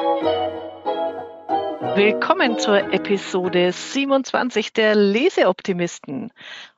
Thank 0.00 0.52
you. 0.52 0.57
Willkommen 1.98 2.60
zur 2.60 2.92
Episode 2.92 3.72
27 3.72 4.72
der 4.72 4.94
Leseoptimisten. 4.94 6.30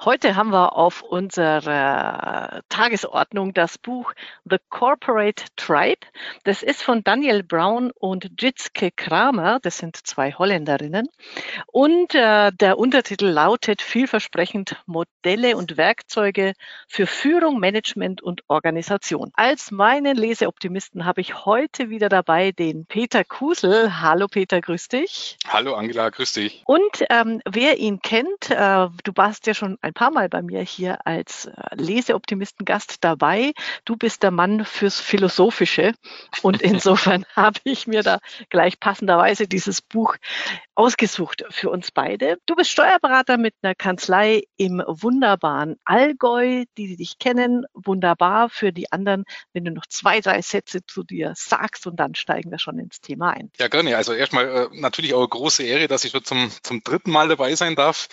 Heute 0.02 0.34
haben 0.34 0.50
wir 0.50 0.74
auf 0.74 1.02
unserer 1.02 2.62
Tagesordnung 2.70 3.52
das 3.52 3.76
Buch 3.76 4.14
The 4.46 4.56
Corporate 4.70 5.44
Tribe. 5.56 6.06
Das 6.44 6.62
ist 6.62 6.82
von 6.82 7.04
Daniel 7.04 7.42
Brown 7.42 7.90
und 7.90 8.30
Jitske 8.40 8.92
Kramer. 8.96 9.58
Das 9.60 9.76
sind 9.76 9.98
zwei 10.06 10.32
Holländerinnen. 10.32 11.06
Und 11.66 12.14
äh, 12.14 12.50
der 12.52 12.78
Untertitel 12.78 13.26
lautet 13.26 13.82
vielversprechend 13.82 14.82
Modelle 14.86 15.58
und 15.58 15.76
Werkzeuge 15.76 16.54
für 16.88 17.06
Führung, 17.06 17.60
Management 17.60 18.22
und 18.22 18.40
Organisation. 18.48 19.32
Als 19.34 19.70
meinen 19.70 20.16
Leseoptimisten 20.16 21.04
habe 21.04 21.20
ich 21.20 21.44
heute 21.44 21.90
wieder 21.90 22.08
dabei 22.08 22.52
den 22.52 22.86
Peter 22.86 23.22
Kusel. 23.22 24.00
Hallo 24.00 24.26
Peter, 24.26 24.62
grüß 24.62 24.88
dich 24.88 25.09
dich. 25.10 25.36
Hallo 25.46 25.74
Angela, 25.74 26.08
grüß 26.10 26.32
dich. 26.32 26.62
Und 26.66 27.04
ähm, 27.10 27.40
wer 27.48 27.78
ihn 27.78 28.00
kennt, 28.00 28.50
äh, 28.50 28.88
du 29.04 29.12
warst 29.16 29.46
ja 29.46 29.54
schon 29.54 29.78
ein 29.82 29.92
paar 29.92 30.10
Mal 30.10 30.28
bei 30.28 30.42
mir 30.42 30.62
hier 30.62 31.06
als 31.06 31.46
äh, 31.46 31.52
Leseoptimisten-Gast 31.74 32.98
dabei. 33.00 33.52
Du 33.84 33.96
bist 33.96 34.22
der 34.22 34.30
Mann 34.30 34.64
fürs 34.64 35.00
Philosophische. 35.00 35.92
Und 36.42 36.62
insofern 36.62 37.24
habe 37.34 37.60
ich 37.64 37.86
mir 37.86 38.02
da 38.02 38.18
gleich 38.48 38.78
passenderweise 38.80 39.46
dieses 39.46 39.82
Buch 39.82 40.16
ausgesucht 40.74 41.44
für 41.50 41.70
uns 41.70 41.90
beide. 41.90 42.38
Du 42.46 42.54
bist 42.54 42.70
Steuerberater 42.70 43.36
mit 43.36 43.54
einer 43.62 43.74
Kanzlei 43.74 44.44
im 44.56 44.82
wunderbaren 44.86 45.76
Allgäu, 45.84 46.64
die 46.78 46.96
dich 46.96 47.18
kennen. 47.18 47.66
Wunderbar 47.74 48.48
für 48.48 48.72
die 48.72 48.90
anderen, 48.90 49.24
wenn 49.52 49.64
du 49.64 49.72
noch 49.72 49.86
zwei, 49.86 50.20
drei 50.20 50.40
Sätze 50.40 50.80
zu 50.86 51.02
dir 51.02 51.34
sagst 51.36 51.86
und 51.86 51.96
dann 51.96 52.14
steigen 52.14 52.50
wir 52.50 52.58
schon 52.58 52.78
ins 52.78 53.00
Thema 53.00 53.30
ein. 53.30 53.50
Ja, 53.58 53.68
gerne. 53.68 53.96
Also 53.96 54.14
erstmal 54.14 54.46
äh, 54.48 54.68
natürlich 54.72 54.99
natürlich 55.00 55.14
auch 55.14 55.20
eine 55.20 55.28
große 55.28 55.62
Ehre, 55.62 55.88
dass 55.88 56.04
ich 56.04 56.12
zum, 56.24 56.50
zum 56.62 56.82
dritten 56.84 57.10
Mal 57.10 57.28
dabei 57.28 57.54
sein 57.54 57.74
darf. 57.74 58.08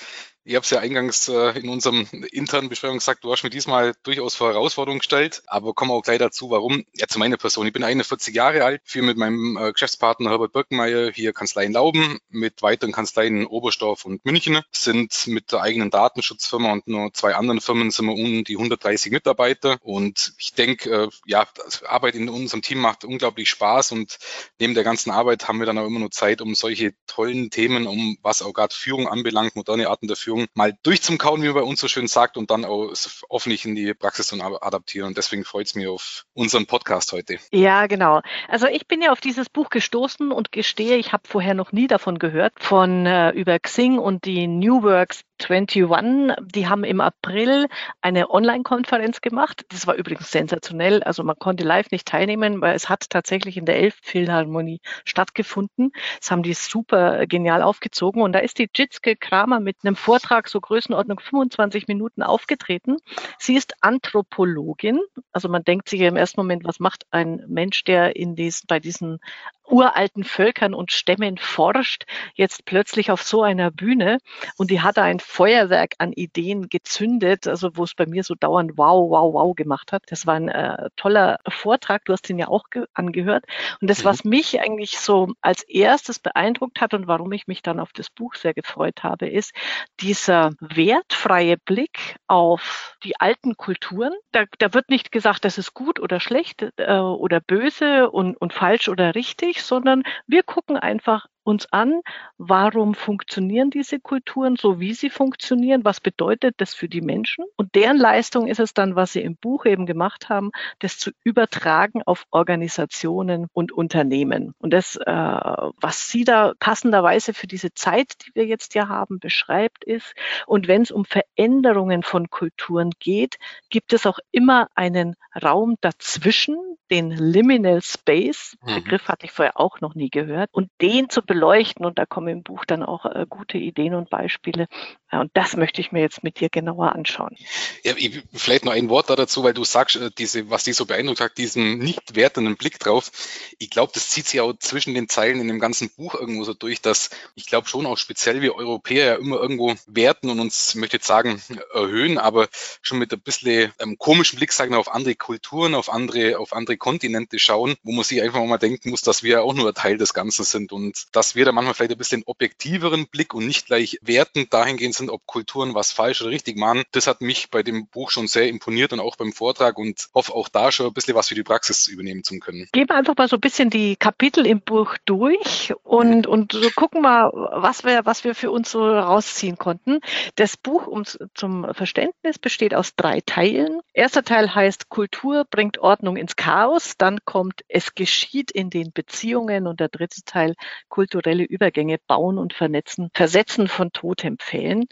Ich 0.47 0.55
habe 0.55 0.63
es 0.63 0.69
ja 0.69 0.79
eingangs 0.79 1.27
äh, 1.27 1.59
in 1.59 1.67
unserem 1.67 2.07
internen 2.31 2.69
Besprechung 2.69 2.99
gesagt, 2.99 3.25
du 3.25 3.33
hast 3.33 3.43
mir 3.43 3.49
diesmal 3.49 3.93
durchaus 4.03 4.33
vor 4.33 4.53
Herausforderungen 4.53 4.99
gestellt, 4.99 5.43
aber 5.45 5.73
kommen 5.73 5.91
auch 5.91 6.01
gleich 6.01 6.19
dazu, 6.19 6.49
warum. 6.49 6.85
Ja, 6.95 7.05
zu 7.05 7.19
meiner 7.19 7.35
Person. 7.35 7.67
Ich 7.67 7.73
bin 7.73 7.83
41 7.83 8.33
Jahre 8.33 8.63
alt, 8.63 8.81
führe 8.85 9.05
mit 9.05 9.17
meinem 9.17 9.57
äh, 9.57 9.73
Geschäftspartner 9.73 10.29
Herbert 10.29 10.53
Birkenmeier 10.53 11.11
hier 11.11 11.33
Kanzleien 11.33 11.73
Lauben, 11.73 12.19
mit 12.29 12.61
weiteren 12.61 12.93
Kanzleien 12.93 13.41
in 13.41 13.45
Oberstdorf 13.45 14.05
und 14.05 14.23
München, 14.23 14.61
sind 14.71 15.27
mit 15.27 15.51
der 15.51 15.63
eigenen 15.63 15.89
Datenschutzfirma 15.89 16.71
und 16.71 16.87
nur 16.87 17.11
zwei 17.11 17.35
anderen 17.35 17.59
Firmen 17.59 17.91
sind 17.91 18.05
wir 18.05 18.13
um 18.13 18.45
die 18.45 18.55
130 18.55 19.11
Mitarbeiter 19.11 19.75
und 19.81 20.31
ich 20.37 20.53
denke, 20.53 20.89
äh, 20.89 21.09
ja, 21.25 21.45
Arbeit 21.87 22.15
in 22.15 22.29
unserem 22.29 22.61
Team 22.61 22.79
macht 22.79 23.03
unglaublich 23.03 23.49
Spaß 23.49 23.91
und 23.91 24.17
neben 24.59 24.75
der 24.75 24.85
ganzen 24.85 25.11
Arbeit 25.11 25.49
haben 25.49 25.59
wir 25.59 25.65
dann 25.65 25.77
auch 25.77 25.87
immer 25.87 25.99
nur 25.99 26.11
Zeit, 26.11 26.39
um 26.39 26.55
solche 26.55 26.93
tollen 27.05 27.49
Themen, 27.49 27.85
um 27.85 28.17
was 28.21 28.41
auch 28.41 28.53
gerade 28.53 28.73
Führung 28.73 29.09
anbelangt, 29.09 29.57
moderne 29.57 29.89
Arten 29.89 30.07
der 30.07 30.15
Führung, 30.15 30.36
Übung 30.37 30.47
mal 30.53 30.73
durchzumkauen, 30.83 31.41
wie 31.41 31.47
man 31.47 31.55
bei 31.55 31.61
uns 31.61 31.79
so 31.79 31.87
schön 31.87 32.07
sagt, 32.07 32.37
und 32.37 32.51
dann 32.51 32.65
auch 32.65 32.93
hoffentlich 33.29 33.65
in 33.65 33.75
die 33.75 33.93
Praxis 33.93 34.27
zu 34.27 34.41
adaptieren. 34.41 35.07
Und 35.07 35.17
deswegen 35.17 35.43
freut 35.43 35.67
es 35.67 35.75
mich 35.75 35.87
auf 35.87 36.25
unseren 36.33 36.65
Podcast 36.65 37.11
heute. 37.11 37.37
Ja, 37.51 37.87
genau. 37.87 38.21
Also 38.47 38.67
ich 38.67 38.87
bin 38.87 39.01
ja 39.01 39.11
auf 39.11 39.21
dieses 39.21 39.49
Buch 39.49 39.69
gestoßen 39.69 40.31
und 40.31 40.51
gestehe, 40.51 40.97
ich 40.97 41.13
habe 41.13 41.23
vorher 41.27 41.53
noch 41.53 41.71
nie 41.71 41.87
davon 41.87 42.19
gehört, 42.19 42.53
von 42.59 43.05
äh, 43.05 43.31
über 43.31 43.57
Xing 43.59 43.97
und 43.97 44.25
die 44.25 44.47
New 44.47 44.83
Works 44.83 45.21
21, 45.39 46.35
die 46.53 46.67
haben 46.67 46.83
im 46.83 47.01
April 47.01 47.67
eine 48.01 48.29
Online-Konferenz 48.29 49.21
gemacht. 49.21 49.65
Das 49.69 49.87
war 49.87 49.95
übrigens 49.95 50.31
sensationell. 50.31 51.03
Also 51.03 51.23
man 51.23 51.35
konnte 51.37 51.63
live 51.63 51.91
nicht 51.91 52.07
teilnehmen, 52.07 52.61
weil 52.61 52.75
es 52.75 52.89
hat 52.89 53.09
tatsächlich 53.09 53.57
in 53.57 53.65
der 53.65 53.77
Elbphilharmonie 53.77 54.81
stattgefunden. 55.05 55.91
Das 56.19 56.31
haben 56.31 56.43
die 56.43 56.53
super 56.53 57.27
genial 57.27 57.61
aufgezogen. 57.61 58.21
Und 58.21 58.33
da 58.33 58.39
ist 58.39 58.57
die 58.59 58.69
Jitske 58.73 59.15
Kramer 59.15 59.59
mit 59.59 59.77
einem 59.83 59.95
Vortrag 59.95 60.47
so 60.47 60.59
Größenordnung 60.59 61.19
25 61.19 61.87
Minuten 61.87 62.23
aufgetreten. 62.23 62.97
Sie 63.37 63.55
ist 63.55 63.73
Anthropologin. 63.81 64.99
Also 65.31 65.49
man 65.49 65.63
denkt 65.63 65.89
sich 65.89 66.01
im 66.01 66.15
ersten 66.15 66.39
Moment, 66.39 66.63
was 66.65 66.79
macht 66.79 67.05
ein 67.11 67.43
Mensch, 67.47 67.83
der 67.83 68.15
in 68.15 68.35
diesen, 68.35 68.65
bei 68.67 68.79
diesen 68.79 69.19
uralten 69.67 70.23
Völkern 70.23 70.73
und 70.73 70.91
Stämmen 70.91 71.37
forscht, 71.37 72.05
jetzt 72.33 72.65
plötzlich 72.65 73.11
auf 73.11 73.21
so 73.21 73.43
einer 73.43 73.71
Bühne 73.71 74.19
und 74.57 74.71
die 74.71 74.81
hat 74.81 74.97
da 74.97 75.03
ein 75.03 75.19
Feuerwerk 75.19 75.93
an 75.97 76.13
Ideen 76.13 76.69
gezündet, 76.69 77.47
also 77.47 77.75
wo 77.75 77.83
es 77.83 77.93
bei 77.93 78.05
mir 78.05 78.23
so 78.23 78.35
dauernd 78.35 78.77
wow, 78.77 79.09
wow, 79.09 79.33
wow 79.33 79.55
gemacht 79.55 79.91
hat. 79.91 80.03
Das 80.07 80.25
war 80.25 80.35
ein 80.35 80.49
äh, 80.49 80.89
toller 80.95 81.39
Vortrag, 81.47 82.05
du 82.05 82.13
hast 82.13 82.29
ihn 82.29 82.39
ja 82.39 82.47
auch 82.47 82.65
angehört. 82.93 83.45
Und 83.81 83.89
das, 83.89 84.05
was 84.05 84.23
mhm. 84.23 84.31
mich 84.31 84.59
eigentlich 84.59 84.99
so 84.99 85.29
als 85.41 85.63
erstes 85.63 86.19
beeindruckt 86.19 86.81
hat 86.81 86.93
und 86.93 87.07
warum 87.07 87.31
ich 87.31 87.47
mich 87.47 87.61
dann 87.61 87.79
auf 87.79 87.91
das 87.93 88.09
Buch 88.09 88.35
sehr 88.35 88.53
gefreut 88.53 89.03
habe, 89.03 89.27
ist 89.27 89.53
dieser 89.99 90.51
wertfreie 90.59 91.57
Blick 91.57 92.15
auf 92.27 92.97
die 93.03 93.19
alten 93.19 93.57
Kulturen. 93.57 94.13
Da, 94.31 94.45
da 94.59 94.73
wird 94.73 94.89
nicht 94.89 95.11
gesagt, 95.11 95.45
das 95.45 95.57
ist 95.57 95.73
gut 95.73 95.99
oder 95.99 96.19
schlecht 96.19 96.67
äh, 96.77 96.97
oder 96.97 97.39
böse 97.39 98.09
und, 98.09 98.35
und 98.35 98.53
falsch 98.53 98.89
oder 98.89 99.15
richtig, 99.15 99.56
sondern 99.63 100.03
wir 100.27 100.43
gucken 100.43 100.77
einfach 100.77 101.27
uns 101.47 101.65
an, 101.71 102.01
warum 102.37 102.93
funktionieren 102.93 103.69
diese 103.69 103.99
Kulturen 103.99 104.57
so, 104.57 104.79
wie 104.79 104.93
sie 104.93 105.09
funktionieren, 105.09 105.85
was 105.85 106.01
bedeutet 106.01 106.55
das 106.57 106.73
für 106.73 106.89
die 106.89 107.01
Menschen. 107.01 107.45
Und 107.55 107.73
deren 107.73 107.97
Leistung 107.97 108.47
ist 108.47 108.59
es 108.59 108.73
dann, 108.73 108.95
was 108.95 109.13
sie 109.13 109.21
im 109.21 109.37
Buch 109.37 109.65
eben 109.65 109.85
gemacht 109.85 110.29
haben, 110.29 110.51
das 110.79 110.99
zu 110.99 111.11
übertragen 111.23 112.03
auf 112.05 112.25
Organisationen 112.31 113.47
und 113.53 113.71
Unternehmen. 113.71 114.53
Und 114.59 114.73
das, 114.73 114.97
äh, 114.97 115.05
was 115.07 116.09
sie 116.09 116.25
da 116.25 116.53
passenderweise 116.59 117.33
für 117.33 117.47
diese 117.47 117.73
Zeit, 117.73 118.15
die 118.25 118.35
wir 118.35 118.45
jetzt 118.45 118.75
ja 118.75 118.89
haben, 118.89 119.19
beschreibt, 119.19 119.85
ist, 119.85 120.13
und 120.45 120.67
wenn 120.67 120.81
es 120.81 120.91
um 120.91 121.05
Veränderungen 121.05 122.03
von 122.03 122.29
Kulturen 122.29 122.91
geht, 122.99 123.37
gibt 123.69 123.93
es 123.93 124.05
auch 124.05 124.19
immer 124.31 124.67
einen 124.75 125.15
Raum 125.41 125.75
dazwischen, 125.81 126.57
den 126.89 127.11
Liminal 127.11 127.81
Space. 127.81 128.57
Mhm. 128.61 128.75
Begriff 128.75 129.07
hatte 129.07 129.25
ich 129.25 129.31
vorher 129.31 129.59
auch 129.59 129.81
noch 129.81 129.95
nie 129.95 130.09
gehört. 130.09 130.49
Und 130.51 130.69
den 130.81 131.09
zu 131.09 131.21
beleuchten. 131.21 131.36
Und 131.85 131.97
da 131.97 132.05
kommen 132.05 132.27
im 132.27 132.43
Buch 132.43 132.65
dann 132.65 132.83
auch 132.83 133.05
äh, 133.05 133.25
gute 133.29 133.57
Ideen 133.57 133.93
und 133.93 134.09
Beispiele. 134.09 134.67
Ja, 135.11 135.21
und 135.21 135.31
das 135.33 135.55
möchte 135.55 135.81
ich 135.81 135.91
mir 135.91 136.01
jetzt 136.01 136.23
mit 136.23 136.39
dir 136.39 136.49
genauer 136.49 136.93
anschauen. 136.93 137.35
Ja, 137.83 137.93
ich, 137.95 138.23
vielleicht 138.33 138.65
noch 138.65 138.73
ein 138.73 138.89
Wort 138.89 139.09
dazu, 139.09 139.43
weil 139.43 139.53
du 139.53 139.63
sagst, 139.63 139.95
äh, 139.95 140.09
diese, 140.17 140.49
was 140.49 140.65
dich 140.65 140.75
so 140.75 140.85
beeindruckt 140.85 141.21
hat, 141.21 141.37
diesen 141.37 141.77
nicht 141.79 142.15
wertenden 142.15 142.57
Blick 142.57 142.79
drauf. 142.79 143.11
Ich 143.57 143.69
glaube, 143.69 143.91
das 143.93 144.09
zieht 144.09 144.27
sich 144.27 144.41
auch 144.41 144.53
zwischen 144.59 144.93
den 144.93 145.07
Zeilen 145.09 145.39
in 145.39 145.47
dem 145.47 145.59
ganzen 145.59 145.89
Buch 145.89 146.15
irgendwo 146.15 146.43
so 146.43 146.53
durch, 146.53 146.81
dass 146.81 147.09
ich 147.35 147.45
glaube 147.47 147.67
schon 147.67 147.85
auch 147.85 147.97
speziell 147.97 148.41
wir 148.41 148.55
Europäer 148.55 149.05
ja 149.05 149.15
immer 149.15 149.37
irgendwo 149.37 149.75
werten 149.87 150.29
und 150.29 150.39
uns, 150.39 150.75
möchte 150.75 150.97
jetzt 150.97 151.07
sagen, 151.07 151.41
erhöhen, 151.73 152.17
aber 152.17 152.47
schon 152.81 152.99
mit 152.99 153.13
ein 153.13 153.19
bisschen 153.19 153.71
ähm, 153.79 153.97
komischen 153.97 154.37
Blick, 154.37 154.51
sagen 154.51 154.75
auf 154.75 154.93
andere 154.93 155.15
Kulturen, 155.15 155.75
auf 155.75 155.91
andere, 155.91 156.39
auf 156.39 156.53
andere 156.53 156.77
Kontinente 156.77 157.39
schauen, 157.39 157.75
wo 157.83 157.91
man 157.91 158.03
sich 158.03 158.21
einfach 158.21 158.43
mal 158.43 158.57
denken 158.57 158.89
muss, 158.89 159.01
dass 159.01 159.23
wir 159.23 159.43
auch 159.43 159.53
nur 159.53 159.73
Teil 159.73 159.97
des 159.97 160.13
Ganzen 160.13 160.43
sind 160.43 160.71
und 160.71 161.07
dass 161.13 161.26
wir 161.35 161.45
da 161.45 161.51
manchmal 161.51 161.73
vielleicht 161.73 161.91
ein 161.91 161.97
bisschen 161.97 162.23
objektiveren 162.25 163.07
Blick 163.07 163.33
und 163.33 163.45
nicht 163.45 163.67
gleich 163.67 163.99
wertend 164.01 164.53
dahingehend 164.53 164.95
sind, 164.95 165.09
ob 165.09 165.25
Kulturen 165.25 165.73
was 165.73 165.91
falsch 165.91 166.21
oder 166.21 166.31
richtig 166.31 166.57
machen. 166.57 166.83
Das 166.91 167.07
hat 167.07 167.21
mich 167.21 167.49
bei 167.49 167.63
dem 167.63 167.87
Buch 167.87 168.11
schon 168.11 168.27
sehr 168.27 168.47
imponiert 168.47 168.93
und 168.93 168.99
auch 168.99 169.15
beim 169.15 169.33
Vortrag 169.33 169.77
und 169.77 170.09
hoffe 170.13 170.33
auch 170.33 170.49
da 170.49 170.71
schon 170.71 170.87
ein 170.87 170.93
bisschen 170.93 171.15
was 171.15 171.29
für 171.29 171.35
die 171.35 171.43
Praxis 171.43 171.87
übernehmen 171.87 172.23
zu 172.23 172.37
können. 172.39 172.67
Gehen 172.71 172.89
wir 172.89 172.95
einfach 172.95 173.15
mal 173.17 173.27
so 173.27 173.37
ein 173.37 173.41
bisschen 173.41 173.69
die 173.69 173.95
Kapitel 173.95 174.45
im 174.45 174.61
Buch 174.61 174.97
durch 175.05 175.73
und, 175.83 176.25
mhm. 176.25 176.31
und 176.31 176.51
so 176.53 176.69
gucken 176.75 177.01
mal, 177.01 177.31
was 177.33 177.83
wir, 177.83 178.05
was 178.05 178.23
wir 178.23 178.35
für 178.35 178.51
uns 178.51 178.71
so 178.71 178.83
rausziehen 178.85 179.57
konnten. 179.57 179.99
Das 180.35 180.57
Buch 180.57 180.87
um, 180.87 181.03
zum 181.33 181.73
Verständnis 181.73 182.39
besteht 182.39 182.73
aus 182.73 182.95
drei 182.95 183.21
Teilen. 183.25 183.79
Erster 183.93 184.23
Teil 184.23 184.53
heißt 184.53 184.89
Kultur 184.89 185.45
bringt 185.49 185.79
Ordnung 185.79 186.17
ins 186.17 186.35
Chaos. 186.35 186.95
Dann 186.97 187.19
kommt 187.25 187.61
Es 187.67 187.95
geschieht 187.95 188.51
in 188.51 188.69
den 188.69 188.91
Beziehungen 188.91 189.67
und 189.67 189.79
der 189.79 189.89
dritte 189.89 190.21
Teil 190.25 190.53
Kultur 190.89 191.06
kulturelle 191.07 191.45
Übergänge 191.45 191.99
bauen 192.05 192.37
und 192.37 192.53
vernetzen, 192.53 193.09
versetzen 193.13 193.69
von 193.69 193.93
Totempfählen. 193.93 194.85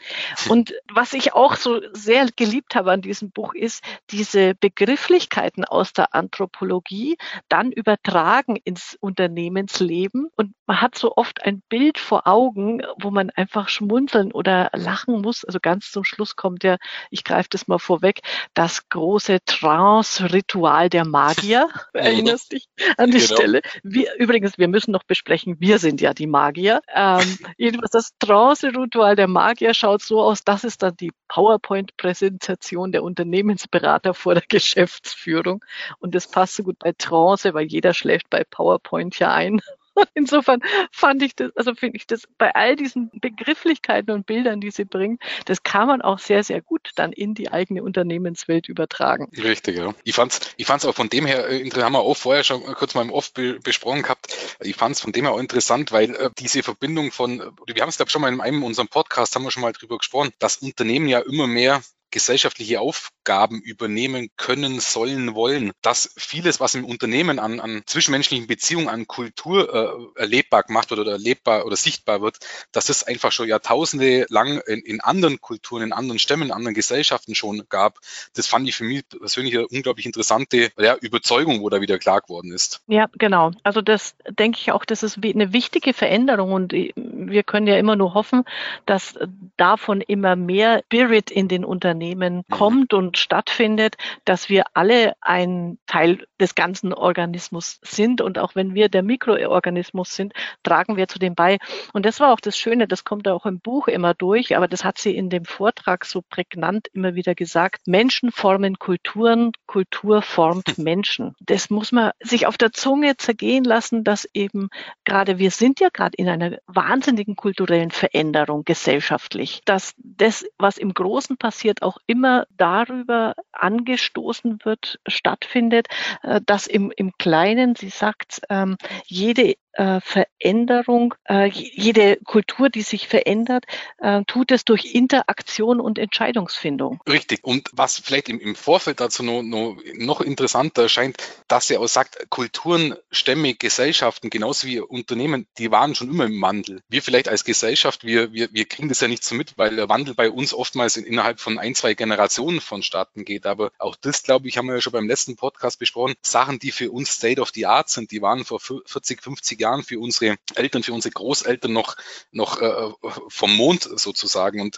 Und 0.48 0.74
was 0.94 1.14
ich 1.14 1.34
auch 1.34 1.58
so 1.58 1.82
sehr 1.92 2.28
geliebt 2.34 2.76
habe 2.76 2.94
an 2.94 3.02
diesem 3.02 3.32
Buch 3.32 3.54
ist, 3.54 3.84
diese 4.12 4.56
Begrifflichkeiten 4.56 5.66
aus 5.66 5.92
der 5.92 6.16
Anthropologie 6.16 7.18
dann 7.50 7.72
übertragen 7.72 8.56
ins 8.64 8.98
Unternehmensleben. 9.02 10.30
Und 10.38 10.54
man 10.68 10.80
hat 10.82 10.98
so 10.98 11.18
oft 11.18 11.44
ein 11.44 11.62
Bild 11.68 11.98
vor 11.98 12.28
Augen, 12.28 12.82
wo 12.98 13.12
man 13.12 13.30
einfach 13.32 13.68
schmunzeln 13.68 14.32
oder 14.32 14.70
lachen 14.74 15.22
muss. 15.22 15.44
Also 15.44 15.60
ganz 15.62 15.92
zum 15.92 16.06
Schluss 16.06 16.38
kommt 16.38 16.64
ja, 16.64 16.78
ich 17.12 17.26
greife 17.26 17.50
das 17.52 17.68
mal 17.68 17.80
vorweg, 17.80 18.22
das 18.54 18.88
große 18.88 19.40
Trance-Ritual 19.46 20.90
der 20.90 21.06
Magier. 21.06 21.68
Erinnerst 21.94 22.54
dich 22.54 22.68
an 22.96 23.12
die 23.12 23.18
genau. 23.18 23.36
Stelle? 23.36 23.62
Wir, 23.84 24.16
übrigens, 24.18 24.58
wir 24.58 24.70
müssen 24.70 24.92
noch 24.92 25.04
besprechen, 25.04 25.58
wir 25.60 25.80
sind 25.80 26.02
ja 26.02 26.05
die 26.14 26.28
Magier. 26.28 26.82
Ähm, 26.94 27.20
jedenfalls 27.58 27.92
das 27.92 28.12
Trance-Ritual 28.20 29.16
der 29.16 29.28
Magier 29.28 29.74
schaut 29.74 30.02
so 30.02 30.22
aus, 30.22 30.44
das 30.44 30.64
ist 30.64 30.84
dann 30.84 30.96
die 30.98 31.12
PowerPoint-Präsentation 31.28 32.92
der 32.92 33.04
Unternehmensberater 33.04 34.14
vor 34.14 34.36
der 34.36 34.44
Geschäftsführung. 34.50 35.64
Und 36.00 36.16
das 36.16 36.28
passt 36.28 36.56
so 36.56 36.64
gut 36.64 36.80
bei 36.80 36.94
Trance, 36.98 37.54
weil 37.54 37.66
jeder 37.66 37.94
schläft 37.94 38.30
bei 38.30 38.44
PowerPoint 38.44 39.18
ja 39.20 39.34
ein. 39.34 39.62
Insofern 40.14 40.62
fand 40.92 41.22
ich 41.22 41.36
das, 41.36 41.56
also 41.56 41.74
finde 41.76 41.98
ich 41.98 42.08
das 42.08 42.24
bei 42.38 42.54
all 42.54 42.76
diesen 42.76 43.12
Begrifflichkeiten 43.14 44.12
und 44.12 44.26
Bildern, 44.26 44.62
die 44.62 44.72
sie 44.72 44.86
bringen, 44.86 45.20
das 45.46 45.64
kann 45.64 45.88
man 45.88 46.02
auch 46.02 46.20
sehr, 46.20 46.44
sehr 46.44 46.62
gut 46.62 46.92
dann 46.96 47.12
in 47.12 47.34
die 47.34 47.52
eigene 47.52 47.84
Unternehmenswelt 47.84 48.68
übertragen. 48.68 49.30
Richtig, 49.36 49.78
ja. 49.78 49.94
Ich 50.04 50.16
fand's, 50.16 50.40
ich 50.58 50.66
fand's 50.66 50.86
auch 50.86 50.96
von 50.96 51.10
dem 51.10 51.26
her, 51.26 51.50
äh, 51.50 51.70
haben 51.70 51.94
wir 51.94 52.00
auch 52.00 52.18
vorher 52.18 52.44
schon 52.44 52.64
kurz 52.64 52.96
mal 52.96 53.02
im 53.02 53.12
Off 53.12 53.34
besprochen 53.34 54.04
gehabt. 54.04 54.36
Ich 54.62 54.76
fand's 54.76 55.02
von 55.02 55.12
dem 55.12 55.26
her 55.26 55.34
auch 55.34 55.40
interessant, 55.40 55.92
weil 55.92 56.16
äh, 56.16 56.30
diese 56.38 56.64
Verbindung 56.64 57.12
von, 57.12 57.40
wir 57.68 57.82
haben 57.82 57.90
es 57.90 57.98
glaube 57.98 58.12
schon 58.12 58.22
mal 58.22 58.32
in 58.32 58.42
einem 58.42 58.64
unserem 58.64 58.88
Podcast 58.88 59.36
haben 59.36 59.44
wir 59.44 59.52
schon 59.52 59.62
mal 59.62 59.74
drüber 59.74 59.98
gesprochen, 59.98 60.32
dass 60.40 60.58
Unternehmen 60.58 61.08
ja 61.08 61.20
immer 61.20 61.48
mehr 61.48 61.82
gesellschaftliche 62.12 62.80
Aufgaben 63.26 63.60
übernehmen 63.60 64.30
können, 64.38 64.80
sollen, 64.80 65.34
wollen, 65.34 65.72
dass 65.82 66.14
vieles, 66.16 66.60
was 66.60 66.76
im 66.76 66.86
Unternehmen 66.86 67.40
an, 67.40 67.60
an 67.60 67.82
zwischenmenschlichen 67.88 68.46
Beziehungen, 68.46 68.88
an 68.88 69.08
Kultur 69.08 70.14
äh, 70.16 70.22
erlebbar 70.22 70.62
gemacht 70.62 70.92
wird 70.92 71.00
oder 71.00 71.14
erlebbar 71.14 71.66
oder 71.66 71.76
sichtbar 71.76 72.22
wird, 72.22 72.38
dass 72.72 72.90
es 72.90 73.04
einfach 73.04 73.32
schon 73.32 73.48
Jahrtausende 73.48 74.28
lang 74.30 74.62
in, 74.68 74.82
in 74.82 75.02
anderen 75.02 75.42
Kulturen, 75.42 75.82
in 75.82 75.92
anderen 75.92 76.20
Stämmen, 76.20 76.50
in 76.50 76.52
anderen 76.52 76.76
Gesellschaften 76.76 77.34
schon 77.34 77.64
gab. 77.68 77.98
Das 78.36 78.46
fand 78.46 78.70
ich 78.70 78.76
für 78.76 78.84
mich 78.84 79.04
persönlich 79.10 79.56
eine 79.56 79.68
unglaublich 79.68 80.06
interessante 80.06 80.70
ja, 80.78 80.96
Überzeugung, 81.02 81.62
wo 81.62 81.70
da 81.70 81.82
wieder 81.82 81.98
klar 81.98 82.22
geworden 82.22 82.52
ist. 82.54 82.82
Ja, 82.86 83.08
genau. 83.18 83.52
Also 83.64 83.82
das 83.82 84.16
denke 84.30 84.60
ich 84.62 84.72
auch, 84.72 84.86
das 84.86 85.02
ist 85.02 85.18
eine 85.24 85.52
wichtige 85.52 85.94
Veränderung 85.94 86.52
und 86.52 86.74
wir 86.74 87.42
können 87.42 87.66
ja 87.66 87.78
immer 87.78 87.96
nur 87.96 88.14
hoffen, 88.14 88.44
dass 88.86 89.16
davon 89.58 90.02
immer 90.02 90.36
mehr 90.36 90.84
Spirit 90.86 91.32
in 91.32 91.48
den 91.48 91.66
Unternehmen 91.66 92.38
mhm. 92.38 92.44
kommt 92.52 92.94
und 93.16 93.18
stattfindet, 93.18 93.96
dass 94.26 94.50
wir 94.50 94.66
alle 94.74 95.14
ein 95.22 95.78
Teil 95.88 96.26
des 96.40 96.54
ganzen 96.54 96.94
Organismus 96.94 97.80
sind. 97.82 98.20
Und 98.20 98.38
auch 98.38 98.56
wenn 98.56 98.76
wir 98.76 98.90
der 98.90 99.04
Mikroorganismus 99.04 100.14
sind, 100.14 100.34
tragen 100.64 100.98
wir 100.98 101.08
zu 101.08 101.18
dem 101.18 101.34
bei. 101.34 101.58
Und 101.94 102.06
das 102.06 102.20
war 102.20 102.34
auch 102.34 102.42
das 102.42 102.58
Schöne, 102.58 102.88
das 102.88 103.06
kommt 103.06 103.28
auch 103.28 103.46
im 103.46 103.60
Buch 103.60 103.88
immer 103.88 104.14
durch, 104.14 104.58
aber 104.58 104.68
das 104.68 104.84
hat 104.84 104.98
sie 104.98 105.16
in 105.16 105.30
dem 105.30 105.46
Vortrag 105.46 106.04
so 106.06 106.22
prägnant 106.22 106.88
immer 106.94 107.16
wieder 107.16 107.36
gesagt. 107.36 107.88
Menschen 107.88 108.32
formen 108.32 108.80
Kulturen, 108.80 109.54
Kultur 109.66 110.22
formt 110.22 110.78
Menschen. 110.78 111.36
Das 111.40 111.70
muss 111.70 111.92
man 111.92 112.12
sich 112.20 112.48
auf 112.48 112.58
der 112.58 112.74
Zunge 112.74 113.16
zergehen 113.16 113.64
lassen, 113.64 114.04
dass 114.04 114.28
eben 114.34 114.70
gerade 115.06 115.38
wir 115.38 115.52
sind 115.52 115.80
ja 115.80 115.88
gerade 115.92 116.18
in 116.18 116.28
einer 116.28 116.58
wahnsinnigen 116.68 117.38
kulturellen 117.38 117.92
Veränderung 117.92 118.66
gesellschaftlich, 118.66 119.62
dass 119.64 119.94
das, 119.98 120.46
was 120.58 120.78
im 120.78 120.94
Großen 120.94 121.38
passiert, 121.38 121.82
auch 121.82 121.98
immer 122.08 122.46
darüber 122.58 123.05
angestoßen 123.52 124.60
wird, 124.64 125.00
stattfindet, 125.08 125.88
äh, 126.24 126.42
dass 126.46 126.68
im, 126.68 126.92
im 126.96 127.12
Kleinen, 127.18 127.76
sie 127.76 127.90
sagt, 127.90 128.42
ähm, 128.50 128.78
jede 129.06 129.56
äh, 129.76 130.00
Veränderung, 130.02 131.16
äh, 131.28 131.50
jede 131.50 132.18
Kultur, 132.18 132.70
die 132.70 132.82
sich 132.82 133.08
verändert, 133.08 133.66
äh, 133.98 134.24
tut 134.26 134.52
es 134.52 134.66
durch 134.66 134.96
Interaktion 134.96 135.80
und 135.80 136.00
Entscheidungsfindung. 136.00 137.02
Richtig. 137.08 137.44
Und 137.44 137.70
was 137.74 138.00
vielleicht 138.00 138.30
im, 138.30 138.40
im 138.40 138.56
Vorfeld 138.56 139.00
dazu 139.00 139.24
noch, 139.24 139.42
noch, 139.42 139.78
noch 139.96 140.22
interessanter 140.22 140.84
erscheint, 140.84 141.18
dass 141.48 141.70
er 141.70 141.82
auch 141.82 141.88
sagt, 141.88 142.30
Kulturen, 142.30 142.96
Stämme, 143.12 143.54
Gesellschaften, 143.54 144.30
genauso 144.30 144.68
wie 144.68 144.80
Unternehmen, 144.80 145.48
die 145.58 145.72
waren 145.72 145.94
schon 145.94 146.10
immer 146.10 146.26
im 146.26 146.42
Wandel. 146.42 146.82
Wir 146.88 147.02
vielleicht 147.02 147.28
als 147.28 147.44
Gesellschaft, 147.44 148.04
wir, 148.06 148.32
wir, 148.34 148.50
wir 148.52 148.66
kriegen 148.66 148.90
das 148.90 149.02
ja 149.02 149.08
nicht 149.08 149.24
so 149.24 149.36
mit, 149.36 149.58
weil 149.58 149.76
der 149.76 149.90
Wandel 149.90 150.16
bei 150.16 150.30
uns 150.30 150.54
oftmals 150.54 150.98
in, 150.98 151.06
innerhalb 151.06 151.40
von 151.40 151.60
ein, 151.60 151.76
zwei 151.76 151.94
Generationen 151.94 152.62
vonstatten 152.62 153.26
geht. 153.26 153.46
Aber 153.46 153.72
auch 153.78 153.96
das, 153.96 154.24
glaube 154.24 154.48
ich, 154.48 154.58
haben 154.58 154.68
wir 154.68 154.76
ja 154.76 154.82
schon 154.82 154.94
beim 154.94 155.08
letzten 155.08 155.36
Podcast 155.36 155.80
besprochen. 155.80 156.16
Sachen, 156.22 156.60
die 156.60 156.72
für 156.72 156.92
uns 156.92 157.10
State 157.10 157.42
of 157.42 157.52
the 157.54 157.66
Art 157.66 157.90
sind, 157.90 158.12
die 158.12 158.22
waren 158.22 158.46
vor 158.46 158.60
40, 158.60 159.22
50 159.22 159.60
Jahren 159.60 159.65
Jahren 159.66 159.84
für 159.84 160.00
unsere 160.00 160.38
Eltern, 160.56 160.84
für 160.84 160.94
unsere 160.94 161.12
Großeltern 161.14 161.74
noch, 161.74 161.96
noch 162.32 162.62
äh, 162.62 162.92
vom 163.30 163.56
Mond 163.56 163.84
sozusagen. 163.84 164.62
Und 164.62 164.78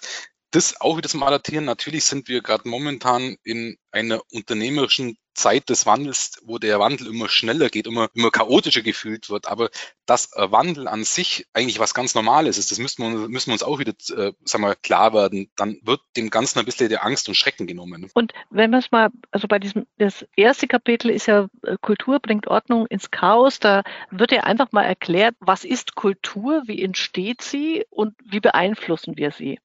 das 0.52 0.80
auch 0.80 0.98
wieder 0.98 1.10
zum 1.10 1.24
Adaptieren. 1.24 1.66
Natürlich 1.66 2.06
sind 2.06 2.28
wir 2.30 2.42
gerade 2.42 2.68
momentan 2.70 3.36
in 3.44 3.78
einer 3.92 4.22
unternehmerischen 4.32 5.18
Zeit 5.38 5.70
des 5.70 5.86
Wandels, 5.86 6.42
wo 6.44 6.58
der 6.58 6.80
Wandel 6.80 7.08
immer 7.08 7.30
schneller 7.30 7.70
geht, 7.70 7.88
immer, 7.88 8.10
immer 8.14 8.32
chaotischer 8.32 8.82
gefühlt 8.82 9.30
wird. 9.30 9.48
Aber 9.48 9.70
dass 10.06 10.32
Wandel 10.36 10.88
an 10.88 11.04
sich 11.04 11.48
eigentlich 11.54 11.80
was 11.80 11.94
ganz 11.94 12.16
Normales 12.16 12.58
ist, 12.58 12.72
das 12.72 12.80
müssen 12.80 13.04
wir, 13.04 13.30
müssen 13.30 13.48
wir 13.48 13.54
uns 13.54 13.64
auch 13.64 13.80
wieder 13.80 13.94
äh, 14.16 14.34
sagen 14.44 14.64
wir, 14.64 14.76
klar 14.76 15.14
werden. 15.14 15.50
Dann 15.56 15.80
wird 15.84 16.02
dem 16.16 16.30
Ganzen 16.30 16.60
ein 16.60 16.66
bisschen 16.66 16.90
der 16.90 17.06
Angst 17.06 17.28
und 17.28 17.36
Schrecken 17.36 17.68
genommen. 17.68 18.10
Und 18.14 18.34
wenn 18.50 18.72
wir 18.72 18.80
es 18.80 18.92
mal, 18.92 19.10
also 19.32 19.48
bei 19.48 19.60
diesem, 19.60 19.86
das 19.98 20.26
erste 20.36 20.68
Kapitel 20.68 21.12
ist 21.12 21.28
ja 21.28 21.48
äh, 21.64 21.78
Kultur 21.82 22.20
bringt 22.20 22.48
Ordnung 22.48 22.88
ins 22.88 23.12
Chaos. 23.12 23.60
Da 23.60 23.84
wird 24.10 24.32
ja 24.32 24.42
einfach 24.44 24.72
mal 24.72 24.84
erklärt, 24.84 25.36
was 25.40 25.64
ist 25.64 25.96
Kultur, 25.96 26.64
wie 26.66 26.82
entsteht 26.82 27.42
sie 27.42 27.86
und 27.90 28.16
wie 28.24 28.40
beeinflussen 28.40 29.18
wir 29.18 29.32
sie. 29.32 29.60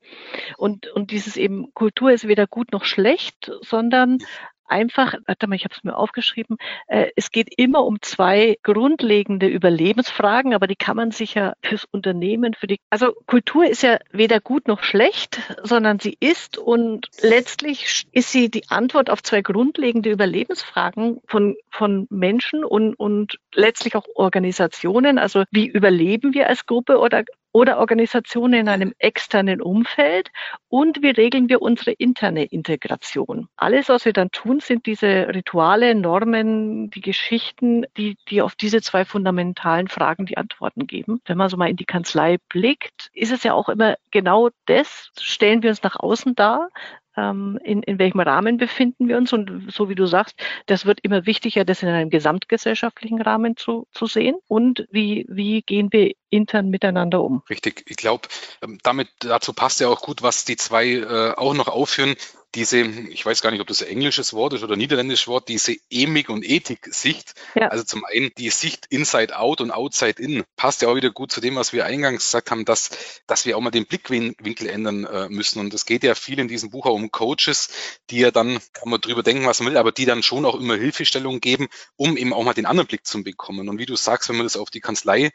Und, 0.56 0.88
und 0.88 1.10
dieses 1.10 1.36
eben, 1.36 1.72
Kultur 1.74 2.12
ist 2.12 2.28
weder 2.28 2.46
gut 2.46 2.72
noch 2.72 2.84
schlecht, 2.84 3.50
sondern 3.62 4.18
einfach, 4.66 5.14
warte 5.26 5.46
mal, 5.46 5.56
ich 5.56 5.64
habe 5.64 5.74
es 5.74 5.84
mir 5.84 5.96
aufgeschrieben, 5.96 6.56
äh, 6.86 7.08
es 7.16 7.30
geht 7.30 7.52
immer 7.56 7.84
um 7.84 8.00
zwei 8.00 8.56
grundlegende 8.62 9.46
Überlebensfragen, 9.46 10.54
aber 10.54 10.66
die 10.66 10.76
kann 10.76 10.96
man 10.96 11.10
sich 11.10 11.34
ja 11.34 11.54
fürs 11.62 11.84
Unternehmen, 11.90 12.54
für 12.54 12.66
die, 12.66 12.78
also 12.90 13.12
Kultur 13.26 13.64
ist 13.66 13.82
ja 13.82 13.98
weder 14.10 14.40
gut 14.40 14.68
noch 14.68 14.82
schlecht, 14.82 15.40
sondern 15.62 15.98
sie 15.98 16.16
ist 16.20 16.58
und 16.58 17.08
letztlich 17.20 18.06
ist 18.12 18.32
sie 18.32 18.50
die 18.50 18.68
Antwort 18.68 19.10
auf 19.10 19.22
zwei 19.22 19.42
grundlegende 19.42 20.10
Überlebensfragen 20.10 21.20
von, 21.26 21.56
von 21.70 22.06
Menschen 22.10 22.64
und, 22.64 22.94
und 22.94 23.38
letztlich 23.54 23.96
auch 23.96 24.06
Organisationen. 24.14 25.18
Also 25.18 25.44
wie 25.50 25.66
überleben 25.66 26.34
wir 26.34 26.48
als 26.48 26.66
Gruppe 26.66 26.98
oder 26.98 27.24
oder 27.52 27.78
Organisationen 27.78 28.60
in 28.60 28.68
einem 28.68 28.94
externen 28.98 29.60
Umfeld 29.60 30.30
und 30.68 31.02
wie 31.02 31.10
regeln 31.10 31.48
wir 31.48 31.60
unsere 31.62 31.92
interne 31.92 32.44
Integration. 32.44 33.48
Alles, 33.56 33.88
was 33.88 34.04
wir 34.04 34.12
dann 34.12 34.30
tun, 34.30 34.60
sind 34.60 34.86
diese 34.86 35.28
Rituale, 35.28 35.94
Normen, 35.94 36.90
die 36.90 37.02
Geschichten, 37.02 37.84
die, 37.96 38.16
die 38.28 38.42
auf 38.42 38.54
diese 38.54 38.80
zwei 38.80 39.04
fundamentalen 39.04 39.88
Fragen 39.88 40.26
die 40.26 40.38
Antworten 40.38 40.86
geben. 40.86 41.20
Wenn 41.26 41.36
man 41.36 41.50
so 41.50 41.56
mal 41.56 41.68
in 41.68 41.76
die 41.76 41.84
Kanzlei 41.84 42.38
blickt, 42.48 43.10
ist 43.12 43.32
es 43.32 43.42
ja 43.42 43.52
auch 43.52 43.68
immer 43.68 43.96
genau 44.10 44.48
das, 44.66 45.10
stellen 45.20 45.62
wir 45.62 45.70
uns 45.70 45.82
nach 45.82 45.96
außen 45.96 46.34
dar, 46.34 46.70
in, 47.16 47.82
in 47.82 47.98
welchem 47.98 48.20
Rahmen 48.20 48.56
befinden 48.56 49.08
wir 49.08 49.16
uns. 49.16 49.32
Und 49.32 49.70
so 49.70 49.88
wie 49.88 49.94
du 49.94 50.06
sagst, 50.06 50.36
das 50.66 50.86
wird 50.86 51.00
immer 51.02 51.26
wichtiger, 51.26 51.64
das 51.64 51.82
in 51.82 51.88
einem 51.88 52.10
gesamtgesellschaftlichen 52.10 53.20
Rahmen 53.20 53.56
zu, 53.56 53.86
zu 53.92 54.06
sehen. 54.06 54.36
Und 54.48 54.86
wie, 54.90 55.26
wie 55.28 55.62
gehen 55.62 55.92
wir 55.92 56.12
intern 56.30 56.70
miteinander 56.70 57.22
um? 57.22 57.42
Richtig. 57.50 57.84
Ich 57.86 57.96
glaube, 57.96 58.28
ähm, 58.62 58.78
damit 58.82 59.08
dazu 59.18 59.52
passt 59.52 59.80
ja 59.80 59.88
auch 59.88 60.00
gut, 60.00 60.22
was 60.22 60.44
die 60.44 60.56
zwei 60.56 60.86
äh, 60.92 61.34
auch 61.36 61.54
noch 61.54 61.68
aufführen 61.68 62.16
diese, 62.54 62.80
ich 62.80 63.24
weiß 63.24 63.40
gar 63.40 63.50
nicht, 63.50 63.60
ob 63.60 63.66
das 63.66 63.82
ein 63.82 63.88
englisches 63.88 64.34
Wort 64.34 64.52
ist 64.52 64.62
oder 64.62 64.74
ein 64.74 64.78
niederländisches 64.78 65.26
Wort, 65.26 65.48
diese 65.48 65.74
Emig- 65.90 66.28
und 66.28 66.44
Ethik-Sicht. 66.44 67.34
Ja. 67.54 67.68
Also 67.68 67.84
zum 67.84 68.04
einen 68.04 68.30
die 68.36 68.50
Sicht 68.50 68.86
Inside 68.90 69.38
Out 69.38 69.60
und 69.60 69.70
Outside 69.70 70.22
In 70.22 70.44
passt 70.56 70.82
ja 70.82 70.88
auch 70.88 70.94
wieder 70.94 71.10
gut 71.10 71.32
zu 71.32 71.40
dem, 71.40 71.56
was 71.56 71.72
wir 71.72 71.86
eingangs 71.86 72.24
gesagt 72.24 72.50
haben, 72.50 72.64
dass, 72.64 72.90
dass 73.26 73.46
wir 73.46 73.56
auch 73.56 73.60
mal 73.60 73.70
den 73.70 73.86
Blickwinkel 73.86 74.68
ändern 74.68 75.04
äh, 75.04 75.28
müssen. 75.28 75.60
Und 75.60 75.72
es 75.72 75.86
geht 75.86 76.04
ja 76.04 76.14
viel 76.14 76.38
in 76.38 76.48
diesem 76.48 76.70
Buch 76.70 76.86
auch 76.86 76.94
um 76.94 77.10
Coaches, 77.10 77.70
die 78.10 78.18
ja 78.18 78.30
dann, 78.30 78.58
kann 78.74 78.90
man 78.90 79.00
drüber 79.00 79.22
denken, 79.22 79.46
was 79.46 79.60
man 79.60 79.70
will, 79.72 79.78
aber 79.78 79.92
die 79.92 80.04
dann 80.04 80.22
schon 80.22 80.44
auch 80.44 80.54
immer 80.54 80.76
Hilfestellungen 80.76 81.40
geben, 81.40 81.68
um 81.96 82.16
eben 82.16 82.34
auch 82.34 82.44
mal 82.44 82.54
den 82.54 82.66
anderen 82.66 82.86
Blick 82.86 83.06
zu 83.06 83.22
bekommen. 83.22 83.68
Und 83.68 83.78
wie 83.78 83.86
du 83.86 83.96
sagst, 83.96 84.28
wenn 84.28 84.36
man 84.36 84.44
das 84.46 84.56
auf 84.56 84.70
die 84.70 84.80
Kanzlei 84.80 85.30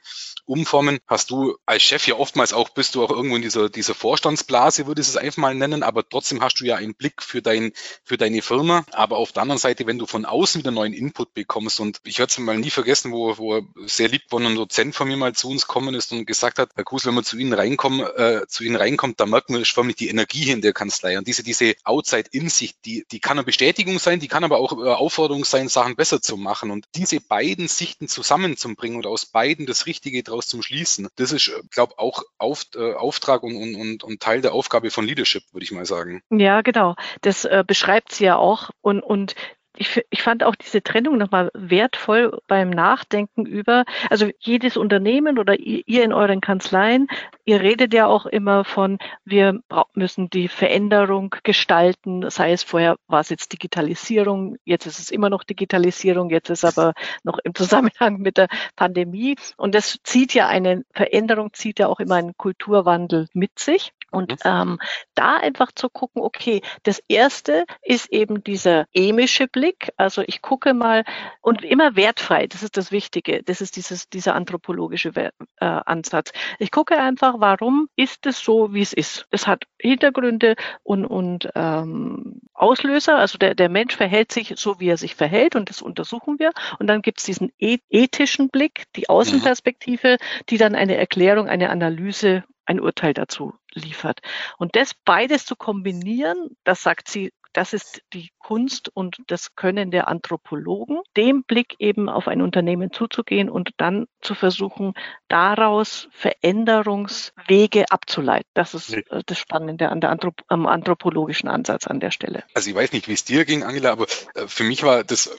umformen, 0.46 1.00
hast 1.08 1.32
du 1.32 1.58
als 1.66 1.82
Chef 1.82 2.06
ja 2.08 2.16
oftmals 2.16 2.54
auch, 2.54 2.70
bist 2.70 2.96
du 2.96 3.04
auch 3.04 3.10
irgendwo 3.10 3.36
in 3.36 3.42
dieser, 3.42 3.70
dieser 3.70 3.96
Vorstandsblase, 3.96 4.86
würde 4.86 5.02
ich 5.02 5.08
es 5.08 5.18
einfach 5.18 5.38
mal 5.38 5.56
nennen, 5.56 5.84
aber 5.84 6.08
trotzdem 6.08 6.42
hast 6.42 6.60
du 6.60 6.66
ja 6.66 6.76
einen 6.76 6.96
Blick 6.96 7.07
Blick 7.08 7.22
für, 7.22 7.42
dein, 7.42 7.72
für 8.04 8.18
deine 8.18 8.42
Firma. 8.42 8.86
Aber 8.92 9.18
auf 9.18 9.32
der 9.32 9.44
anderen 9.44 9.60
Seite, 9.60 9.88
wenn 9.88 9.98
du 9.98 10.06
von 10.06 10.26
außen 10.26 10.60
wieder 10.60 10.72
neuen 10.72 10.94
Input 10.94 11.34
bekommst 11.34 11.80
und 11.80 12.00
ich 12.04 12.20
werde 12.20 12.32
es 12.32 12.38
mal 12.40 12.58
nie 12.58 12.70
vergessen, 12.70 13.12
wo, 13.12 13.38
wo 13.38 13.62
sehr 13.86 14.10
liebgewonnener 14.10 14.56
Dozent 14.56 14.96
von 14.96 15.08
mir 15.08 15.18
mal 15.18 15.34
zu 15.34 15.50
uns 15.50 15.68
kommen 15.68 15.96
ist 15.96 16.12
und 16.12 16.26
gesagt 16.26 16.60
hat, 16.60 16.70
Herr 16.76 16.84
Kruse, 16.84 17.08
wenn 17.08 17.16
man 17.16 17.24
zu 17.24 17.38
Ihnen 17.38 17.54
reinkommen, 17.54 18.02
äh, 18.02 18.46
zu 18.48 18.64
Ihnen 18.64 18.76
reinkommt, 18.76 19.20
da 19.20 19.26
merkt 19.26 19.50
man 19.50 19.64
förmlich 19.64 19.96
die 19.96 20.10
Energie 20.10 20.52
in 20.52 20.62
der 20.62 20.74
Kanzlei. 20.74 21.18
Und 21.18 21.28
diese, 21.28 21.44
diese 21.44 21.76
Outside-In-Sicht, 21.84 22.78
die, 22.86 23.06
die 23.12 23.20
kann 23.20 23.38
eine 23.38 23.46
Bestätigung 23.46 24.00
sein, 24.00 24.20
die 24.20 24.28
kann 24.28 24.44
aber 24.44 24.58
auch 24.58 24.74
äh, 24.74 24.90
Aufforderung 24.90 25.46
sein, 25.46 25.70
Sachen 25.70 25.96
besser 25.96 26.22
zu 26.22 26.36
machen. 26.38 26.72
Und 26.72 26.86
diese 26.96 27.22
beiden 27.22 27.68
Sichten 27.68 28.08
zusammenzubringen 28.08 28.98
und 28.98 29.06
aus 29.06 29.26
beiden 29.26 29.66
das 29.66 29.86
Richtige 29.86 30.24
daraus 30.24 30.48
zu 30.48 30.62
schließen, 30.62 31.08
das 31.16 31.32
ist, 31.32 31.48
äh, 31.48 31.62
glaube 31.72 31.98
auch 32.00 32.24
auf, 32.38 32.66
äh, 32.76 32.94
Auftrag 32.94 33.44
und, 33.44 33.56
und, 33.56 34.04
und 34.04 34.20
Teil 34.20 34.42
der 34.42 34.54
Aufgabe 34.54 34.92
von 34.92 35.06
Leadership, 35.06 35.44
würde 35.54 35.64
ich 35.64 35.72
mal 35.72 35.86
sagen. 35.86 36.22
Ja, 36.30 36.62
genau. 36.62 36.96
Das 37.22 37.46
äh, 37.46 37.64
beschreibt 37.66 38.14
sie 38.14 38.26
ja 38.26 38.38
auch. 38.38 38.72
Und, 38.82 39.02
und 39.02 39.36
ich, 39.78 40.04
ich 40.10 40.24
fand 40.24 40.44
auch 40.44 40.56
diese 40.56 40.82
Trennung 40.82 41.18
nochmal 41.18 41.52
wertvoll 41.54 42.40
beim 42.48 42.70
Nachdenken 42.70 43.46
über, 43.46 43.86
also 44.10 44.30
jedes 44.40 44.76
Unternehmen 44.76 45.38
oder 45.40 45.58
ihr 45.60 46.04
in 46.04 46.14
euren 46.14 46.42
Kanzleien, 46.42 47.08
ihr 47.46 47.62
redet 47.62 47.94
ja 47.94 48.08
auch 48.08 48.26
immer 48.26 48.66
von, 48.66 48.98
wir 49.24 49.60
müssen 49.94 50.30
die 50.30 50.48
Veränderung 50.48 51.36
gestalten, 51.44 52.30
sei 52.30 52.52
es 52.52 52.64
vorher 52.64 52.98
war 53.08 53.22
es 53.22 53.30
jetzt 53.30 53.54
Digitalisierung, 53.54 54.58
jetzt 54.66 54.86
ist 54.86 55.00
es 55.00 55.12
immer 55.12 55.30
noch 55.30 55.44
Digitalisierung, 55.44 56.30
jetzt 56.30 56.50
ist 56.50 56.66
aber 56.66 56.94
noch 57.24 57.38
im 57.44 57.54
Zusammenhang 57.54 58.18
mit 58.18 58.38
der 58.38 58.48
Pandemie. 58.76 59.36
Und 59.58 59.76
das 59.76 60.00
zieht 60.04 60.34
ja 60.34 60.48
eine 60.48 60.84
Veränderung, 60.92 61.54
zieht 61.54 61.80
ja 61.80 61.88
auch 61.88 62.00
immer 62.00 62.16
einen 62.16 62.36
Kulturwandel 62.36 63.28
mit 63.34 63.60
sich. 63.60 63.94
Und 64.12 64.32
mhm. 64.32 64.38
ähm, 64.46 64.80
da 65.16 65.38
einfach 65.38 65.72
zu 65.74 65.90
gucken, 65.90 66.22
okay, 66.22 66.62
das 66.84 67.02
erste 67.08 67.66
ist 67.82 68.12
eben 68.12 68.44
dieser 68.44 68.86
emische 68.94 69.48
Blick. 69.48 69.92
Also 69.98 70.24
ich 70.26 70.42
gucke 70.42 70.74
mal 70.74 71.04
und 71.42 71.64
immer 71.64 71.96
wertfrei, 71.96 72.48
das 72.48 72.64
ist 72.64 72.78
das 72.78 72.92
Wichtige. 72.92 73.44
Das 73.44 73.62
ist 73.62 73.76
dieses, 73.76 74.10
dieser 74.10 74.36
anthropologische 74.36 75.12
äh, 75.16 75.32
Ansatz. 75.60 76.32
Ich 76.60 76.72
gucke 76.72 76.98
einfach, 76.98 77.36
warum 77.40 77.90
ist 77.96 78.26
es 78.26 78.40
so, 78.40 78.74
wie 78.74 78.82
es 78.82 78.94
ist. 78.94 79.28
Das 79.32 79.46
hat 79.46 79.66
Hintergründe 79.80 80.56
und, 80.84 81.06
und 81.06 81.50
ähm, 81.56 82.42
Auslöser. 82.54 83.18
Also 83.18 83.38
der, 83.38 83.56
der 83.56 83.70
Mensch 83.70 83.96
verhält 83.96 84.32
sich 84.32 84.54
so, 84.58 84.80
wie 84.80 84.90
er 84.90 84.98
sich 84.98 85.16
verhält 85.16 85.56
und 85.56 85.70
das 85.70 85.82
untersuchen 85.82 86.40
wir. 86.40 86.52
Und 86.80 86.88
dann 86.88 87.02
gibt 87.02 87.20
es 87.20 87.26
diesen 87.26 87.52
ethischen 87.60 88.50
Blick, 88.50 88.84
die 88.96 89.02
mhm. 89.02 89.10
Außenperspektive, 89.10 90.18
die 90.50 90.58
dann 90.58 90.76
eine 90.76 90.96
Erklärung, 90.96 91.48
eine 91.48 91.70
Analyse 91.70 92.44
ein 92.68 92.80
Urteil 92.80 93.14
dazu 93.14 93.54
liefert. 93.74 94.22
Und 94.58 94.76
das 94.76 94.94
beides 94.94 95.46
zu 95.46 95.56
kombinieren, 95.56 96.56
das 96.64 96.84
sagt 96.84 97.08
sie 97.10 97.32
das 97.58 97.74
ist 97.74 98.04
die 98.14 98.30
Kunst 98.38 98.92
und 98.94 99.18
das 99.26 99.56
Können 99.56 99.90
der 99.90 100.08
Anthropologen, 100.08 101.00
dem 101.16 101.42
Blick 101.42 101.74
eben 101.80 102.08
auf 102.08 102.28
ein 102.28 102.44
Unternehmen 102.44 102.92
zuzugehen 102.92 103.50
und 103.50 103.72
dann 103.78 104.06
zu 104.22 104.36
versuchen, 104.36 104.94
daraus 105.28 106.08
Veränderungswege 106.12 107.86
abzuleiten. 107.90 108.50
Das 108.54 108.74
ist 108.74 108.92
nee. 108.92 109.04
Äh, 109.10 109.24
das 109.26 109.40
Spannende 109.40 109.90
an 109.90 110.02
der 110.02 110.12
Anthrop 110.12 110.44
am 110.48 110.68
anthropologischen 110.68 111.50
Ansatz 111.50 111.88
an 111.88 112.00
der 112.00 112.12
Stelle. 112.12 112.44
Also 112.54 112.70
ich 112.70 112.76
weiß 112.76 112.92
nicht, 112.92 113.08
wie 113.08 113.14
es 113.14 113.26
dir 113.26 113.46
ging, 113.46 113.64
Angela, 113.64 113.92
aber 113.92 114.06
äh, 114.36 114.48
für 114.48 114.64
mich 114.64 114.84
war 114.84 115.04
das, 115.04 115.30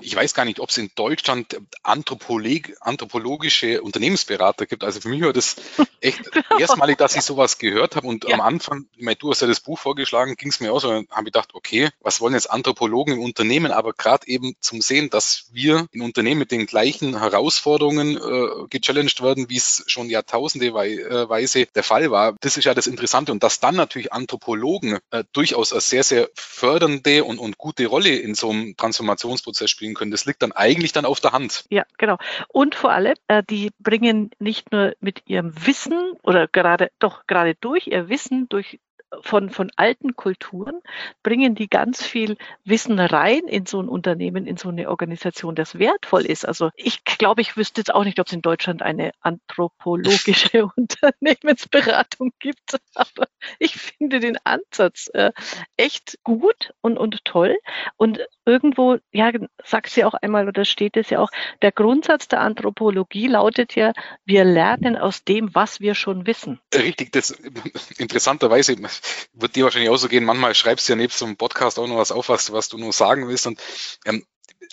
ich 0.00 0.14
weiß 0.14 0.34
gar 0.34 0.44
nicht, 0.44 0.60
ob 0.60 0.70
es 0.70 0.78
in 0.78 0.90
Deutschland 0.94 1.60
Anthropolog 1.82 2.72
anthropologische 2.80 3.82
Unternehmensberater 3.82 4.66
gibt. 4.66 4.84
Also 4.84 5.00
für 5.00 5.08
mich 5.08 5.22
war 5.22 5.32
das 5.32 5.56
echt 6.00 6.30
erstmalig, 6.58 6.98
dass 6.98 7.16
ich 7.16 7.22
sowas 7.22 7.58
gehört 7.58 7.96
habe 7.96 8.06
und 8.06 8.24
ja. 8.24 8.34
am 8.34 8.40
Anfang, 8.40 8.86
ich 8.96 9.04
meine, 9.04 9.16
du 9.16 9.30
hast 9.30 9.40
ja 9.40 9.46
das 9.46 9.60
Buch 9.60 9.78
vorgeschlagen, 9.78 10.36
ging 10.36 10.50
es 10.50 10.60
mir 10.60 10.72
auch 10.72 10.80
so, 10.80 10.90
habe 10.90 11.04
ich 11.04 11.24
gedacht, 11.24 11.50
okay, 11.54 11.68
okay, 11.68 11.90
was 12.00 12.20
wollen 12.20 12.34
jetzt 12.34 12.50
Anthropologen 12.50 13.14
im 13.14 13.20
Unternehmen, 13.20 13.72
aber 13.72 13.92
gerade 13.92 14.26
eben 14.26 14.54
zum 14.60 14.80
Sehen, 14.80 15.10
dass 15.10 15.48
wir 15.52 15.86
in 15.92 16.02
Unternehmen 16.02 16.38
mit 16.38 16.50
den 16.50 16.66
gleichen 16.66 17.18
Herausforderungen 17.18 18.16
äh, 18.16 18.66
gechallenged 18.70 19.22
werden, 19.22 19.37
wie 19.48 19.56
es 19.56 19.84
schon 19.86 20.10
Jahrtausende 20.10 20.66
äh, 20.66 21.66
der 21.74 21.82
Fall 21.82 22.10
war. 22.10 22.36
Das 22.40 22.56
ist 22.56 22.64
ja 22.64 22.74
das 22.74 22.86
Interessante 22.86 23.32
und 23.32 23.42
dass 23.42 23.60
dann 23.60 23.76
natürlich 23.76 24.12
Anthropologen 24.12 24.98
äh, 25.10 25.24
durchaus 25.32 25.72
eine 25.72 25.80
sehr, 25.80 26.02
sehr 26.02 26.28
fördernde 26.34 27.24
und, 27.24 27.38
und 27.38 27.58
gute 27.58 27.86
Rolle 27.86 28.16
in 28.16 28.34
so 28.34 28.50
einem 28.50 28.76
Transformationsprozess 28.76 29.70
spielen 29.70 29.94
können, 29.94 30.10
das 30.10 30.24
liegt 30.24 30.42
dann 30.42 30.52
eigentlich 30.52 30.92
dann 30.92 31.04
auf 31.04 31.20
der 31.20 31.32
Hand. 31.32 31.64
Ja, 31.70 31.84
genau. 31.98 32.16
Und 32.48 32.74
vor 32.74 32.90
allem, 32.92 33.14
äh, 33.28 33.42
die 33.48 33.70
bringen 33.78 34.30
nicht 34.38 34.72
nur 34.72 34.94
mit 35.00 35.22
ihrem 35.26 35.54
Wissen 35.66 36.12
oder 36.22 36.48
gerade, 36.48 36.90
doch 36.98 37.26
gerade 37.26 37.54
durch 37.54 37.86
ihr 37.86 38.08
Wissen, 38.08 38.48
durch 38.48 38.78
von, 39.22 39.50
von 39.50 39.70
alten 39.76 40.16
Kulturen, 40.16 40.80
bringen 41.22 41.54
die 41.54 41.68
ganz 41.68 42.04
viel 42.04 42.36
Wissen 42.64 42.98
rein 42.98 43.42
in 43.46 43.66
so 43.66 43.80
ein 43.80 43.88
Unternehmen, 43.88 44.46
in 44.46 44.56
so 44.56 44.68
eine 44.68 44.88
Organisation, 44.90 45.54
das 45.54 45.78
wertvoll 45.78 46.26
ist. 46.26 46.46
Also 46.46 46.70
ich 46.76 47.04
glaube, 47.04 47.40
ich 47.40 47.56
wüsste 47.56 47.80
jetzt 47.80 47.94
auch 47.94 48.04
nicht, 48.04 48.20
ob 48.20 48.26
es 48.26 48.32
in 48.32 48.42
Deutschland 48.42 48.82
eine 48.82 49.12
anthropologische 49.20 50.66
Unternehmensberatung 50.76 52.32
gibt, 52.38 52.78
aber 52.94 53.26
ich 53.58 53.76
finde 53.76 54.20
den 54.20 54.38
Ansatz 54.44 55.08
äh, 55.14 55.32
echt 55.76 56.18
gut 56.24 56.72
und, 56.80 56.98
und 56.98 57.24
toll. 57.24 57.56
Und 57.96 58.20
irgendwo, 58.44 58.98
ja, 59.12 59.30
sagt 59.64 59.90
sie 59.90 60.04
auch 60.04 60.14
einmal 60.14 60.48
oder 60.48 60.64
steht 60.64 60.96
es 60.96 61.10
ja 61.10 61.20
auch, 61.20 61.30
der 61.62 61.72
Grundsatz 61.72 62.28
der 62.28 62.40
Anthropologie 62.40 63.28
lautet 63.28 63.74
ja, 63.74 63.92
wir 64.24 64.44
lernen 64.44 64.96
aus 64.96 65.24
dem, 65.24 65.54
was 65.54 65.80
wir 65.80 65.94
schon 65.94 66.26
wissen. 66.26 66.60
Richtig, 66.74 67.12
das 67.12 67.30
interessanterweise 67.30 68.72
wird 69.32 69.56
dir 69.56 69.64
wahrscheinlich 69.64 69.90
auch 69.90 69.96
so 69.96 70.08
gehen. 70.08 70.24
Manchmal 70.24 70.54
schreibst 70.54 70.88
du 70.88 70.92
ja 70.92 70.96
neben 70.96 71.12
so 71.12 71.24
einem 71.24 71.36
Podcast 71.36 71.78
auch 71.78 71.86
noch 71.86 71.98
was 71.98 72.12
auf, 72.12 72.28
was, 72.28 72.52
was 72.52 72.68
du 72.68 72.78
nur 72.78 72.92
sagen 72.92 73.28
willst. 73.28 73.46
Und 73.46 73.60
ähm, 74.04 74.24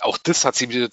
auch 0.01 0.17
das 0.17 0.45
hat 0.45 0.55
sie 0.55 0.69
wieder 0.69 0.89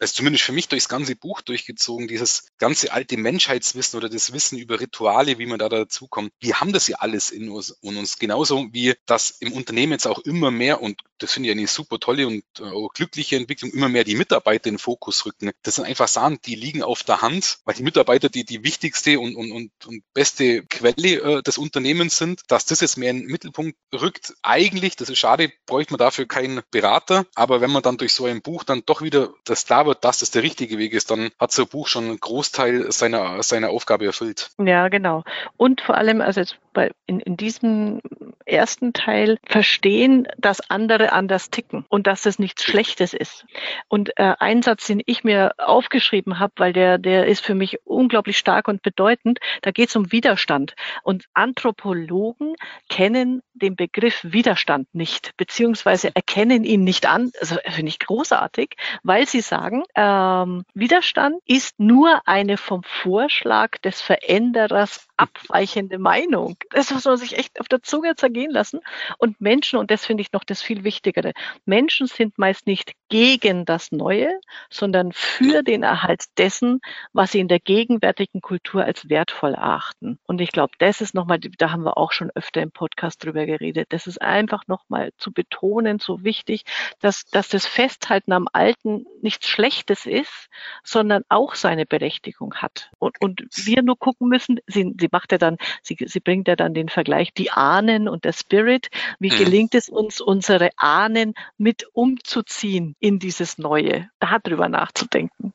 also 0.00 0.14
zumindest 0.14 0.44
für 0.44 0.52
mich 0.52 0.68
durchs 0.68 0.88
ganze 0.88 1.16
Buch 1.16 1.40
durchgezogen, 1.42 2.08
dieses 2.08 2.48
ganze 2.58 2.92
alte 2.92 3.16
Menschheitswissen 3.16 3.96
oder 3.98 4.08
das 4.08 4.32
Wissen 4.32 4.58
über 4.58 4.80
Rituale, 4.80 5.38
wie 5.38 5.46
man 5.46 5.58
da 5.58 5.68
dazukommt. 5.68 6.32
Wir 6.40 6.60
haben 6.60 6.72
das 6.72 6.88
ja 6.88 6.96
alles 6.98 7.30
in 7.30 7.48
uns, 7.48 7.76
in 7.82 7.96
uns 7.96 8.18
genauso 8.18 8.68
wie 8.72 8.94
das 9.06 9.30
im 9.40 9.52
Unternehmen 9.52 9.92
jetzt 9.92 10.06
auch 10.06 10.18
immer 10.20 10.50
mehr 10.50 10.82
und 10.82 11.00
das 11.18 11.32
finde 11.32 11.48
ich 11.50 11.56
eine 11.56 11.66
super 11.66 11.98
tolle 11.98 12.26
und 12.26 12.44
äh, 12.58 12.88
glückliche 12.94 13.36
Entwicklung, 13.36 13.70
immer 13.72 13.88
mehr 13.88 14.04
die 14.04 14.14
Mitarbeiter 14.14 14.68
in 14.68 14.74
den 14.74 14.78
Fokus 14.78 15.24
rücken. 15.24 15.52
Das 15.62 15.76
sind 15.76 15.84
einfach 15.84 16.08
Sachen, 16.08 16.38
die 16.44 16.54
liegen 16.54 16.82
auf 16.82 17.02
der 17.02 17.22
Hand, 17.22 17.58
weil 17.64 17.74
die 17.74 17.82
Mitarbeiter 17.82 18.28
die, 18.28 18.44
die 18.44 18.64
wichtigste 18.64 19.20
und, 19.20 19.36
und, 19.36 19.52
und, 19.52 19.70
und 19.86 20.02
beste 20.12 20.64
Quelle 20.66 21.38
äh, 21.38 21.42
des 21.42 21.58
Unternehmens 21.58 22.18
sind, 22.18 22.42
dass 22.48 22.66
das 22.66 22.80
jetzt 22.80 22.96
mehr 22.96 23.10
in 23.10 23.20
den 23.20 23.26
Mittelpunkt 23.28 23.76
rückt. 23.94 24.34
Eigentlich, 24.42 24.96
das 24.96 25.08
ist 25.08 25.18
schade, 25.18 25.52
bräuchte 25.66 25.92
man 25.92 25.98
dafür 25.98 26.26
keinen 26.26 26.62
Berater, 26.70 27.26
aber 27.34 27.60
wenn 27.60 27.70
man 27.70 27.82
dann 27.82 27.96
durch 27.96 28.12
so 28.12 28.26
ein 28.26 28.42
Buch 28.42 28.64
dann 28.64 28.82
doch 28.84 29.02
wieder 29.02 29.32
das 29.44 29.64
klar 29.74 29.86
wird, 29.86 30.04
dass 30.04 30.18
das 30.18 30.30
der 30.30 30.44
richtige 30.44 30.78
Weg 30.78 30.92
ist, 30.92 31.10
dann 31.10 31.30
hat 31.40 31.50
so 31.50 31.62
ein 31.62 31.68
Buch 31.68 31.88
schon 31.88 32.04
einen 32.04 32.20
Großteil 32.20 32.92
seiner, 32.92 33.42
seiner 33.42 33.70
Aufgabe 33.70 34.06
erfüllt. 34.06 34.50
Ja, 34.58 34.88
genau. 34.88 35.24
Und 35.56 35.80
vor 35.80 35.96
allem, 35.96 36.20
also 36.20 36.40
jetzt 36.40 36.58
bei, 36.72 36.92
in, 37.06 37.18
in 37.18 37.36
diesem 37.36 38.00
ersten 38.46 38.92
Teil 38.92 39.38
verstehen, 39.46 40.28
dass 40.38 40.70
andere 40.70 41.12
anders 41.12 41.50
ticken 41.50 41.84
und 41.88 42.06
dass 42.06 42.22
das 42.22 42.38
nichts 42.38 42.64
Schlechtes 42.64 43.14
ist. 43.14 43.46
Und 43.88 44.10
äh, 44.18 44.34
ein 44.38 44.62
Satz, 44.62 44.86
den 44.86 45.02
ich 45.06 45.24
mir 45.24 45.52
aufgeschrieben 45.58 46.38
habe, 46.38 46.52
weil 46.56 46.72
der, 46.72 46.98
der 46.98 47.26
ist 47.26 47.44
für 47.44 47.54
mich 47.54 47.78
unglaublich 47.84 48.38
stark 48.38 48.68
und 48.68 48.82
bedeutend, 48.82 49.38
da 49.62 49.70
geht 49.70 49.88
es 49.88 49.96
um 49.96 50.12
Widerstand. 50.12 50.74
Und 51.02 51.24
Anthropologen 51.34 52.54
kennen 52.88 53.42
den 53.54 53.76
Begriff 53.76 54.20
Widerstand 54.24 54.92
nicht, 54.94 55.36
beziehungsweise 55.36 56.14
erkennen 56.14 56.64
ihn 56.64 56.84
nicht 56.84 57.06
an. 57.06 57.30
Also 57.40 57.56
finde 57.64 57.88
ich 57.88 57.98
großartig, 57.98 58.76
weil 59.02 59.26
sie 59.26 59.40
sagen, 59.40 59.84
ähm, 59.94 60.64
Widerstand 60.74 61.36
ist 61.46 61.78
nur 61.78 62.20
eine 62.26 62.56
vom 62.56 62.82
Vorschlag 62.82 63.78
des 63.78 64.00
Veränderers 64.00 65.06
abweichende 65.16 65.98
Meinung. 65.98 66.56
Das 66.70 66.92
muss 66.92 67.04
man 67.04 67.16
sich 67.16 67.38
echt 67.38 67.60
auf 67.60 67.68
der 67.68 67.82
Zunge 67.82 68.16
zergehen 68.16 68.33
lassen. 68.34 68.80
Und 69.18 69.40
Menschen, 69.40 69.78
und 69.78 69.90
das 69.90 70.04
finde 70.06 70.22
ich 70.22 70.32
noch 70.32 70.44
das 70.44 70.62
viel 70.62 70.84
Wichtigere, 70.84 71.32
Menschen 71.64 72.06
sind 72.06 72.38
meist 72.38 72.66
nicht 72.66 72.92
gegen 73.08 73.64
das 73.64 73.92
Neue, 73.92 74.40
sondern 74.70 75.12
für 75.12 75.62
den 75.62 75.82
Erhalt 75.82 76.24
dessen, 76.38 76.80
was 77.12 77.32
sie 77.32 77.40
in 77.40 77.48
der 77.48 77.60
gegenwärtigen 77.60 78.40
Kultur 78.40 78.84
als 78.84 79.08
wertvoll 79.08 79.54
erachten. 79.54 80.18
Und 80.26 80.40
ich 80.40 80.52
glaube, 80.52 80.72
das 80.78 81.00
ist 81.00 81.14
nochmal, 81.14 81.38
da 81.38 81.70
haben 81.70 81.84
wir 81.84 81.96
auch 81.96 82.12
schon 82.12 82.30
öfter 82.34 82.62
im 82.62 82.70
Podcast 82.70 83.24
drüber 83.24 83.46
geredet, 83.46 83.88
das 83.90 84.06
ist 84.06 84.20
einfach 84.20 84.66
nochmal 84.66 85.12
zu 85.18 85.32
betonen, 85.32 85.98
so 85.98 86.24
wichtig, 86.24 86.64
dass, 87.00 87.24
dass 87.26 87.48
das 87.48 87.66
Festhalten 87.66 88.32
am 88.32 88.48
Alten 88.52 89.06
nichts 89.22 89.48
Schlechtes 89.48 90.06
ist, 90.06 90.48
sondern 90.82 91.22
auch 91.28 91.54
seine 91.54 91.86
Berechtigung 91.86 92.54
hat. 92.56 92.90
Und, 92.98 93.20
und 93.20 93.42
wir 93.52 93.82
nur 93.82 93.98
gucken 93.98 94.28
müssen, 94.28 94.60
sie, 94.66 94.94
sie 94.98 95.08
macht 95.10 95.32
ja 95.32 95.38
dann, 95.38 95.56
sie, 95.82 95.96
sie 96.00 96.20
bringt 96.20 96.48
ja 96.48 96.56
dann 96.56 96.74
den 96.74 96.88
Vergleich, 96.88 97.32
die 97.34 97.50
Ahnen 97.50 98.08
und 98.08 98.23
der 98.24 98.32
Spirit. 98.32 98.88
Wie 99.18 99.30
mhm. 99.30 99.36
gelingt 99.36 99.74
es 99.74 99.88
uns, 99.88 100.20
unsere 100.20 100.70
Ahnen 100.76 101.34
mit 101.58 101.86
umzuziehen 101.92 102.96
in 103.00 103.18
dieses 103.18 103.58
Neue? 103.58 104.08
Darüber 104.18 104.68
nachzudenken, 104.68 105.52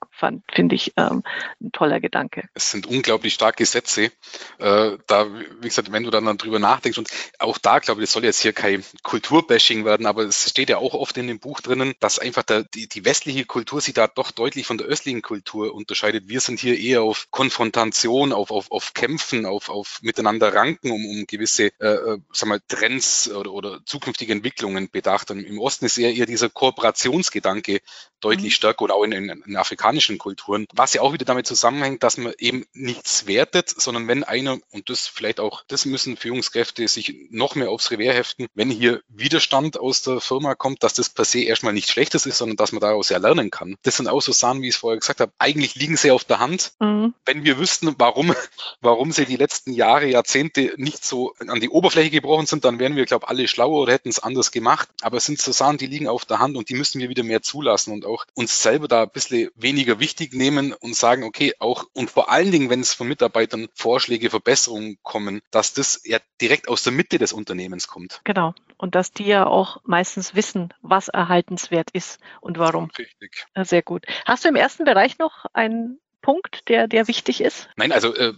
finde 0.51 0.75
ich 0.75 0.93
ähm, 0.97 1.23
ein 1.61 1.71
toller 1.71 1.99
Gedanke. 1.99 2.47
Es 2.53 2.71
sind 2.71 2.85
unglaublich 2.87 3.33
starke 3.33 3.65
Sätze. 3.65 4.11
Äh, 4.59 4.97
da, 5.07 5.27
wie 5.33 5.67
gesagt, 5.67 5.91
wenn 5.91 6.03
du 6.03 6.09
dann, 6.09 6.25
dann 6.25 6.37
drüber 6.37 6.59
nachdenkst, 6.59 6.97
und 6.97 7.09
auch 7.39 7.57
da, 7.57 7.79
glaube 7.79 8.01
ich, 8.01 8.07
das 8.07 8.13
soll 8.13 8.23
jetzt 8.23 8.41
hier 8.41 8.53
kein 8.53 8.83
Kulturbashing 9.03 9.85
werden, 9.85 10.05
aber 10.05 10.23
es 10.23 10.49
steht 10.49 10.69
ja 10.69 10.77
auch 10.77 10.93
oft 10.93 11.17
in 11.17 11.27
dem 11.27 11.39
Buch 11.39 11.61
drinnen, 11.61 11.93
dass 11.99 12.19
einfach 12.19 12.43
der, 12.43 12.63
die, 12.63 12.87
die 12.87 13.05
westliche 13.05 13.45
Kultur 13.45 13.81
sich 13.81 13.93
da 13.93 14.07
doch 14.07 14.31
deutlich 14.31 14.65
von 14.65 14.77
der 14.77 14.87
östlichen 14.87 15.21
Kultur 15.21 15.73
unterscheidet. 15.73 16.27
Wir 16.27 16.41
sind 16.41 16.59
hier 16.59 16.77
eher 16.77 17.01
auf 17.01 17.27
Konfrontation, 17.31 18.33
auf, 18.33 18.51
auf, 18.51 18.71
auf 18.71 18.93
Kämpfen, 18.93 19.45
auf, 19.45 19.69
auf 19.69 19.99
miteinander 20.01 20.53
ranken, 20.53 20.91
um, 20.91 21.05
um 21.05 21.25
gewisse 21.27 21.71
äh, 21.79 21.87
äh 21.87 22.19
sag 22.31 22.49
mal, 22.49 22.58
Trends 22.67 23.29
oder, 23.31 23.51
oder 23.51 23.79
zukünftige 23.85 24.33
Entwicklungen 24.33 24.89
bedacht. 24.89 25.29
Im 25.31 25.59
Osten 25.59 25.85
ist 25.85 25.97
eher, 25.97 26.13
eher 26.13 26.25
dieser 26.25 26.49
Kooperationsgedanke 26.49 27.81
deutlich 28.21 28.53
mhm. 28.53 28.55
stärker 28.55 28.83
oder 28.83 28.95
auch 28.95 29.03
in, 29.03 29.11
in, 29.11 29.29
in, 29.45 29.55
afrikanischen 29.55 30.17
Kulturen, 30.17 30.65
was 30.73 30.93
ja 30.93 31.01
auch 31.01 31.13
wieder 31.13 31.25
damit 31.25 31.47
zusammenhängt, 31.47 32.03
dass 32.03 32.17
man 32.17 32.33
eben 32.37 32.65
nichts 32.73 33.27
wertet, 33.27 33.69
sondern 33.69 34.07
wenn 34.07 34.23
einer, 34.23 34.57
und 34.71 34.89
das 34.89 35.07
vielleicht 35.07 35.39
auch, 35.39 35.63
das 35.67 35.85
müssen 35.85 36.17
Führungskräfte 36.17 36.87
sich 36.87 37.15
noch 37.29 37.55
mehr 37.55 37.69
aufs 37.69 37.91
Revier 37.91 38.13
heften, 38.13 38.47
wenn 38.53 38.69
hier 38.69 39.01
Widerstand 39.07 39.79
aus 39.79 40.01
der 40.01 40.21
Firma 40.21 40.55
kommt, 40.55 40.83
dass 40.83 40.93
das 40.93 41.09
per 41.09 41.25
se 41.25 41.41
erstmal 41.41 41.73
nichts 41.73 41.91
Schlechtes 41.91 42.25
ist, 42.25 42.37
sondern 42.37 42.57
dass 42.57 42.71
man 42.71 42.81
daraus 42.81 43.09
ja 43.09 43.17
lernen 43.17 43.51
kann. 43.51 43.75
Das 43.83 43.97
sind 43.97 44.07
auch 44.07 44.21
so 44.21 44.31
Sachen, 44.31 44.61
wie 44.61 44.69
ich 44.69 44.75
es 44.75 44.79
vorher 44.79 44.99
gesagt 44.99 45.19
habe, 45.19 45.31
eigentlich 45.39 45.75
liegen 45.75 45.97
sie 45.97 46.11
auf 46.11 46.23
der 46.23 46.39
Hand. 46.39 46.73
Mhm. 46.79 47.13
Wenn 47.25 47.43
wir 47.43 47.57
wüssten, 47.57 47.95
warum, 47.97 48.33
warum 48.81 49.11
sie 49.11 49.25
die 49.25 49.35
letzten 49.35 49.73
Jahre, 49.73 50.07
Jahrzehnte 50.07 50.73
nicht 50.77 51.05
so 51.05 51.33
an 51.47 51.59
die 51.59 51.69
Oberfläche 51.69 52.09
gebrochen 52.09 52.45
sind, 52.45 52.65
dann 52.65 52.79
wären 52.79 52.95
wir, 52.95 53.05
glaube 53.05 53.25
ich, 53.25 53.29
alle 53.29 53.47
schlauer 53.47 53.81
oder 53.81 53.93
hätten 53.93 54.09
es 54.09 54.19
anders 54.19 54.51
gemacht. 54.51 54.89
Aber 55.01 55.17
es 55.17 55.25
sind 55.25 55.39
so 55.39 55.51
Sachen, 55.51 55.77
die 55.77 55.87
liegen 55.87 56.07
auf 56.07 56.25
der 56.25 56.39
Hand 56.39 56.57
und 56.57 56.69
die 56.69 56.75
müssen 56.75 56.99
wir 56.99 57.09
wieder 57.09 57.23
mehr 57.23 57.41
zulassen 57.41 57.93
und 57.93 58.05
auch 58.09 58.25
uns 58.33 58.61
selber 58.61 58.87
da 58.87 59.03
ein 59.03 59.11
bisschen 59.11 59.49
weniger 59.55 59.99
wichtig 59.99 60.33
nehmen 60.33 60.73
und 60.73 60.95
sagen, 60.95 61.23
okay, 61.23 61.53
auch 61.59 61.85
und 61.93 62.09
vor 62.09 62.31
allen 62.31 62.51
Dingen, 62.51 62.69
wenn 62.69 62.81
es 62.81 62.93
von 62.93 63.07
Mitarbeitern 63.07 63.67
Vorschläge, 63.73 64.29
Verbesserungen 64.29 64.97
kommen, 65.03 65.41
dass 65.51 65.73
das 65.73 66.01
ja 66.03 66.19
direkt 66.41 66.67
aus 66.67 66.83
der 66.83 66.93
Mitte 66.93 67.17
des 67.17 67.33
Unternehmens 67.33 67.87
kommt. 67.87 68.21
Genau. 68.23 68.53
Und 68.77 68.95
dass 68.95 69.11
die 69.11 69.25
ja 69.25 69.45
auch 69.45 69.81
meistens 69.83 70.35
wissen, 70.35 70.73
was 70.81 71.09
erhaltenswert 71.09 71.89
ist 71.91 72.19
und 72.41 72.57
warum. 72.57 72.89
Richtig. 72.97 73.45
Sehr 73.55 73.81
gut. 73.81 74.05
Hast 74.25 74.45
du 74.45 74.49
im 74.49 74.55
ersten 74.55 74.85
Bereich 74.85 75.17
noch 75.17 75.45
einen 75.53 75.99
Punkt, 76.21 76.67
der, 76.67 76.87
der 76.87 77.07
wichtig 77.07 77.41
ist? 77.41 77.69
Nein, 77.75 77.91
also 77.91 78.13
äh, 78.15 78.33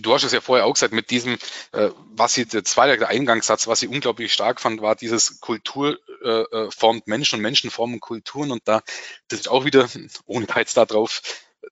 du 0.00 0.14
hast 0.14 0.24
es 0.24 0.32
ja 0.32 0.40
vorher 0.40 0.66
auch 0.66 0.74
gesagt, 0.74 0.92
mit 0.92 1.10
diesem, 1.10 1.34
äh, 1.72 1.90
was 2.14 2.34
sie, 2.34 2.46
der 2.46 2.64
zweite 2.64 3.08
Eingangssatz, 3.08 3.66
was 3.66 3.82
ich 3.82 3.88
unglaublich 3.88 4.32
stark 4.32 4.60
fand, 4.60 4.80
war 4.80 4.94
dieses 4.94 5.40
Kultur 5.40 5.98
äh, 6.22 6.28
äh 6.28 6.70
formt 6.70 7.06
Menschen 7.06 7.36
und 7.36 7.42
Menschen 7.42 7.70
formen 7.70 8.00
Kulturen 8.00 8.50
und 8.50 8.62
da, 8.66 8.82
das 9.28 9.40
ist 9.40 9.48
auch 9.48 9.64
wieder, 9.64 9.88
ohne 10.26 10.46
da 10.46 10.60
jetzt 10.60 10.76
da 10.76 10.84
drauf 10.84 11.22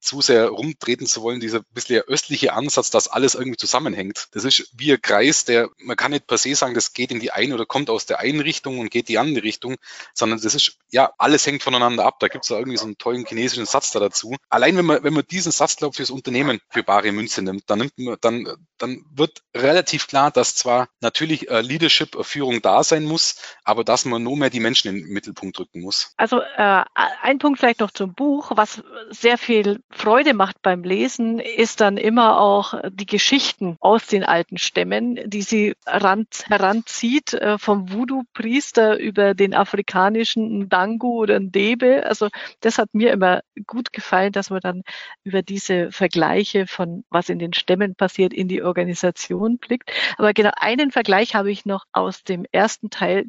zu 0.03 0.21
sehr 0.21 0.49
rumtreten 0.49 1.07
zu 1.07 1.23
wollen, 1.23 1.41
dieser 1.41 1.61
bisschen 1.61 2.03
östliche 2.03 2.53
Ansatz, 2.53 2.91
dass 2.91 3.09
alles 3.09 3.35
irgendwie 3.35 3.57
zusammenhängt. 3.57 4.29
Das 4.33 4.45
ist 4.45 4.71
wie 4.77 4.93
ein 4.93 5.01
Kreis, 5.01 5.45
der, 5.45 5.71
man 5.79 5.97
kann 5.97 6.11
nicht 6.11 6.27
per 6.27 6.39
se 6.39 6.55
sagen, 6.55 6.75
das 6.75 6.93
geht 6.93 7.11
in 7.11 7.21
die 7.21 7.31
eine 7.31 7.55
oder 7.55 7.67
kommt 7.67 7.89
aus 7.89 8.05
der 8.07 8.19
einen 8.19 8.41
Richtung 8.41 8.79
und 8.81 8.91
geht 8.91 9.09
die 9.09 9.19
andere 9.19 9.45
Richtung, 9.45 9.77
sondern 10.13 10.41
das 10.41 10.55
ist, 10.55 10.79
ja, 10.91 11.13
alles 11.19 11.47
hängt 11.47 11.63
voneinander 11.63 12.05
ab. 12.05 12.19
Da 12.19 12.29
gibt 12.29 12.45
es 12.45 12.49
da 12.49 12.59
irgendwie 12.59 12.79
so 12.79 12.85
einen 12.85 12.99
tollen 12.99 13.25
chinesischen 13.27 13.67
Satz 13.67 13.93
da 13.93 14.01
dazu. 14.01 14.37
Allein 14.51 14.77
wenn 14.77 14.85
man, 14.85 15.05
wenn 15.05 15.15
man 15.15 15.25
diesen 15.31 15.53
Satz, 15.53 15.77
glaube 15.77 15.93
ich, 15.93 15.97
fürs 15.99 16.11
Unternehmen 16.11 16.61
für 16.69 16.83
bare 16.83 17.13
Münze 17.13 17.43
nimmt, 17.43 17.71
dann 17.71 17.79
nimmt 17.79 17.99
man, 17.99 18.17
dann, 18.21 18.49
dann 18.79 19.05
wird 19.15 19.43
relativ 19.55 20.09
klar, 20.09 20.31
dass 20.31 20.57
zwar 20.57 20.89
natürlich 21.01 21.49
äh, 21.49 21.61
Leadership, 21.61 22.17
äh, 22.17 22.25
Führung 22.25 22.61
da 22.61 22.83
sein 22.83 23.05
muss, 23.05 23.37
aber 23.65 23.85
dass 23.85 24.05
man 24.05 24.23
nur 24.23 24.37
mehr 24.37 24.51
die 24.51 24.61
Menschen 24.61 24.89
in 24.89 25.05
den 25.05 25.13
Mittelpunkt 25.13 25.59
drücken 25.59 25.81
muss. 25.81 26.13
Also 26.17 26.41
äh, 26.41 26.85
ein 26.95 27.39
Punkt 27.39 27.61
vielleicht 27.61 27.81
noch 27.81 27.93
zum 27.93 28.15
Buch, 28.15 28.53
was 28.55 28.83
sehr 29.11 29.39
viel 29.39 29.83
Freude 29.95 30.35
macht 30.35 30.63
beim 30.63 30.83
Lesen, 30.83 31.39
ist 31.39 31.81
dann 31.81 31.97
immer 31.97 32.41
auch 32.41 32.75
die 32.91 33.07
Geschichten 33.07 33.77
aus 33.81 34.07
den 34.07 34.25
alten 34.25 34.59
Stämmen, 34.59 35.21
die 35.25 35.43
sie 35.43 35.75
heranzieht, 35.87 37.35
äh, 37.35 37.59
vom 37.59 37.93
Voodoo-Priester 37.93 38.99
über 38.99 39.35
den 39.35 39.55
afrikanischen 39.55 40.61
Ndangu 40.65 41.21
oder 41.21 41.39
Ndebe. 41.39 42.05
Also 42.07 42.29
das 42.61 42.79
hat 42.79 42.89
mir 42.95 43.13
immer 43.13 43.43
gut 43.67 43.93
gefallen, 43.93 44.33
dass 44.33 44.51
man 44.51 44.61
dann 44.61 44.83
über 45.25 45.43
diese 45.43 45.93
Vergleiche 45.93 46.67
von 46.67 47.05
was 47.11 47.29
in 47.29 47.39
den 47.39 47.53
Stämmen 47.53 47.95
passiert 47.95 48.33
in 48.33 48.49
die 48.49 48.63
Organisation 48.63 49.59
blickt. 49.59 49.91
Aber 50.17 50.33
genau 50.33 50.53
einen 50.57 50.91
Vergleich 50.91 51.35
habe 51.35 51.51
ich 51.53 51.67
noch 51.67 51.85
aus 51.93 52.25
dem 52.25 52.47
ersten 52.51 52.91
Teil, 52.91 53.27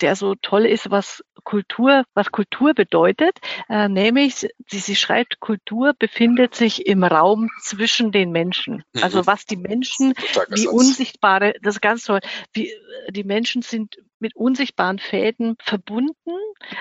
der 0.00 0.16
so 0.16 0.34
toll 0.34 0.66
ist, 0.66 0.90
was 0.90 1.22
Kultur, 1.44 2.04
was 2.14 2.32
Kultur 2.32 2.74
bedeutet, 2.74 3.38
äh, 3.68 3.88
nämlich 3.88 4.34
sie, 4.34 4.50
sie 4.68 4.96
schreibt, 4.96 5.40
Kultur 5.40 5.94
befindet 5.98 6.54
sich 6.54 6.86
im 6.86 7.04
Raum 7.04 7.50
zwischen 7.60 8.10
den 8.10 8.32
Menschen. 8.32 8.82
Mhm. 8.92 9.02
Also 9.02 9.26
was 9.26 9.46
die 9.46 9.56
Menschen, 9.56 10.14
wie 10.50 10.66
unsichtbare, 10.66 11.54
das 11.62 11.76
ist 11.76 11.80
ganz 11.80 12.04
toll, 12.04 12.20
wie 12.52 12.72
die 13.10 13.24
Menschen 13.24 13.62
sind 13.62 13.96
mit 14.18 14.34
unsichtbaren 14.34 14.98
Fäden 14.98 15.56
verbunden 15.62 16.32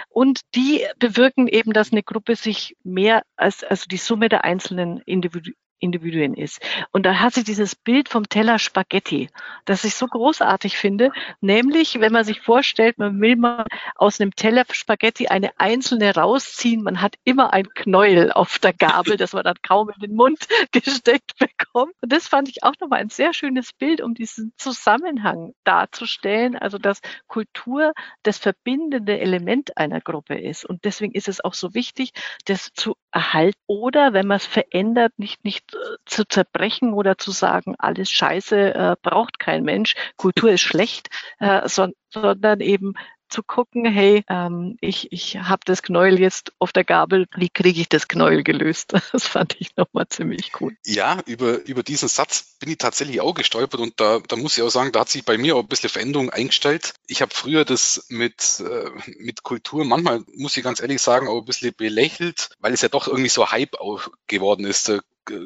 und 0.10 0.42
die 0.56 0.86
bewirken 1.00 1.48
eben, 1.48 1.74
dass 1.74 1.92
eine 1.92 2.04
Gruppe 2.04 2.36
sich 2.36 2.76
mehr 2.84 3.24
als 3.36 3.64
also 3.64 3.86
die 3.90 3.98
Summe 3.98 4.30
der 4.30 4.44
einzelnen 4.46 5.00
Individu 5.06 5.52
Individuen 5.79 6.34
ist. 6.34 6.62
Und 6.91 7.05
da 7.05 7.20
hat 7.20 7.34
sie 7.34 7.44
dieses 7.44 7.75
Bild 7.75 8.10
vom 8.10 8.27
Teller 8.29 8.60
Spaghetti, 8.60 9.29
das 9.65 9.84
ich 9.84 9.96
so 9.96 10.08
großartig 10.08 10.77
finde, 10.77 11.12
nämlich 11.41 12.00
wenn 12.00 12.12
man 12.12 12.24
sich 12.24 12.41
vorstellt, 12.41 12.98
man 12.98 13.20
will 13.22 13.36
mal 13.36 13.65
aus 13.96 14.20
einem 14.20 14.36
Teller 14.36 14.63
Spaghetti 14.72 15.27
eine 15.27 15.51
einzelne 15.58 16.15
rausziehen, 16.15 16.84
man 16.84 17.01
hat 17.01 17.15
immer 17.24 17.53
ein 17.53 17.67
Knäuel 17.70 18.32
auf 18.32 18.60
der 18.60 18.74
Gabel, 18.74 19.17
das 19.17 19.34
man 19.34 19.44
dann 19.44 19.58
kaum 19.62 19.89
in 19.89 20.00
den 20.00 20.15
Mund 20.15 20.39
gesteckt 20.72 21.38
bekommt. 21.38 21.94
Und 22.01 22.12
das 22.12 22.27
fand 22.27 22.50
ich 22.50 22.63
auch 22.63 22.74
nochmal 22.79 23.00
ein 23.00 23.10
sehr 23.10 23.34
schönes 23.34 23.74
Bild, 23.74 24.01
um 24.01 24.13
diesen 24.13 24.53
Zusammenhang 24.58 25.53
darzustellen, 25.64 26.55
also 26.55 26.77
dass 26.77 27.01
Kultur 27.27 27.94
das 28.24 28.38
verbindende 28.38 29.20
Element 29.20 29.77
einer 29.77 30.01
Gruppe 30.01 30.35
ist. 30.35 30.66
Und 30.66 30.85
deswegen 30.85 31.14
ist 31.14 31.27
es 31.27 31.44
auch 31.44 31.53
so 31.53 31.74
wichtig, 31.74 32.11
das 32.46 32.72
zu 32.74 32.96
erhalten 33.11 33.59
oder 33.68 34.14
wenn 34.14 34.27
man 34.27 34.38
es 34.38 34.46
verändert, 34.46 35.14
nicht, 35.18 35.44
nicht 35.44 35.65
zu 36.06 36.25
zerbrechen 36.25 36.94
oder 36.94 37.18
zu 37.18 37.32
sagen, 37.32 37.75
alles 37.78 38.10
Scheiße 38.10 38.74
äh, 38.74 38.96
braucht 39.01 39.40
kein 39.40 39.64
Mensch, 39.64 39.96
Kultur 40.18 40.51
ist 40.51 40.62
schlecht, 40.62 41.10
äh, 41.40 41.68
so, 41.68 41.88
sondern 42.10 42.62
eben 42.62 42.94
zu 43.30 43.44
gucken, 43.44 43.86
hey, 43.86 44.24
ähm, 44.30 44.78
ich, 44.82 45.12
ich 45.12 45.38
habe 45.38 45.62
das 45.66 45.82
Knäuel 45.82 46.20
jetzt 46.20 46.54
auf 46.60 46.72
der 46.72 46.84
Gabel, 46.84 47.25
wie 47.36 47.50
kriege 47.50 47.82
ich 47.82 47.90
das 47.90 48.08
Knäuel 48.08 48.44
gelöst? 48.44 48.94
Das 49.16 49.28
fand 49.28 49.56
ich 49.60 49.75
nochmal 49.78 50.08
ziemlich 50.10 50.51
cool. 50.60 50.75
Ja, 50.86 51.22
über, 51.25 51.66
über 51.66 51.84
diesen 51.84 52.10
Satz 52.10 52.58
bin 52.60 52.70
ich 52.70 52.78
tatsächlich 52.78 53.22
auch 53.22 53.34
gestolpert 53.34 53.80
und 53.80 54.00
da, 54.00 54.20
da 54.28 54.36
muss 54.36 54.58
ich 54.58 54.64
auch 54.64 54.70
sagen, 54.70 54.92
da 54.92 55.01
hat 55.01 55.10
sich 55.10 55.24
bei 55.24 55.38
mir 55.38 55.56
auch 55.56 55.62
ein 55.62 55.68
bisschen 55.68 55.90
Veränderung 55.90 56.30
eingestellt. 56.30 56.94
Ich 57.08 57.22
habe 57.22 57.34
früher 57.34 57.66
das 57.66 58.06
mit, 58.10 58.60
äh, 58.60 58.90
mit 59.20 59.44
Kultur 59.44 59.86
manchmal, 59.86 60.24
muss 60.36 60.58
ich 60.58 60.64
ganz 60.64 60.82
ehrlich 60.82 61.01
sagen, 61.01 61.28
auch 61.28 61.40
ein 61.40 61.46
bisschen 61.46 61.74
belächelt, 61.75 62.50
weil 62.60 62.74
es 62.74 62.82
ja 62.82 62.90
doch 62.90 63.08
irgendwie 63.08 63.30
so 63.30 63.51
Hype 63.51 63.75
auch 63.80 64.08
geworden 64.28 64.66
ist. 64.66 64.92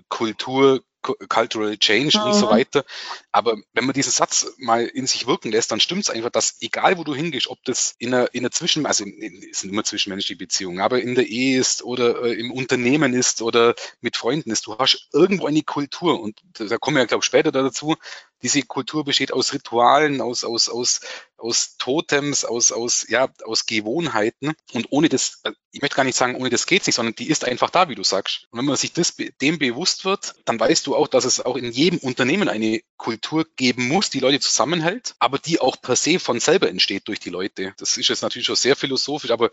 Kultur, 0.09 0.81
Cultural 1.01 1.77
Change 1.77 2.17
mhm. 2.17 2.25
und 2.25 2.33
so 2.33 2.47
mhm. 2.47 2.51
weiter. 2.51 2.85
Aber 3.31 3.57
wenn 3.73 3.85
man 3.85 3.93
diesen 3.93 4.11
Satz 4.11 4.53
mal 4.57 4.85
in 4.85 5.07
sich 5.07 5.27
wirken 5.27 5.51
lässt, 5.51 5.71
dann 5.71 5.79
stimmt 5.79 6.03
es 6.03 6.09
einfach, 6.09 6.29
dass 6.29 6.57
egal 6.61 6.97
wo 6.97 7.03
du 7.03 7.15
hingehst, 7.15 7.47
ob 7.47 7.63
das 7.63 7.95
in 7.99 8.13
einer, 8.13 8.33
in 8.33 8.41
einer 8.41 8.51
Zwischen, 8.51 8.85
also 8.85 9.05
es 9.05 9.59
sind 9.59 9.69
immer 9.69 9.83
zwischenmenschliche 9.83 10.37
Beziehungen, 10.37 10.81
aber 10.81 11.01
in 11.01 11.15
der 11.15 11.27
Ehe 11.27 11.59
ist 11.59 11.83
oder 11.83 12.23
äh, 12.23 12.33
im 12.33 12.51
Unternehmen 12.51 13.13
ist 13.13 13.41
oder 13.41 13.75
mit 14.01 14.17
Freunden 14.17 14.51
ist, 14.51 14.67
du 14.67 14.77
hast 14.77 15.07
irgendwo 15.13 15.47
eine 15.47 15.63
Kultur 15.63 16.19
und 16.21 16.41
da 16.53 16.77
kommen 16.77 16.97
wir 16.97 17.01
ja, 17.03 17.07
glaube 17.07 17.21
ich, 17.21 17.25
später 17.25 17.51
dazu, 17.51 17.95
diese 18.41 18.63
Kultur 18.63 19.03
besteht 19.03 19.33
aus 19.33 19.53
Ritualen, 19.53 20.21
aus, 20.21 20.43
aus, 20.43 20.69
aus, 20.69 21.01
aus 21.39 21.77
Totems, 21.77 22.45
aus, 22.45 22.71
aus, 22.71 23.07
ja, 23.09 23.29
aus 23.43 23.65
Gewohnheiten. 23.65 24.53
Und 24.73 24.87
ohne 24.89 25.09
das, 25.09 25.41
äh, 25.43 25.51
ich 25.71 25.81
möchte 25.81 25.95
gar 25.95 26.03
nicht 26.03 26.17
sagen, 26.17 26.35
ohne 26.35 26.49
das 26.49 26.65
geht's 26.65 26.87
nicht, 26.87 26.95
sondern 26.95 27.15
die 27.15 27.29
ist 27.29 27.45
einfach 27.45 27.69
da, 27.69 27.89
wie 27.89 27.95
du 27.95 28.03
sagst. 28.03 28.47
Und 28.51 28.59
wenn 28.59 28.65
man 28.65 28.75
sich 28.75 28.93
das, 28.93 29.15
dem 29.41 29.59
bewusst 29.59 30.05
wird, 30.05 30.35
dann 30.45 30.59
weißt 30.59 30.85
du 30.87 30.95
auch, 30.95 31.07
dass 31.07 31.25
es 31.25 31.43
auch 31.43 31.55
in 31.55 31.71
jedem 31.71 31.99
Unternehmen 31.99 32.49
eine 32.49 32.81
Kultur 32.97 33.45
geben 33.55 33.87
muss, 33.87 34.09
die 34.09 34.19
Leute 34.19 34.39
zusammenhält, 34.39 35.15
aber 35.19 35.37
die 35.37 35.59
auch 35.59 35.81
per 35.81 35.95
se 35.95 36.19
von 36.19 36.39
selber 36.39 36.69
entsteht 36.69 37.07
durch 37.07 37.19
die 37.19 37.29
Leute. 37.29 37.73
Das 37.77 37.97
ist 37.97 38.09
jetzt 38.09 38.21
natürlich 38.21 38.47
schon 38.47 38.55
sehr 38.55 38.75
philosophisch, 38.75 39.31
aber 39.31 39.51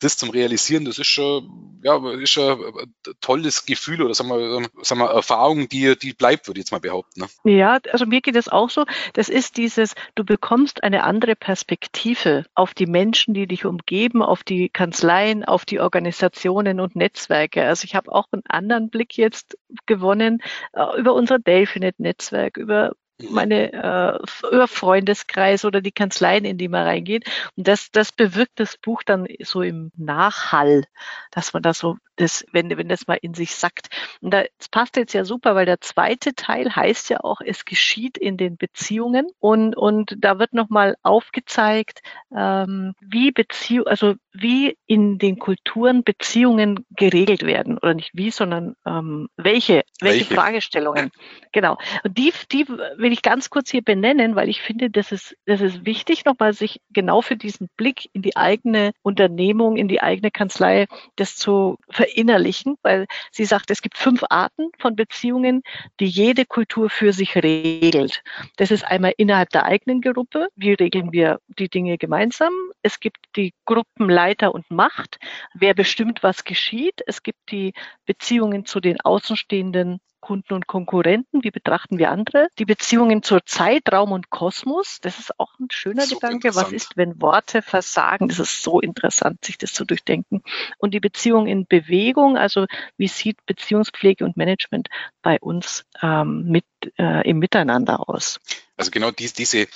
das 0.00 0.16
zum 0.16 0.30
Realisieren, 0.30 0.84
das 0.84 0.98
ist 0.98 1.08
schon, 1.08 1.80
ja, 1.82 1.96
ist 2.12 2.30
schon 2.30 2.76
ein 2.76 3.14
tolles 3.20 3.66
Gefühl 3.66 4.02
oder 4.02 4.14
sagen 4.14 4.30
wir, 4.30 4.68
sagen 4.82 5.00
wir 5.00 5.10
Erfahrung, 5.10 5.68
die, 5.68 5.98
die 5.98 6.12
bleibt, 6.12 6.46
würde 6.46 6.60
ich 6.60 6.64
jetzt 6.64 6.72
mal 6.72 6.80
behaupten. 6.80 7.20
Ne? 7.20 7.52
Ja, 7.52 7.78
also 7.90 8.06
mir 8.06 8.20
geht 8.24 8.36
es 8.36 8.48
auch 8.48 8.70
so. 8.70 8.84
Das 9.12 9.28
ist 9.28 9.56
dieses, 9.56 9.94
du 10.14 10.24
bekommst 10.24 10.82
eine 10.82 11.04
andere 11.04 11.36
Perspektive 11.36 12.44
auf 12.54 12.74
die 12.74 12.86
Menschen, 12.86 13.34
die 13.34 13.46
dich 13.46 13.64
umgeben, 13.64 14.22
auf 14.22 14.42
die 14.42 14.68
Kanzleien, 14.68 15.44
auf 15.44 15.64
die 15.64 15.80
Organisationen 15.80 16.80
und 16.80 16.96
Netzwerke. 16.96 17.64
Also 17.64 17.84
ich 17.84 17.94
habe 17.94 18.12
auch 18.12 18.26
einen 18.32 18.42
anderen 18.48 18.90
Blick 18.90 19.16
jetzt 19.16 19.56
gewonnen 19.86 20.42
äh, 20.72 20.98
über 20.98 21.14
unser 21.14 21.38
Delphinet-Netzwerk, 21.38 22.56
über 22.56 22.92
meine 23.30 23.72
äh, 23.72 24.18
über 24.52 24.66
Freundeskreis 24.66 25.64
oder 25.64 25.80
die 25.80 25.92
Kanzleien, 25.92 26.44
in 26.44 26.58
die 26.58 26.68
man 26.68 26.84
reingeht. 26.84 27.24
Und 27.56 27.68
das, 27.68 27.90
das 27.92 28.12
bewirkt 28.12 28.58
das 28.58 28.76
Buch 28.76 29.02
dann 29.04 29.26
so 29.42 29.62
im 29.62 29.92
Nachhall, 29.96 30.84
dass 31.30 31.52
man 31.52 31.62
da 31.62 31.74
so 31.74 31.96
das, 32.16 32.44
wenn, 32.52 32.76
wenn 32.76 32.88
das 32.88 33.06
mal 33.06 33.18
in 33.20 33.34
sich 33.34 33.54
sackt. 33.54 33.88
Und 34.20 34.32
das 34.32 34.48
passt 34.70 34.96
jetzt 34.96 35.12
ja 35.12 35.24
super, 35.24 35.54
weil 35.54 35.66
der 35.66 35.80
zweite 35.80 36.34
Teil 36.34 36.74
heißt 36.74 37.10
ja 37.10 37.20
auch, 37.20 37.40
es 37.44 37.64
geschieht 37.64 38.18
in 38.18 38.36
den 38.36 38.56
Beziehungen. 38.56 39.26
Und, 39.40 39.76
und 39.76 40.16
da 40.18 40.38
wird 40.38 40.52
nochmal 40.52 40.96
aufgezeigt, 41.02 42.00
ähm, 42.36 42.94
wie 43.00 43.32
Beziehung, 43.32 43.86
also 43.86 44.14
wie 44.32 44.76
in 44.86 45.18
den 45.18 45.38
Kulturen 45.38 46.02
Beziehungen 46.02 46.84
geregelt 46.90 47.44
werden. 47.44 47.78
Oder 47.78 47.94
nicht 47.94 48.10
wie, 48.14 48.30
sondern 48.30 48.74
ähm, 48.86 49.28
welche, 49.36 49.84
welche, 50.00 50.20
welche 50.20 50.34
Fragestellungen. 50.34 51.10
Genau. 51.52 51.78
Und 52.02 52.18
die, 52.18 52.32
die 52.50 52.68
will 52.68 53.12
ich 53.12 53.22
ganz 53.22 53.50
kurz 53.50 53.70
hier 53.70 53.82
benennen, 53.82 54.34
weil 54.34 54.48
ich 54.48 54.60
finde, 54.60 54.90
das 54.90 55.12
ist, 55.12 55.36
das 55.46 55.60
ist 55.60 55.86
wichtig, 55.86 56.24
nochmal 56.24 56.52
sich 56.52 56.80
genau 56.90 57.22
für 57.22 57.36
diesen 57.36 57.68
Blick 57.76 58.08
in 58.12 58.22
die 58.22 58.36
eigene 58.36 58.92
Unternehmung, 59.02 59.76
in 59.76 59.88
die 59.88 60.02
eigene 60.02 60.30
Kanzlei, 60.30 60.86
das 61.16 61.36
zu 61.36 61.78
verinnerlichen, 62.04 62.76
weil 62.82 63.06
sie 63.30 63.44
sagt, 63.44 63.70
es 63.70 63.82
gibt 63.82 63.96
fünf 63.96 64.24
Arten 64.28 64.70
von 64.78 64.96
Beziehungen, 64.96 65.62
die 66.00 66.06
jede 66.06 66.44
Kultur 66.44 66.90
für 66.90 67.12
sich 67.12 67.34
regelt. 67.36 68.22
Das 68.56 68.70
ist 68.70 68.84
einmal 68.84 69.14
innerhalb 69.16 69.50
der 69.50 69.64
eigenen 69.64 70.00
Gruppe. 70.00 70.48
Wie 70.56 70.74
regeln 70.74 71.12
wir 71.12 71.38
die 71.58 71.68
Dinge 71.68 71.98
gemeinsam? 71.98 72.52
Es 72.82 73.00
gibt 73.00 73.18
die 73.36 73.54
Gruppenleiter 73.64 74.54
und 74.54 74.70
Macht. 74.70 75.18
Wer 75.54 75.74
bestimmt, 75.74 76.22
was 76.22 76.44
geschieht? 76.44 77.00
Es 77.06 77.22
gibt 77.22 77.50
die 77.50 77.72
Beziehungen 78.06 78.66
zu 78.66 78.80
den 78.80 79.00
Außenstehenden 79.00 80.00
Kunden 80.24 80.54
und 80.54 80.66
Konkurrenten, 80.66 81.44
wie 81.44 81.50
betrachten 81.50 81.98
wir 81.98 82.10
andere, 82.10 82.48
die 82.58 82.64
Beziehungen 82.64 83.22
zur 83.22 83.44
Zeit, 83.44 83.92
Raum 83.92 84.10
und 84.10 84.30
Kosmos, 84.30 84.98
das 85.02 85.18
ist 85.18 85.38
auch 85.38 85.52
ein 85.60 85.68
schöner 85.70 86.06
so 86.06 86.14
Gedanke. 86.14 86.54
Was 86.54 86.72
ist, 86.72 86.96
wenn 86.96 87.20
Worte 87.20 87.60
versagen? 87.60 88.28
Das 88.28 88.38
ist 88.38 88.62
so 88.62 88.80
interessant, 88.80 89.44
sich 89.44 89.58
das 89.58 89.74
zu 89.74 89.84
durchdenken. 89.84 90.42
Und 90.78 90.94
die 90.94 91.00
Beziehung 91.00 91.46
in 91.46 91.66
Bewegung, 91.66 92.38
also 92.38 92.64
wie 92.96 93.08
sieht 93.08 93.44
Beziehungspflege 93.44 94.24
und 94.24 94.38
Management 94.38 94.88
bei 95.20 95.38
uns 95.38 95.84
ähm, 96.00 96.44
mit 96.46 96.64
äh, 96.98 97.28
im 97.28 97.38
Miteinander 97.38 98.08
aus? 98.08 98.40
Also 98.76 98.90
genau 98.90 99.12
dies, 99.12 99.32
diese, 99.34 99.58
äh, 99.58 99.68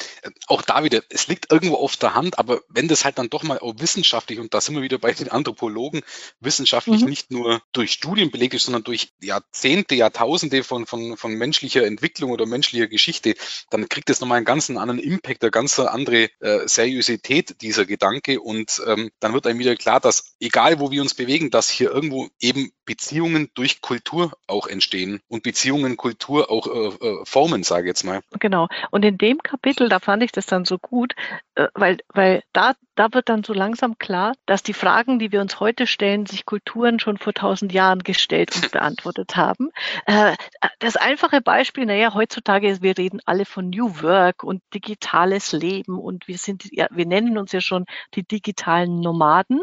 auch 0.49 0.63
da 0.63 0.83
wieder, 0.83 1.03
es 1.09 1.29
liegt 1.29 1.53
irgendwo 1.53 1.77
auf 1.77 1.97
der 1.97 2.15
Hand, 2.15 2.39
aber 2.39 2.63
wenn 2.69 2.89
das 2.89 3.05
halt 3.05 3.19
dann 3.19 3.31
doch 3.31 3.45
mal 3.45 3.59
auch 3.59 3.75
wissenschaftlich, 3.79 4.41
und 4.41 4.55
da 4.55 4.61
sind 4.61 4.75
wir 4.75 4.83
wieder 4.83 4.99
bei 4.99 5.13
den 5.13 5.29
Anthropologen, 5.29 6.03
wissenschaftlich 6.41 7.03
mhm. 7.03 7.09
nicht 7.09 7.31
nur 7.31 7.63
durch 7.73 7.93
Studien 7.93 8.33
belegt 8.33 8.55
ist, 8.55 8.65
sondern 8.65 8.83
durch 8.83 9.13
Jahrzehnte, 9.23 9.95
Jahrtausende 9.95 10.65
von, 10.65 10.87
von, 10.87 11.17
von 11.17 11.35
menschlicher 11.35 11.85
Entwicklung 11.87 12.33
oder 12.33 12.47
menschlicher 12.47 12.89
Geschichte, 12.89 13.35
dann 13.71 13.89
kriegt 13.89 14.11
es 14.11 14.21
nochmal 14.21 14.39
einen 14.39 14.47
ganz 14.47 14.69
anderen 14.69 14.99
Impact, 14.99 15.43
eine 15.45 15.53
ganz 15.53 15.79
andere 15.79 16.29
äh, 16.41 16.67
Seriosität 16.67 17.63
dieser 17.63 17.87
Gedanke 17.87 18.41
und 18.41 18.83
ähm, 18.87 19.11
dann 19.21 19.33
wird 19.33 19.47
einem 19.47 19.61
wieder 19.61 19.77
klar, 19.77 20.01
dass 20.01 20.35
egal 20.41 20.81
wo 20.81 20.91
wir 20.91 21.03
uns 21.03 21.15
bewegen, 21.15 21.51
dass 21.51 21.71
hier 21.71 21.93
irgendwo 21.93 22.29
eben 22.41 22.73
Beziehungen 22.85 23.51
durch 23.55 23.81
Kultur 23.81 24.33
auch 24.47 24.67
entstehen 24.67 25.21
und 25.29 25.45
Beziehungen 25.45 25.97
Kultur 25.97 26.51
auch 26.51 26.67
äh, 26.67 26.98
äh, 27.01 27.25
formen, 27.25 27.63
sage 27.63 27.83
ich 27.83 27.89
jetzt 27.89 28.05
mal. 28.05 28.21
Genau. 28.39 28.69
Und 28.91 29.05
in 29.05 29.19
dem 29.19 29.39
Kapitel, 29.39 29.89
da 29.89 29.99
fand 29.99 30.23
ich 30.23 30.33
das 30.33 30.47
dann 30.47 30.65
so 30.65 30.79
gut, 30.79 31.15
äh, 31.55 31.69
weil, 31.75 31.99
weil 32.13 32.43
da, 32.53 32.75
da 32.95 33.13
wird 33.13 33.29
dann 33.29 33.45
so 33.45 33.53
langsam 33.53 33.99
klar, 33.99 34.35
dass 34.47 34.63
die 34.63 34.73
Fragen, 34.73 35.19
die 35.19 35.33
wir 35.33 35.41
uns 35.41 35.61
heute 35.61 35.87
stellen, 35.87 36.27
sich 36.27 36.47
Kulturen 36.47 37.01
schon 37.01 37.19
vor 37.19 37.33
tausend 37.33 37.73
Jahren 37.73 38.01
gestellt 38.01 38.55
und 38.57 38.71
beantwortet 38.73 39.37
haben. 39.37 39.71
Äh, 40.07 40.37
das 40.79 40.97
einfache 40.97 41.41
Beispiel, 41.41 41.87
naja, 41.87 42.15
heutzutage, 42.15 42.83
wir 42.83 42.99
reden 42.99 43.21
alle 43.25 43.45
von 43.45 43.71
New 43.71 44.03
Work 44.03 44.43
und 44.43 44.63
digitales 44.75 45.53
Leben 45.53 45.99
und 45.99 46.29
wir 46.29 46.39
sind, 46.39 46.65
ja, 46.73 46.87
wir 46.91 47.07
nennen 47.07 47.39
uns 47.39 47.53
ja 47.53 47.61
schon 47.61 47.87
die 48.15 48.23
digitalen 48.23 49.01
Nomaden. 49.01 49.61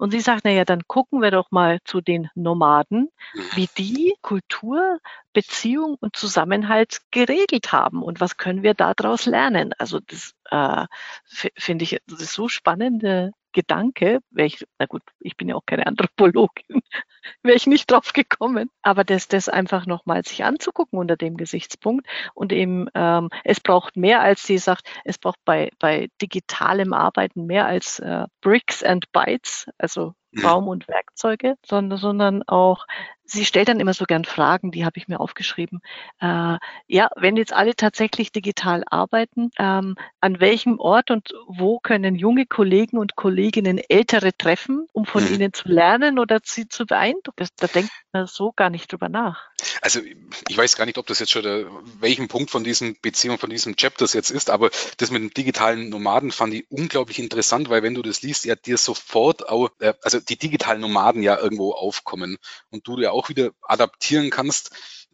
Und 0.00 0.12
sie 0.12 0.20
sagt, 0.20 0.46
naja, 0.46 0.64
dann 0.64 0.80
gucken 0.86 1.20
wir 1.20 1.30
doch 1.30 1.50
mal 1.50 1.78
zu 1.84 2.00
den 2.00 2.30
Nomaden, 2.34 3.10
mhm. 3.34 3.40
wie 3.52 3.68
die 3.76 4.14
Kultur, 4.22 4.98
Beziehung 5.34 5.98
und 6.00 6.16
Zusammenhalt 6.16 7.02
geregelt 7.10 7.70
haben 7.70 8.02
und 8.02 8.18
was 8.18 8.38
können 8.38 8.62
wir 8.62 8.72
daraus 8.72 9.26
lernen. 9.26 9.74
Also 9.76 10.00
das 10.00 10.32
äh, 10.50 10.86
finde 11.26 11.84
ich 11.84 11.98
das 12.06 12.22
ist 12.22 12.32
so 12.32 12.48
spannende 12.48 13.32
Gedanke, 13.52 14.20
wäre 14.30 14.46
ich, 14.46 14.64
na 14.78 14.86
gut, 14.86 15.02
ich 15.20 15.36
bin 15.36 15.48
ja 15.48 15.54
auch 15.54 15.66
keine 15.66 15.86
Anthropologin, 15.86 16.64
wäre 17.42 17.56
ich 17.56 17.66
nicht 17.66 17.90
drauf 17.90 18.12
gekommen. 18.12 18.70
Aber 18.82 19.04
das, 19.04 19.28
das 19.28 19.48
einfach 19.48 19.86
nochmal 19.86 20.24
sich 20.24 20.44
anzugucken 20.44 20.98
unter 20.98 21.16
dem 21.16 21.36
Gesichtspunkt 21.36 22.06
und 22.34 22.52
eben, 22.52 22.88
ähm, 22.94 23.30
es 23.44 23.60
braucht 23.60 23.96
mehr 23.96 24.20
als 24.20 24.44
sie 24.44 24.58
sagt, 24.58 24.88
es 25.04 25.18
braucht 25.18 25.38
bei, 25.44 25.70
bei 25.78 26.08
digitalem 26.20 26.92
Arbeiten 26.92 27.46
mehr 27.46 27.66
als 27.66 27.98
äh, 27.98 28.26
Bricks 28.40 28.82
and 28.82 29.10
Bytes, 29.12 29.66
also 29.78 30.14
mhm. 30.32 30.46
Raum 30.46 30.68
und 30.68 30.88
Werkzeuge, 30.88 31.56
sondern, 31.64 31.98
sondern 31.98 32.42
auch 32.44 32.86
sie 33.30 33.44
stellt 33.44 33.68
dann 33.68 33.80
immer 33.80 33.94
so 33.94 34.04
gern 34.04 34.24
Fragen, 34.24 34.70
die 34.70 34.84
habe 34.84 34.98
ich 34.98 35.08
mir 35.08 35.20
aufgeschrieben. 35.20 35.80
Äh, 36.20 36.58
ja, 36.86 37.10
wenn 37.16 37.36
jetzt 37.36 37.52
alle 37.52 37.74
tatsächlich 37.76 38.32
digital 38.32 38.84
arbeiten, 38.90 39.50
ähm, 39.58 39.96
an 40.20 40.40
welchem 40.40 40.78
Ort 40.78 41.10
und 41.10 41.32
wo 41.46 41.78
können 41.78 42.16
junge 42.16 42.46
Kollegen 42.46 42.98
und 42.98 43.16
Kolleginnen 43.16 43.78
Ältere 43.78 44.36
treffen, 44.36 44.86
um 44.92 45.04
von 45.06 45.24
mhm. 45.24 45.34
ihnen 45.34 45.52
zu 45.52 45.68
lernen 45.68 46.18
oder 46.18 46.40
sie 46.42 46.68
zu 46.68 46.86
beeindrucken? 46.86 47.46
da 47.56 47.66
denkt 47.66 47.90
man 48.12 48.26
so 48.26 48.52
gar 48.52 48.70
nicht 48.70 48.90
drüber 48.90 49.08
nach. 49.08 49.50
Also 49.82 50.00
ich 50.48 50.56
weiß 50.56 50.76
gar 50.76 50.86
nicht, 50.86 50.98
ob 50.98 51.06
das 51.06 51.18
jetzt 51.18 51.30
schon 51.30 51.42
der, 51.42 51.66
welchen 52.00 52.28
Punkt 52.28 52.50
von 52.50 52.64
diesen 52.64 52.96
Beziehungen, 53.00 53.38
von 53.38 53.50
diesem 53.50 53.76
Chapter 53.76 54.04
das 54.04 54.14
jetzt 54.14 54.30
ist, 54.30 54.50
aber 54.50 54.70
das 54.96 55.10
mit 55.10 55.22
den 55.22 55.30
digitalen 55.30 55.90
Nomaden 55.90 56.32
fand 56.32 56.54
ich 56.54 56.70
unglaublich 56.70 57.18
interessant, 57.18 57.68
weil 57.68 57.82
wenn 57.82 57.94
du 57.94 58.02
das 58.02 58.22
liest, 58.22 58.44
ja 58.44 58.56
dir 58.56 58.78
sofort 58.78 59.48
auch, 59.48 59.70
äh, 59.80 59.94
also 60.02 60.20
die 60.20 60.38
digitalen 60.38 60.80
Nomaden 60.80 61.22
ja 61.22 61.38
irgendwo 61.38 61.72
aufkommen 61.72 62.38
und 62.70 62.86
du 62.86 62.98
ja 62.98 63.10
auch 63.10 63.19
auch 63.20 63.28
wieder 63.28 63.50
adaptieren 63.62 64.30
kannst. 64.30 64.70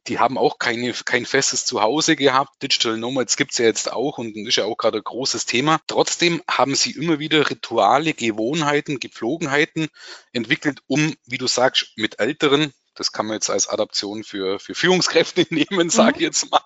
Die 0.07 0.21
haben 0.21 0.39
auch 0.39 0.59
keine, 0.61 0.93
kein 0.93 1.27
festes 1.27 1.65
Zuhause 1.65 2.15
gehabt. 2.15 2.63
Digital 2.63 2.97
Nomads 2.97 3.37
gibt's 3.37 3.59
ja 3.59 3.65
jetzt 3.65 3.91
auch 3.93 4.19
und 4.19 4.37
ist 4.37 4.57
ja 4.57 4.65
auch 4.65 4.77
gerade 4.77 4.99
ein 4.99 5.05
großes 5.05 5.47
Thema. 5.47 5.81
Trotzdem 5.89 6.43
haben 6.49 6.77
sie 6.77 6.93
immer 6.93 7.19
wieder 7.19 7.51
Rituale, 7.51 8.15
Gewohnheiten, 8.15 9.01
Gepflogenheiten 9.01 9.89
entwickelt, 10.33 10.81
um, 10.87 11.15
wie 11.27 11.39
du 11.39 11.49
sagst, 11.49 11.93
mit 11.97 12.21
älteren 12.21 12.73
das 12.97 13.13
kann 13.13 13.27
man 13.27 13.35
jetzt 13.35 13.51
als 13.51 13.69
Adaption 13.69 14.25
für, 14.25 14.59
für 14.59 14.75
Führungskräfte 14.75 15.47
nehmen, 15.51 15.91
sage 15.91 16.17
ich 16.17 16.21
mhm. 16.21 16.25
jetzt 16.27 16.51
mal. 16.51 16.61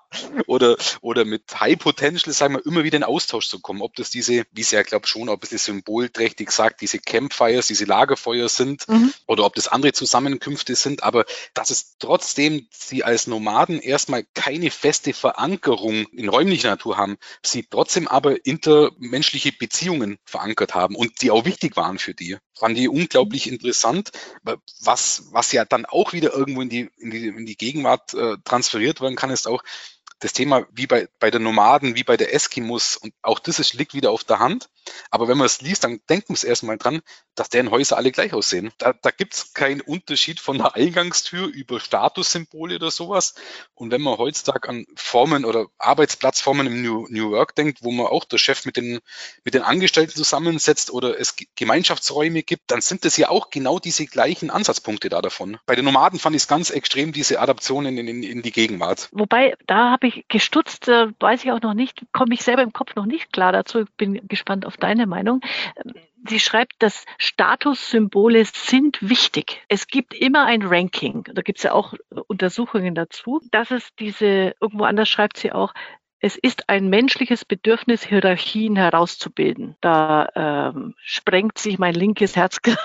Oder, 0.47 0.77
oder 1.03 1.25
mit 1.25 1.61
High 1.61 1.79
Potential, 1.79 2.33
sagen 2.33 2.55
wir, 2.55 2.67
immer 2.67 2.83
wieder 2.83 2.97
in 2.97 3.05
Austausch 3.05 3.49
zu 3.49 3.61
kommen. 3.61 3.83
Ob 3.83 3.95
das 3.95 4.11
diese, 4.11 4.45
wie 4.51 4.63
sie 4.63 4.75
ja, 4.77 4.83
glaube 4.83 5.07
schon 5.07 5.29
ein 5.29 5.39
bisschen 5.39 5.59
symbolträchtig 5.59 6.51
sagt, 6.51 6.81
diese 6.81 6.99
Campfires, 6.99 7.69
diese 7.69 7.85
Lagerfeuer 7.85 8.49
sind, 8.49 8.89
mhm. 8.89 9.13
oder 9.27 9.45
ob 9.45 9.55
das 9.55 9.69
andere 9.69 9.93
Zusammenkünfte 9.93 10.75
sind, 10.75 11.03
aber 11.03 11.25
dass 11.55 11.71
es 11.71 11.97
trotzdem 11.99 12.67
sie 12.71 13.05
als 13.05 13.27
Nomaden 13.27 13.81
erstmal 13.81 14.25
keine 14.35 14.71
feste 14.71 15.13
Verankerung 15.13 16.07
in 16.13 16.29
räumlicher 16.29 16.71
Natur 16.71 16.97
haben, 16.97 17.19
sie 17.43 17.67
trotzdem 17.69 18.09
aber 18.09 18.45
intermenschliche 18.45 19.53
Beziehungen 19.53 20.19
verankert 20.25 20.75
haben 20.75 20.97
und 20.97 21.23
die 21.23 21.31
auch 21.31 21.45
wichtig 21.45 21.77
waren 21.77 21.99
für 21.99 22.15
die. 22.15 22.37
Fand 22.55 22.77
die 22.77 22.89
unglaublich 22.89 23.49
interessant, 23.49 24.11
was, 24.81 25.29
was 25.31 25.53
ja 25.53 25.65
dann 25.65 25.87
auch 25.87 26.13
wieder 26.13 26.20
wieder 26.21 26.35
irgendwo 26.35 26.63
in 26.63 26.69
die, 26.69 26.91
in 26.99 27.11
die, 27.11 27.27
in 27.29 27.47
die 27.47 27.57
Gegenwart 27.57 28.15
äh, 28.15 28.37
transferiert 28.45 29.01
werden 29.01 29.17
kann, 29.17 29.31
ist 29.31 29.49
auch, 29.49 29.63
das 30.21 30.35
Thema 30.35 30.67
wie 30.71 30.87
bei, 30.87 31.09
bei 31.19 31.31
der 31.31 31.41
Nomaden, 31.41 31.97
wie 31.97 32.05
bei 32.05 32.17
der 32.17 32.35
Eskimos 32.35 32.97
und 32.97 33.13
auch 33.23 33.39
das 33.39 33.59
ist, 33.59 33.75
liegt 33.75 33.95
wieder 33.95 34.11
auf 34.11 34.23
der 34.23 34.39
Hand. 34.39 34.69
Aber 35.11 35.27
wenn 35.27 35.39
man 35.39 35.47
es 35.47 35.63
liest, 35.63 35.85
dann 35.85 36.01
denken 36.11 36.29
wir 36.31 36.35
es 36.35 36.45
erstmal 36.45 36.77
dran, 36.77 37.01
dass 37.35 37.49
deren 37.49 37.71
Häuser 37.71 37.97
alle 37.97 38.13
gleich 38.13 38.35
aussehen. 38.35 38.71
Da, 38.79 38.93
da 38.93 39.11
gibt 39.11 39.35
es 39.35 39.55
keinen 39.55 39.81
Unterschied 39.81 40.39
von 40.39 40.59
der 40.59 40.75
Eingangstür 40.75 41.47
über 41.47 41.81
Statussymbole 41.81 42.77
oder 42.77 42.91
sowas. 42.91 43.35
Und 43.75 43.91
wenn 43.91 44.03
man 44.03 44.19
heutzutage 44.19 44.69
an 44.69 44.87
Formen 44.95 45.45
oder 45.45 45.67
Arbeitsplatzformen 45.79 46.67
im 46.67 46.83
New, 46.83 47.07
New 47.09 47.31
Work 47.31 47.55
denkt, 47.55 47.79
wo 47.83 47.91
man 47.91 48.07
auch 48.07 48.25
der 48.25 48.39
Chef 48.39 48.67
mit 48.67 48.77
den, 48.77 49.01
mit 49.45 49.55
den 49.55 49.63
Angestellten 49.63 50.15
zusammensetzt 50.15 50.91
oder 50.91 51.19
es 51.19 51.35
Gemeinschaftsräume 51.57 52.43
gibt, 52.43 52.71
dann 52.71 52.83
sind 52.83 53.05
das 53.07 53.17
ja 53.17 53.31
auch 53.31 53.51
genau 53.51 53.79
diese 53.79 54.05
gleichen 54.05 54.51
Ansatzpunkte 54.51 55.09
da 55.09 55.23
davon. 55.23 55.59
Bei 55.65 55.75
den 55.75 55.87
Nomaden 55.87 56.19
fand 56.19 56.37
ich 56.37 56.43
es 56.43 56.49
ganz 56.49 56.71
extrem, 56.71 57.13
diese 57.13 57.41
Adaptionen 57.41 57.97
in, 57.97 58.07
in, 58.07 58.23
in 58.23 58.43
die 58.43 58.53
Gegenwart. 58.53 59.09
Wobei, 59.13 59.55
da 59.67 59.91
habe 59.91 60.09
ich 60.09 60.11
ich 60.17 60.29
gestutzt, 60.29 60.89
äh, 60.89 61.09
weiß 61.19 61.45
ich 61.45 61.53
auch 61.53 61.61
noch 61.61 61.75
nicht, 61.75 62.05
komme 62.13 62.35
ich 62.35 62.43
selber 62.43 62.63
im 62.63 62.73
Kopf 62.73 62.95
noch 62.95 63.07
nicht 63.07 63.33
klar 63.33 63.53
dazu. 63.53 63.81
Ich 63.81 63.91
bin 63.97 64.27
gespannt 64.29 64.67
auf 64.67 64.70
deine 64.77 65.07
Meinung. 65.07 65.41
Sie 66.29 66.41
schreibt, 66.41 66.75
dass 66.81 67.05
Statussymbole 67.19 68.45
sind 68.45 68.99
wichtig. 69.01 69.63
Es 69.69 69.87
gibt 69.87 70.15
immer 70.15 70.45
ein 70.45 70.63
Ranking. 70.63 71.25
Da 71.33 71.43
gibt 71.43 71.59
es 71.59 71.65
ja 71.65 71.73
auch 71.73 71.95
Untersuchungen 72.27 72.95
dazu. 72.95 73.41
Dass 73.51 73.71
es 73.71 73.95
diese, 73.99 74.55
irgendwo 74.61 74.85
anders 74.85 75.09
schreibt 75.09 75.39
sie 75.39 75.53
auch, 75.53 75.73
es 76.23 76.37
ist 76.37 76.69
ein 76.69 76.89
menschliches 76.91 77.47
Bedürfnis, 77.47 78.05
Hierarchien 78.05 78.77
herauszubilden. 78.77 79.77
Da 79.81 80.29
ähm, 80.35 80.95
sprengt 81.03 81.57
sich 81.57 81.79
mein 81.79 81.95
linkes 81.95 82.37
Herz 82.37 82.61
gerade 82.63 82.79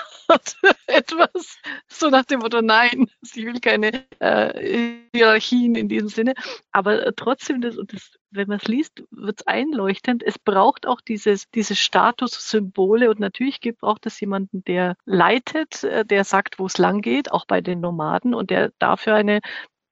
etwas 0.86 1.58
so 1.86 2.08
nach 2.08 2.24
dem 2.24 2.40
Motto, 2.40 2.62
nein, 2.62 3.08
ich 3.22 3.44
will 3.44 3.60
keine 3.60 4.04
äh, 4.20 4.94
Hierarchien 5.14 5.74
in 5.74 5.88
diesem 5.88 6.08
Sinne. 6.08 6.34
Aber 6.72 7.14
trotzdem, 7.14 7.60
das, 7.60 7.76
das 7.86 8.18
wenn 8.36 8.48
man 8.48 8.58
es 8.58 8.68
liest, 8.68 9.04
wird 9.10 9.40
es 9.40 9.46
einleuchtend. 9.46 10.22
Es 10.22 10.38
braucht 10.38 10.86
auch 10.86 11.00
dieses, 11.00 11.50
diese 11.50 11.74
Statussymbole 11.74 13.10
und 13.10 13.20
natürlich 13.20 13.60
braucht 13.78 14.06
es 14.06 14.20
jemanden, 14.20 14.64
der 14.64 14.96
leitet, 15.04 15.84
äh, 15.84 16.04
der 16.04 16.24
sagt, 16.24 16.58
wo 16.58 16.66
es 16.66 16.78
lang 16.78 17.00
geht, 17.00 17.32
auch 17.32 17.46
bei 17.46 17.60
den 17.60 17.80
Nomaden 17.80 18.34
und 18.34 18.50
der 18.50 18.72
dafür 18.78 19.14
eine 19.14 19.40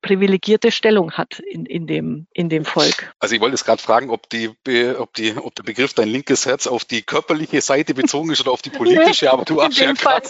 privilegierte 0.04 0.70
Stellung 0.70 1.12
hat 1.12 1.38
in, 1.38 1.64
in, 1.64 1.86
dem, 1.86 2.26
in 2.34 2.50
dem 2.50 2.66
Volk. 2.66 3.14
Also 3.20 3.34
ich 3.34 3.40
wollte 3.40 3.54
es 3.54 3.64
gerade 3.64 3.80
fragen, 3.80 4.10
ob, 4.10 4.28
die, 4.28 4.50
ob, 4.98 5.14
die, 5.14 5.34
ob 5.34 5.54
der 5.54 5.62
Begriff 5.62 5.94
dein 5.94 6.08
linkes 6.08 6.44
Herz 6.44 6.66
auf 6.66 6.84
die 6.84 7.00
körperliche 7.00 7.62
Seite 7.62 7.94
bezogen 7.94 8.30
ist 8.30 8.42
oder 8.42 8.52
auf 8.52 8.60
die 8.60 8.68
politische, 8.68 9.32
aber 9.32 9.46
du 9.46 9.62
hast 9.62 9.78
ja 9.78 9.92
gerade 9.92 10.28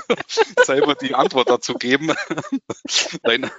selber 0.64 0.94
die 0.94 1.14
Antwort 1.14 1.50
dazu 1.50 1.74
geben. 1.74 2.12
Nein, 3.22 3.50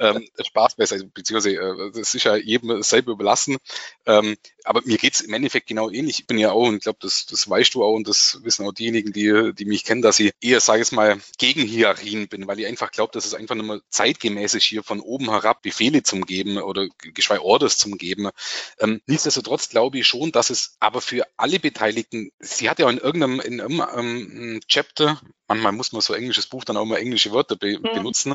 ähm, 0.00 0.26
Spaß 0.42 0.76
besser, 0.76 0.96
beziehungsweise 1.12 1.54
äh, 1.54 1.90
das 1.92 2.14
ist 2.14 2.24
ja 2.24 2.36
jedem 2.36 2.82
selber 2.82 3.12
überlassen. 3.12 3.58
Ähm, 4.06 4.36
aber 4.64 4.80
mir 4.86 4.96
geht 4.96 5.14
es 5.14 5.20
im 5.20 5.34
Endeffekt 5.34 5.66
genau 5.66 5.90
ähnlich. 5.90 6.20
Ich 6.20 6.26
bin 6.26 6.38
ja 6.38 6.52
auch, 6.52 6.68
und 6.68 6.76
ich 6.76 6.82
glaube, 6.82 6.98
das, 7.02 7.26
das 7.26 7.48
weißt 7.48 7.74
du 7.74 7.84
auch 7.84 7.92
und 7.92 8.08
das 8.08 8.40
wissen 8.42 8.66
auch 8.66 8.72
diejenigen, 8.72 9.12
die, 9.12 9.52
die 9.52 9.66
mich 9.66 9.84
kennen, 9.84 10.00
dass 10.00 10.18
ich 10.18 10.32
eher, 10.40 10.60
sage 10.60 10.82
ich 10.82 10.92
mal, 10.92 11.18
gegen 11.36 11.62
Hierarchien 11.62 12.28
bin, 12.28 12.46
weil 12.46 12.58
ich 12.58 12.66
einfach 12.66 12.90
glaube, 12.90 13.12
dass 13.12 13.26
es 13.26 13.34
einfach 13.34 13.54
nicht 13.54 13.66
mehr 13.66 13.80
zeitgemäß 13.90 14.54
ist, 14.54 14.64
hier 14.64 14.82
von 14.82 14.93
oben 15.00 15.30
herab 15.30 15.62
Befehle 15.62 16.02
zum 16.02 16.26
Geben 16.26 16.58
oder 16.58 16.88
geschweige 16.98 17.44
Orders 17.44 17.78
zum 17.78 17.98
Geben. 17.98 18.30
Ähm, 18.78 19.00
nichtsdestotrotz 19.06 19.68
glaube 19.68 19.98
ich 19.98 20.06
schon, 20.06 20.32
dass 20.32 20.50
es 20.50 20.76
aber 20.80 21.00
für 21.00 21.26
alle 21.36 21.58
Beteiligten, 21.60 22.30
sie 22.38 22.68
hat 22.68 22.78
ja 22.78 22.88
in 22.88 22.98
irgendeinem 22.98 23.40
in 23.40 23.58
irgendeinem 23.58 24.32
ähm, 24.32 24.60
Chapter, 24.68 25.20
manchmal 25.48 25.72
muss 25.72 25.92
man 25.92 26.02
so 26.02 26.14
englisches 26.14 26.46
Buch 26.46 26.64
dann 26.64 26.76
auch 26.76 26.84
mal 26.84 26.98
englische 26.98 27.32
Wörter 27.32 27.56
be 27.56 27.78
benutzen, 27.78 28.34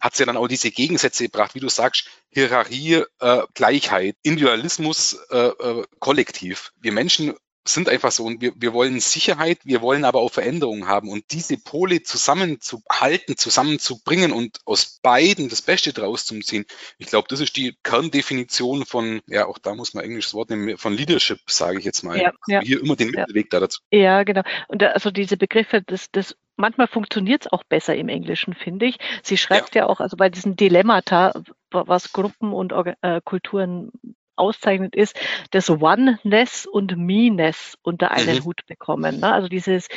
hat 0.00 0.16
sie 0.16 0.22
ja 0.22 0.26
dann 0.26 0.36
auch 0.36 0.48
diese 0.48 0.70
Gegensätze 0.70 1.24
gebracht, 1.24 1.54
wie 1.54 1.60
du 1.60 1.68
sagst, 1.68 2.08
Hierarchie, 2.30 3.04
äh, 3.20 3.42
Gleichheit, 3.54 4.16
Individualismus, 4.22 5.14
äh, 5.30 5.48
äh, 5.48 5.84
Kollektiv. 6.00 6.72
Wir 6.80 6.92
Menschen 6.92 7.34
sind 7.66 7.88
einfach 7.88 8.12
so 8.12 8.24
und 8.24 8.40
wir, 8.40 8.52
wir 8.56 8.72
wollen 8.72 9.00
Sicherheit, 9.00 9.58
wir 9.64 9.80
wollen 9.80 10.04
aber 10.04 10.20
auch 10.20 10.30
Veränderungen 10.30 10.86
haben 10.86 11.08
und 11.08 11.24
diese 11.32 11.56
Pole 11.56 12.02
zusammenzuhalten, 12.02 13.36
zusammenzubringen 13.36 14.32
und 14.32 14.60
aus 14.66 15.00
beiden 15.02 15.48
das 15.48 15.62
Beste 15.62 15.92
draus 15.92 16.26
zu 16.26 16.38
ziehen. 16.40 16.66
Ich 16.98 17.06
glaube, 17.06 17.28
das 17.28 17.40
ist 17.40 17.56
die 17.56 17.76
Kerndefinition 17.82 18.84
von, 18.84 19.22
ja, 19.26 19.46
auch 19.46 19.58
da 19.58 19.74
muss 19.74 19.94
man 19.94 20.04
englisches 20.04 20.34
Wort 20.34 20.50
nehmen, 20.50 20.76
von 20.76 20.94
Leadership, 20.94 21.40
sage 21.46 21.78
ich 21.78 21.84
jetzt 21.84 22.02
mal. 22.02 22.20
Ja, 22.20 22.32
ja. 22.46 22.60
Hier 22.60 22.80
immer 22.80 22.96
den 22.96 23.10
Mittelweg 23.10 23.46
ja. 23.46 23.58
da 23.58 23.60
dazu. 23.60 23.80
Ja, 23.90 24.22
genau. 24.24 24.42
Und 24.68 24.82
da, 24.82 24.88
also 24.88 25.10
diese 25.10 25.36
Begriffe, 25.36 25.82
das, 25.82 26.10
das 26.10 26.36
manchmal 26.56 26.88
funktioniert 26.88 27.46
es 27.46 27.52
auch 27.52 27.64
besser 27.64 27.96
im 27.96 28.08
Englischen, 28.08 28.54
finde 28.54 28.86
ich. 28.86 28.98
Sie 29.22 29.38
schreibt 29.38 29.74
ja. 29.74 29.82
ja 29.82 29.88
auch, 29.88 30.00
also 30.00 30.16
bei 30.16 30.28
diesen 30.28 30.56
Dilemmata, 30.56 31.32
was 31.70 32.12
Gruppen 32.12 32.52
und 32.52 32.72
äh, 32.72 33.20
Kulturen 33.24 33.90
auszeichnet, 34.36 34.94
ist 34.94 35.16
das 35.50 35.70
Oneness 35.70 36.66
und 36.66 36.96
Me-ness 36.96 37.76
unter 37.82 38.10
einen 38.10 38.38
mhm. 38.38 38.44
Hut 38.44 38.66
bekommen. 38.66 39.20
Ne? 39.20 39.32
Also 39.32 39.48
dieses, 39.48 39.88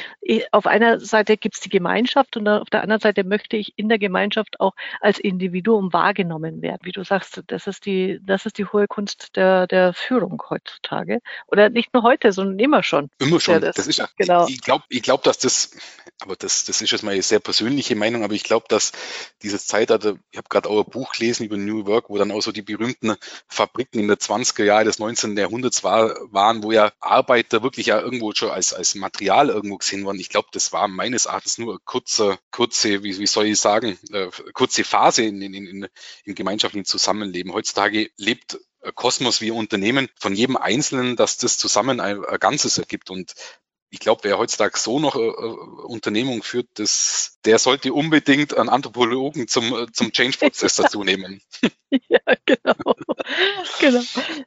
auf 0.51 0.67
einer 0.67 0.99
Seite 0.99 1.37
gibt 1.37 1.55
es 1.55 1.61
die 1.61 1.69
Gemeinschaft 1.69 2.37
und 2.37 2.47
auf 2.47 2.69
der 2.69 2.81
anderen 2.81 3.01
Seite 3.01 3.23
möchte 3.23 3.57
ich 3.57 3.73
in 3.77 3.89
der 3.89 3.99
Gemeinschaft 3.99 4.59
auch 4.59 4.73
als 5.01 5.19
Individuum 5.19 5.93
wahrgenommen 5.93 6.61
werden. 6.61 6.79
Wie 6.83 6.91
du 6.91 7.03
sagst, 7.03 7.43
das 7.47 7.67
ist 7.67 7.85
die, 7.85 8.19
das 8.23 8.45
ist 8.45 8.57
die 8.57 8.65
hohe 8.65 8.87
Kunst 8.87 9.35
der, 9.35 9.67
der 9.67 9.93
Führung 9.93 10.41
heutzutage. 10.49 11.19
Oder 11.47 11.69
nicht 11.69 11.93
nur 11.93 12.03
heute, 12.03 12.31
sondern 12.31 12.59
immer 12.59 12.83
schon. 12.83 13.09
Immer 13.19 13.39
schon. 13.39 13.55
Ja, 13.55 13.59
das, 13.59 13.75
das, 13.75 13.87
ist 13.87 13.97
ja, 13.97 14.07
genau. 14.17 14.47
Ich 14.47 14.61
glaube, 14.61 14.83
ich 14.89 15.01
glaub, 15.01 15.23
dass 15.23 15.37
das, 15.39 15.71
aber 16.21 16.35
das, 16.35 16.65
das 16.65 16.81
ist 16.81 16.91
jetzt 16.91 17.03
meine 17.03 17.21
sehr 17.21 17.39
persönliche 17.39 17.95
Meinung, 17.95 18.23
aber 18.23 18.33
ich 18.33 18.43
glaube, 18.43 18.65
dass 18.69 18.91
dieses 19.41 19.67
Zeitalter, 19.67 20.15
ich 20.31 20.37
habe 20.37 20.49
gerade 20.49 20.69
auch 20.69 20.83
ein 20.83 20.89
Buch 20.89 21.11
gelesen 21.11 21.45
über 21.45 21.57
New 21.57 21.85
Work, 21.85 22.09
wo 22.09 22.17
dann 22.17 22.31
auch 22.31 22.41
so 22.41 22.51
die 22.51 22.61
berühmten 22.61 23.15
Fabriken 23.47 23.99
in 23.99 24.07
der 24.07 24.19
20er 24.27 24.63
Jahre 24.63 24.85
des 24.85 24.99
19. 24.99 25.37
Jahrhunderts 25.37 25.83
war, 25.83 26.15
waren, 26.31 26.63
wo 26.63 26.71
ja 26.71 26.91
Arbeiter 26.99 27.63
wirklich 27.63 27.87
ja 27.87 27.99
irgendwo 27.99 28.33
schon 28.33 28.49
als, 28.49 28.73
als 28.73 28.95
Material 28.95 29.49
irgendwo 29.49 29.77
gesehen 29.77 30.05
wurden. 30.05 30.19
Ich 30.19 30.29
glaube, 30.29 30.49
das 30.51 30.73
war 30.73 30.87
meines 30.87 31.25
Erachtens 31.25 31.57
nur 31.57 31.73
eine 31.73 31.79
kurze, 31.85 32.37
kurze, 32.51 33.03
wie, 33.03 33.17
wie 33.19 33.27
soll 33.27 33.45
ich 33.45 33.59
sagen, 33.59 33.97
äh, 34.11 34.29
kurze 34.53 34.83
Phase 34.83 35.23
in, 35.23 35.41
in, 35.41 35.53
in, 35.53 35.87
im 36.25 36.35
gemeinschaftlichen 36.35 36.85
Zusammenleben. 36.85 37.53
Heutzutage 37.53 38.09
lebt 38.17 38.59
Kosmos 38.95 39.41
wie 39.41 39.51
Unternehmen 39.51 40.09
von 40.19 40.33
jedem 40.33 40.57
Einzelnen, 40.57 41.15
dass 41.15 41.37
das 41.37 41.57
zusammen 41.57 41.99
ein 41.99 42.21
Ganzes 42.39 42.77
ergibt. 42.77 43.09
Und 43.09 43.33
ich 43.89 43.99
glaube, 43.99 44.21
wer 44.23 44.37
heutzutage 44.37 44.77
so 44.77 44.99
noch 44.99 45.15
äh, 45.15 45.27
äh, 45.27 45.31
Unternehmung 45.31 46.43
führt, 46.43 46.67
das, 46.73 47.39
der 47.45 47.57
sollte 47.57 47.93
unbedingt 47.93 48.57
einen 48.57 48.69
Anthropologen 48.69 49.47
zum, 49.47 49.73
äh, 49.73 49.91
zum 49.91 50.11
Change-Prozess 50.11 50.75
dazu 50.77 51.03
nehmen. 51.03 51.41
ja, 52.09 52.19
genau. 52.45 52.75
genau. 53.79 54.01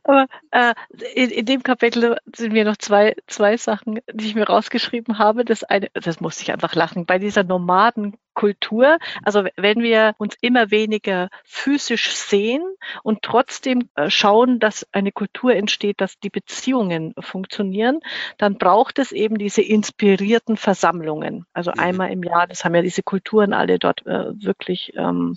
Aber 0.05 0.27
äh, 0.51 0.75
in, 1.15 1.31
in 1.31 1.47
dem 1.47 1.63
Kapitel 1.63 2.19
sind 2.37 2.53
mir 2.53 2.65
noch 2.65 2.77
zwei, 2.77 3.17
zwei 3.27 3.57
Sachen, 3.57 4.01
die 4.13 4.27
ich 4.27 4.35
mir 4.35 4.47
rausgeschrieben 4.47 5.19
habe. 5.19 5.45
Das 5.45 5.65
eine, 5.65 5.89
das 5.95 6.21
musste 6.21 6.43
ich 6.43 6.53
einfach 6.53 6.75
lachen, 6.75 7.07
bei 7.07 7.19
dieser 7.19 7.45
Nomaden 7.45 8.17
Kultur. 8.35 8.99
Also 9.23 9.45
wenn 9.57 9.83
wir 9.83 10.15
uns 10.19 10.37
immer 10.41 10.71
weniger 10.71 11.29
physisch 11.45 12.11
sehen 12.13 12.63
und 13.03 13.23
trotzdem 13.23 13.89
äh, 13.95 14.11
schauen, 14.11 14.59
dass 14.59 14.87
eine 14.93 15.13
Kultur 15.13 15.55
entsteht, 15.55 16.01
dass 16.01 16.19
die 16.21 16.31
Beziehungen 16.31 17.15
funktionieren, 17.19 18.01
dann 18.39 18.59
braucht 18.59 18.99
es 18.99 19.13
eben 19.13 19.39
diese 19.39 19.63
inspirierten 19.63 20.57
Versammlungen. 20.57 21.45
Also 21.53 21.71
mhm. 21.73 21.81
einmal 21.81 22.13
im 22.13 22.23
Jahr, 22.23 22.47
das 22.47 22.65
haben 22.65 22.75
ja 22.75 22.83
diese 22.83 23.03
Kulturen 23.03 23.53
alle 23.53 23.79
dort 23.79 24.07
äh, 24.07 24.33
wirklich 24.43 24.93
ähm, 24.97 25.37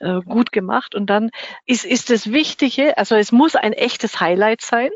äh, 0.00 0.20
gut 0.20 0.52
gemacht. 0.52 0.94
Und 0.94 1.06
dann 1.06 1.30
ist, 1.66 1.84
ist 1.84 2.10
das 2.10 2.32
Wichtige, 2.32 2.98
also 2.98 3.14
es 3.14 3.32
muss 3.32 3.56
ein 3.56 3.72
echtes 3.72 4.20
Highlight 4.20 4.60
sein. 4.62 4.90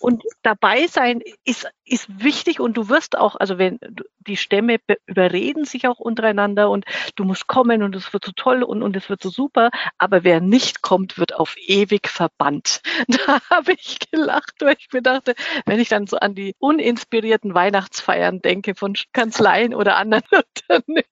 Und 0.00 0.22
dabei 0.42 0.86
sein 0.86 1.22
ist, 1.44 1.68
ist 1.84 2.22
wichtig 2.22 2.60
und 2.60 2.76
du 2.76 2.88
wirst 2.88 3.16
auch, 3.16 3.36
also 3.36 3.58
wenn 3.58 3.78
die 4.18 4.36
Stämme 4.36 4.78
überreden 5.06 5.64
sich 5.64 5.88
auch 5.88 5.98
untereinander 5.98 6.70
und 6.70 6.84
du 7.16 7.24
musst 7.24 7.46
kommen 7.46 7.82
und 7.82 7.94
es 7.96 8.12
wird 8.12 8.24
so 8.24 8.32
toll 8.32 8.62
und, 8.62 8.82
und 8.82 8.96
es 8.96 9.08
wird 9.08 9.22
so 9.22 9.30
super, 9.30 9.70
aber 9.98 10.24
wer 10.24 10.40
nicht 10.40 10.82
kommt, 10.82 11.18
wird 11.18 11.34
auf 11.34 11.56
ewig 11.58 12.08
verbannt. 12.08 12.80
Da 13.26 13.40
habe 13.50 13.72
ich 13.72 13.98
gelacht, 14.10 14.54
weil 14.60 14.76
ich 14.78 14.88
mir 14.92 15.02
dachte, 15.02 15.34
wenn 15.66 15.80
ich 15.80 15.88
dann 15.88 16.06
so 16.06 16.18
an 16.18 16.34
die 16.34 16.54
uninspirierten 16.58 17.54
Weihnachtsfeiern 17.54 18.40
denke 18.40 18.74
von 18.74 18.94
Kanzleien 19.12 19.74
oder 19.74 19.96
anderen 19.96 20.22
Unternehmen. 20.68 21.04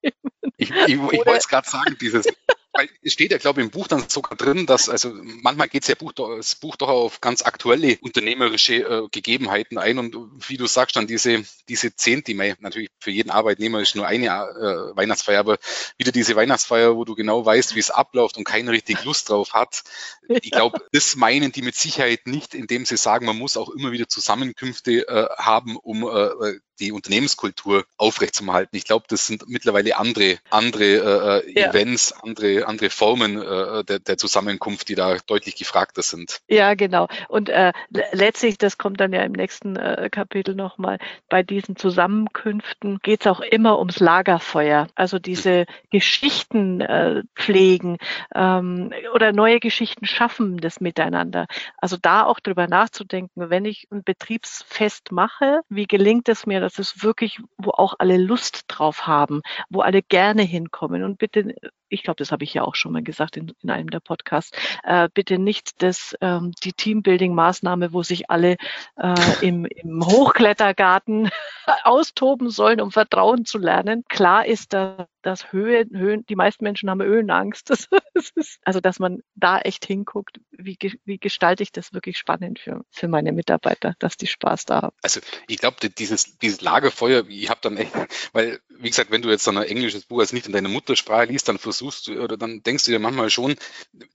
Ich, 0.56 0.70
ich, 0.70 0.88
ich 0.88 0.98
wollte 0.98 1.36
es 1.36 1.48
gerade 1.48 1.68
sagen, 1.68 1.96
dieses 2.00 2.26
es 3.02 3.12
steht 3.12 3.32
ja, 3.32 3.38
glaube 3.38 3.60
ich, 3.60 3.66
im 3.66 3.70
Buch 3.70 3.88
dann 3.88 4.08
sogar 4.08 4.36
drin, 4.36 4.66
dass, 4.66 4.88
also 4.88 5.12
manchmal 5.42 5.68
geht 5.68 5.86
ja 5.88 5.94
Buch, 5.94 6.12
das 6.12 6.54
Buch 6.54 6.76
doch 6.76 6.88
auf 6.88 7.20
ganz 7.20 7.42
aktuelle 7.42 7.98
unternehmerische 8.00 8.74
äh, 8.76 9.08
Gegebenheiten 9.10 9.78
ein. 9.78 9.98
Und 9.98 10.16
wie 10.48 10.56
du 10.56 10.66
sagst, 10.66 10.96
dann 10.96 11.06
diese, 11.06 11.44
diese 11.68 11.94
Zehnte, 11.94 12.34
natürlich 12.34 12.90
für 12.98 13.10
jeden 13.10 13.30
Arbeitnehmer 13.30 13.80
ist 13.80 13.96
nur 13.96 14.06
eine 14.06 14.26
äh, 14.26 14.96
Weihnachtsfeier, 14.96 15.40
aber 15.40 15.58
wieder 15.98 16.12
diese 16.12 16.36
Weihnachtsfeier, 16.36 16.96
wo 16.96 17.04
du 17.04 17.14
genau 17.14 17.44
weißt, 17.44 17.74
wie 17.74 17.80
es 17.80 17.90
abläuft 17.90 18.36
und 18.36 18.44
keiner 18.44 18.72
richtig 18.72 19.04
Lust 19.04 19.30
drauf 19.30 19.52
hat. 19.54 19.82
Ich 20.28 20.50
glaube, 20.50 20.78
das 20.92 21.16
meinen 21.16 21.52
die 21.52 21.62
mit 21.62 21.74
Sicherheit 21.74 22.26
nicht, 22.26 22.54
indem 22.54 22.84
sie 22.84 22.96
sagen, 22.96 23.26
man 23.26 23.38
muss 23.38 23.56
auch 23.56 23.70
immer 23.70 23.92
wieder 23.92 24.08
Zusammenkünfte 24.08 25.08
äh, 25.08 25.26
haben, 25.36 25.76
um 25.76 26.04
äh, 26.04 26.58
die 26.80 26.92
Unternehmenskultur 26.92 27.84
aufrechtzuerhalten. 27.96 28.76
Ich 28.76 28.84
glaube, 28.84 29.06
das 29.08 29.26
sind 29.26 29.48
mittlerweile 29.48 29.96
andere, 29.96 30.38
andere 30.50 31.44
äh, 31.44 31.52
ja. 31.58 31.70
Events, 31.70 32.12
andere, 32.12 32.66
andere 32.66 32.90
Formen 32.90 33.40
äh, 33.40 33.84
der, 33.84 33.98
der 33.98 34.18
Zusammenkunft, 34.18 34.88
die 34.88 34.94
da 34.94 35.16
deutlich 35.26 35.56
gefragter 35.56 36.02
sind. 36.02 36.40
Ja, 36.48 36.74
genau. 36.74 37.08
Und 37.28 37.48
äh, 37.48 37.72
letztlich, 38.12 38.58
das 38.58 38.78
kommt 38.78 39.00
dann 39.00 39.12
ja 39.12 39.22
im 39.22 39.32
nächsten 39.32 39.76
äh, 39.76 40.08
Kapitel 40.10 40.54
nochmal, 40.54 40.98
bei 41.28 41.42
diesen 41.42 41.76
Zusammenkünften 41.76 42.98
geht 43.02 43.22
es 43.22 43.26
auch 43.26 43.40
immer 43.40 43.78
ums 43.78 44.00
Lagerfeuer. 44.00 44.88
Also 44.94 45.18
diese 45.18 45.60
mhm. 45.60 45.64
Geschichten 45.90 46.80
äh, 46.80 47.22
pflegen 47.34 47.98
ähm, 48.34 48.92
oder 49.14 49.32
neue 49.32 49.60
Geschichten 49.60 50.06
schaffen, 50.06 50.58
das 50.58 50.80
Miteinander. 50.80 51.46
Also 51.78 51.96
da 52.00 52.24
auch 52.24 52.40
drüber 52.40 52.66
nachzudenken, 52.66 53.50
wenn 53.50 53.64
ich 53.64 53.88
ein 53.90 54.02
Betriebsfest 54.02 55.12
mache, 55.12 55.60
wie 55.68 55.86
gelingt 55.86 56.28
es 56.28 56.46
mir, 56.46 56.60
das 56.66 56.80
ist 56.80 57.04
wirklich, 57.04 57.38
wo 57.58 57.70
auch 57.70 57.94
alle 58.00 58.16
Lust 58.16 58.64
drauf 58.66 59.06
haben, 59.06 59.42
wo 59.70 59.82
alle 59.82 60.02
gerne 60.02 60.42
hinkommen. 60.42 61.04
Und 61.04 61.16
bitte, 61.16 61.54
ich 61.88 62.02
glaube, 62.02 62.16
das 62.18 62.32
habe 62.32 62.44
ich 62.44 62.54
ja 62.54 62.62
auch 62.62 62.74
schon 62.74 62.92
mal 62.92 63.02
gesagt 63.02 63.36
in, 63.36 63.52
in 63.62 63.70
einem 63.70 63.90
der 63.90 64.00
Podcasts, 64.00 64.56
äh, 64.84 65.08
bitte 65.12 65.38
nicht 65.38 65.82
das, 65.82 66.16
ähm, 66.20 66.52
die 66.62 66.72
Teambuilding-Maßnahme, 66.72 67.92
wo 67.92 68.02
sich 68.02 68.30
alle 68.30 68.56
äh, 68.96 69.14
im, 69.40 69.66
im 69.66 70.04
Hochklettergarten 70.04 71.30
austoben 71.84 72.50
sollen, 72.50 72.80
um 72.80 72.90
Vertrauen 72.90 73.44
zu 73.44 73.58
lernen. 73.58 74.04
Klar 74.08 74.46
ist 74.46 74.72
da 74.72 75.06
dass 75.26 75.52
Höhe, 75.52 75.84
Höhen, 75.92 76.24
die 76.26 76.36
meisten 76.36 76.62
Menschen 76.62 76.88
haben 76.88 77.02
Höhenangst. 77.02 77.68
Das, 77.68 77.88
das 78.14 78.30
ist, 78.36 78.60
also, 78.62 78.80
dass 78.80 79.00
man 79.00 79.22
da 79.34 79.58
echt 79.58 79.84
hinguckt, 79.84 80.38
wie, 80.52 80.78
wie 81.04 81.18
gestalte 81.18 81.64
ich 81.64 81.72
das 81.72 81.92
wirklich 81.92 82.16
spannend 82.16 82.60
für, 82.60 82.84
für 82.92 83.08
meine 83.08 83.32
Mitarbeiter, 83.32 83.94
dass 83.98 84.16
die 84.16 84.28
Spaß 84.28 84.66
da 84.66 84.82
haben. 84.82 84.96
Also, 85.02 85.20
ich 85.48 85.58
glaube, 85.58 85.78
dieses, 85.90 86.38
dieses 86.38 86.60
Lagerfeuer, 86.60 87.24
ich 87.28 87.50
habe 87.50 87.58
dann 87.60 87.76
echt, 87.76 87.92
weil, 88.32 88.60
wie 88.68 88.88
gesagt, 88.88 89.10
wenn 89.10 89.22
du 89.22 89.28
jetzt 89.28 89.42
so 89.42 89.50
ein 89.50 89.56
englisches 89.56 90.04
Buch 90.04 90.20
als 90.20 90.32
nicht 90.32 90.46
in 90.46 90.52
deiner 90.52 90.68
Muttersprache 90.68 91.24
liest, 91.24 91.48
dann 91.48 91.58
versuchst 91.78 92.08
du, 92.08 92.20
oder 92.22 92.36
dann 92.36 92.62
denkst 92.62 92.84
du 92.84 92.90
dir 92.90 92.98
manchmal 92.98 93.30
schon, 93.30 93.56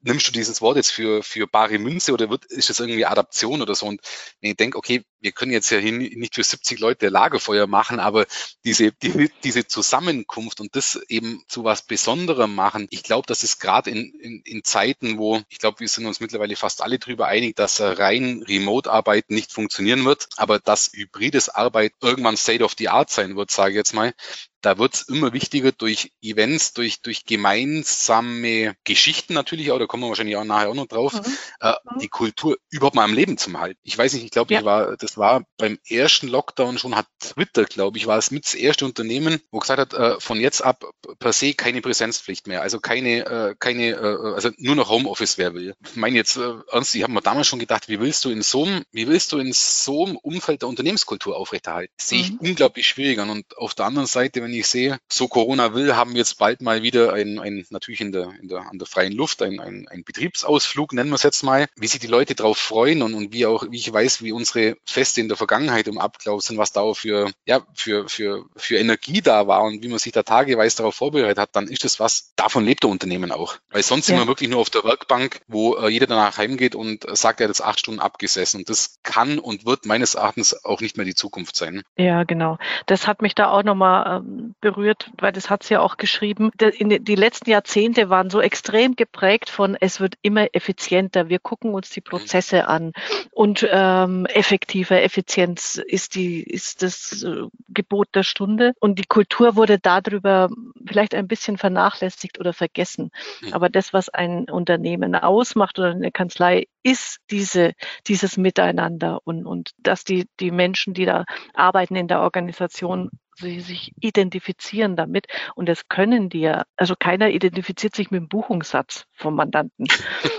nimmst 0.02 0.28
du 0.28 0.32
dieses 0.32 0.62
Wort 0.62 0.78
jetzt 0.78 0.91
für, 0.91 1.24
für 1.24 1.47
bare 1.47 1.80
Münze 1.80 2.13
oder 2.13 2.30
wird, 2.30 2.45
ist 2.45 2.69
das 2.69 2.80
irgendwie 2.80 3.06
Adaption 3.06 3.62
oder 3.62 3.76
so? 3.76 3.88
Und 3.88 4.02
wenn 4.41 4.52
ich 4.52 4.58
denke, 4.58 4.78
okay, 4.78 5.04
wir 5.21 5.31
können 5.31 5.51
jetzt 5.51 5.69
ja 5.69 5.79
nicht 5.79 6.36
für 6.36 6.43
70 6.43 6.79
Leute 6.79 7.10
Lagerfeuer 7.10 7.67
machen, 7.67 7.99
aber 7.99 8.25
diese, 8.65 8.91
die, 8.91 9.31
diese 9.43 9.67
Zusammenkunft 9.67 10.60
und 10.60 10.75
das 10.75 10.99
eben 11.07 11.43
zu 11.47 11.63
was 11.63 11.84
Besonderem 11.84 12.55
machen, 12.55 12.88
ich 12.89 13.03
glaube, 13.03 13.27
dass 13.27 13.43
es 13.43 13.60
gerade 13.60 13.89
in, 13.89 14.13
in, 14.19 14.41
in 14.43 14.63
Zeiten, 14.63 15.17
wo, 15.17 15.41
ich 15.49 15.60
glaube, 15.60 15.79
wir 15.79 15.88
sind 15.88 16.05
uns 16.05 16.19
mittlerweile 16.19 16.55
fast 16.55 16.81
alle 16.81 16.99
darüber 16.99 17.27
einig, 17.27 17.55
dass 17.55 17.79
rein 17.79 18.43
Remote-Arbeit 18.47 19.29
nicht 19.29 19.53
funktionieren 19.53 20.05
wird, 20.05 20.27
aber 20.38 20.60
dass 20.60 20.91
hybrides 20.93 21.49
Arbeit 21.49 21.93
irgendwann 22.01 22.38
State 22.38 22.63
of 22.63 22.75
the 22.77 22.89
Art 22.89 23.10
sein 23.10 23.36
wird, 23.36 23.51
sage 23.51 23.71
ich 23.71 23.77
jetzt 23.77 23.93
mal, 23.93 24.13
da 24.62 24.77
wird 24.77 24.93
es 24.93 25.01
immer 25.01 25.34
wichtiger 25.34 25.71
durch 25.71 26.12
Events, 26.21 26.73
durch, 26.73 27.01
durch 27.01 27.25
gemeinsame 27.25 28.75
Geschichten 28.84 29.34
natürlich 29.34 29.71
auch, 29.71 29.79
da 29.79 29.88
kommen 29.88 30.03
wir 30.03 30.10
wahrscheinlich 30.10 30.38
auch 30.38 30.43
nachher 30.43 30.69
auch 30.69 30.75
noch 30.75 30.88
drauf, 30.88 31.13
mhm. 31.13 31.38
äh, 31.60 31.73
die 31.99 32.07
Kultur 32.07 32.57
überhaupt 32.69 32.95
mal 32.95 33.03
am 33.03 33.13
Leben 33.13 33.38
zu 33.38 33.51
halten. 33.60 33.79
Ich 33.84 33.97
weiß 33.97 34.13
nicht, 34.13 34.23
ich 34.23 34.31
glaube, 34.31 34.53
ja. 34.53 34.60
ich 34.60 34.65
war, 34.65 34.97
das 34.97 35.11
war 35.17 35.43
beim 35.58 35.80
ersten 35.88 36.28
Lockdown 36.28 36.78
schon, 36.78 36.95
hat 36.95 37.08
Twitter, 37.19 37.65
glaube 37.65 37.97
ich, 37.97 38.08
war 38.08 38.17
es 38.17 38.32
mit 38.32 38.45
das 38.45 38.56
erste 38.56 38.86
Unternehmen, 38.86 39.41
wo 39.52 39.60
gesagt 39.60 39.80
hat, 39.80 39.93
äh, 39.93 40.19
von 40.19 40.39
jetzt 40.39 40.62
ab 40.62 40.86
per 41.19 41.34
se 41.34 41.54
keine 41.54 41.82
Präsenzpflicht 41.82 42.47
mehr, 42.47 42.62
also 42.62 42.80
keine, 42.80 43.26
äh, 43.26 43.56
keine, 43.58 43.91
äh, 43.91 44.34
also 44.34 44.50
nur 44.58 44.76
noch 44.76 44.89
Homeoffice, 44.89 45.38
wer 45.38 45.54
will. 45.54 45.76
Ich 45.86 45.95
meine 45.95 46.15
jetzt 46.15 46.38
äh, 46.38 46.54
ernst, 46.71 46.95
ich 46.95 47.04
habe 47.04 47.13
mir 47.13 47.21
damals 47.21 47.47
schon 47.47 47.60
gedacht, 47.60 47.89
wie 47.89 48.00
willst 48.00 48.26
du 48.26 48.30
in 48.30 48.41
so 48.41 48.65
einem, 48.65 48.84
wie 48.91 49.08
willst 49.08 49.32
du 49.32 49.38
in 49.38 49.54
so 49.54 50.06
einem 50.06 50.17
Umfeld 50.17 50.62
der 50.62 50.69
Unternehmenskultur 50.69 51.36
aufrechterhalten? 51.36 51.93
Das 51.97 52.10
sehe 52.10 52.21
ich 52.21 52.32
mhm. 52.32 52.39
unglaublich 52.39 52.88
schwierig 52.88 53.19
an. 53.19 53.30
Und 53.30 53.58
auf 53.58 53.74
der 53.74 53.86
anderen 53.86 54.08
Seite, 54.08 54.41
wenn 54.41 54.54
ich 54.54 54.67
sehe, 54.67 54.97
so 55.12 55.28
Corona 55.28 55.74
will, 55.74 55.95
haben 55.95 56.13
wir 56.13 56.19
jetzt 56.19 56.38
bald 56.38 56.62
mal 56.62 56.84
wieder 56.84 57.13
ein, 57.13 57.39
ein 57.39 57.65
natürlich 57.69 58.02
in 58.02 58.12
der, 58.12 58.32
in 58.41 58.47
der, 58.47 58.69
an 58.69 58.78
der 58.78 58.88
freien 58.88 59.13
Luft, 59.13 59.41
ein, 59.41 59.60
ein, 59.60 59.88
ein 59.88 60.04
Betriebsausflug, 60.04 60.93
nennen 60.93 61.10
wir 61.10 61.15
es 61.15 61.24
jetzt 61.24 61.43
mal, 61.43 61.67
wie 61.76 61.88
sich 61.88 62.00
die 62.00 62.08
Leute 62.08 62.36
darauf 62.36 62.58
freuen 62.58 63.02
und, 63.02 63.13
und 63.13 63.34
wie 63.34 63.45
auch, 63.45 63.65
wie 63.69 63.78
ich 63.78 63.91
weiß, 63.91 64.21
wie 64.21 64.32
unsere 64.32 64.76
Feste 65.02 65.20
in 65.20 65.30
der 65.30 65.38
Vergangenheit 65.38 65.88
im 65.88 65.98
Ablauf 65.98 66.44
sind, 66.44 66.60
was 66.60 66.74
da 66.74 66.82
auch 66.82 66.94
für, 66.94 67.32
ja, 67.46 67.62
für, 67.74 68.08
für, 68.08 68.46
für 68.56 68.78
Energie 68.78 69.22
da 69.22 69.48
war 69.48 69.64
und 69.64 69.82
wie 69.82 69.88
man 69.88 69.98
sich 69.98 70.12
da 70.12 70.22
tageweise 70.22 70.78
darauf 70.78 70.94
vorbereitet 70.94 71.40
hat, 71.40 71.56
dann 71.56 71.68
ist 71.68 71.84
das 71.84 72.00
was, 72.00 72.34
davon 72.36 72.66
lebt 72.66 72.84
der 72.84 72.92
Unternehmen 72.92 73.32
auch. 73.32 73.56
Weil 73.72 73.82
sonst 73.82 74.08
ja. 74.08 74.16
sind 74.16 74.24
wir 74.24 74.28
wirklich 74.28 74.48
nur 74.48 74.60
auf 74.60 74.70
der 74.70 74.84
Werkbank, 74.84 75.42
wo 75.48 75.76
äh, 75.76 75.90
jeder 75.90 76.06
danach 76.06 76.38
heimgeht 76.38 76.76
und 76.76 77.04
sagt, 77.18 77.40
er 77.40 77.46
hat 77.46 77.50
jetzt 77.50 77.64
acht 77.64 77.80
Stunden 77.80 78.00
abgesessen. 78.00 78.60
Und 78.60 78.70
das 78.70 79.00
kann 79.02 79.40
und 79.40 79.66
wird 79.66 79.88
meines 79.88 80.14
Erachtens 80.14 80.64
auch 80.64 80.82
nicht 80.82 80.98
mehr 80.98 81.06
die 81.08 81.16
Zukunft 81.16 81.56
sein. 81.56 81.82
Ja, 81.98 82.24
genau. 82.24 82.60
Das 82.86 83.08
hat 83.08 83.24
mich 83.24 83.34
da 83.34 83.50
auch 83.50 83.64
nochmal 83.64 84.18
ähm, 84.18 84.54
berührt, 84.62 85.10
weil 85.18 85.32
das 85.32 85.50
hat 85.50 85.64
sie 85.64 85.74
ja 85.74 85.80
auch 85.80 85.98
geschrieben. 85.98 86.52
Die 86.60 87.16
letzten 87.16 87.50
Jahrzehnte 87.50 88.12
waren 88.12 88.30
so 88.30 88.40
extrem 88.40 88.96
geprägt 88.96 89.50
von, 89.50 89.76
es 89.80 90.00
wird 90.00 90.14
immer 90.22 90.54
effizienter. 90.54 91.28
Wir 91.28 91.40
gucken 91.40 91.74
uns 91.74 91.90
die 91.90 92.02
Prozesse 92.02 92.68
an 92.68 92.92
und 93.32 93.68
ähm, 93.68 94.28
effektiver 94.28 94.90
Effizienz 94.99 95.82
ist 95.86 96.15
die 96.15 96.43
ist 96.43 96.84
das 96.84 97.23
äh, 97.23 97.43
Gebot 97.69 98.10
der 98.13 98.23
Stunde. 98.23 98.73
Und 98.80 98.99
die 98.99 99.06
Kultur 99.06 99.56
wurde 99.56 99.80
darüber 99.80 100.49
vielleicht 100.86 101.15
ein 101.15 101.27
bisschen 101.27 101.58
vernachlässigt 101.58 102.39
oder 102.39 102.54
vergessen. 102.54 103.12
Hm. 103.39 103.54
Aber 103.54 103.69
das, 103.69 103.93
was 103.93 104.10
ein 104.10 104.49
Unternehmen 104.49 105.15
ausmacht 105.15 105.80
oder 105.80 105.91
eine 105.91 106.12
Kanzlei, 106.12 106.67
ist 106.84 107.20
diese, 107.30 107.74
dieses 108.08 108.38
Miteinander 108.38 109.20
und, 109.24 109.46
und 109.46 109.72
dass 109.78 110.04
die, 110.04 110.28
die 110.39 110.52
Menschen, 110.52 110.94
die 110.94 111.06
da 111.06 111.26
arbeiten 111.54 111.96
in 111.96 112.08
der 112.08 112.22
Organisation, 112.22 113.10
sie 113.41 113.60
sich 113.60 113.91
identifizieren 114.00 114.96
damit. 114.96 115.28
Und 115.56 115.67
das 115.67 115.88
können 115.88 116.30
die 116.30 116.41
ja. 116.41 116.63
Also 116.78 116.96
keiner 116.98 117.30
identifiziert 117.30 117.96
sich 117.96 118.12
mit 118.12 118.20
dem 118.20 118.28
Buchungssatz 118.28 119.06
vom 119.13 119.36
Mandanten. 119.36 119.88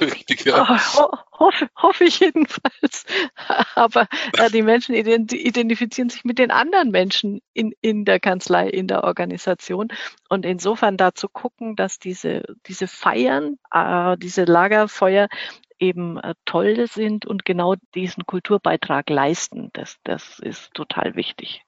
Richtig, 0.01 0.45
ja. 0.45 0.69
Ho 0.69 1.11
hoffe, 1.33 1.69
hoffe 1.77 2.05
ich 2.05 2.21
jedenfalls. 2.21 3.05
Aber 3.75 4.07
äh, 4.39 4.51
die 4.51 4.63
Menschen 4.63 4.95
identifizieren 4.95 6.09
sich 6.09 6.25
mit 6.25 6.39
den 6.39 6.51
anderen 6.51 6.91
Menschen 6.91 7.41
in, 7.53 7.73
in 7.81 8.05
der 8.05 8.21
Kanzlei, 8.21 8.69
in 8.69 8.87
der 8.87 9.05
Organisation. 9.05 9.89
Und 10.29 10.47
insofern 10.47 10.97
da 10.97 11.15
zu 11.15 11.29
gucken, 11.29 11.77
dass 11.77 11.99
diese, 11.99 12.43
diese 12.67 12.87
Feiern, 12.87 13.59
äh, 13.73 14.17
diese 14.19 14.45
Lagerfeuer 14.45 15.29
eben 15.83 16.17
äh, 16.19 16.35
toll 16.45 16.87
sind 16.87 17.27
und 17.27 17.45
genau 17.45 17.75
diesen 17.95 18.25
Kulturbeitrag 18.25 19.11
leisten. 19.11 19.71
Das, 19.75 19.99
das 20.05 20.39
ist 20.39 20.73
total 20.73 21.17
wichtig 21.17 21.65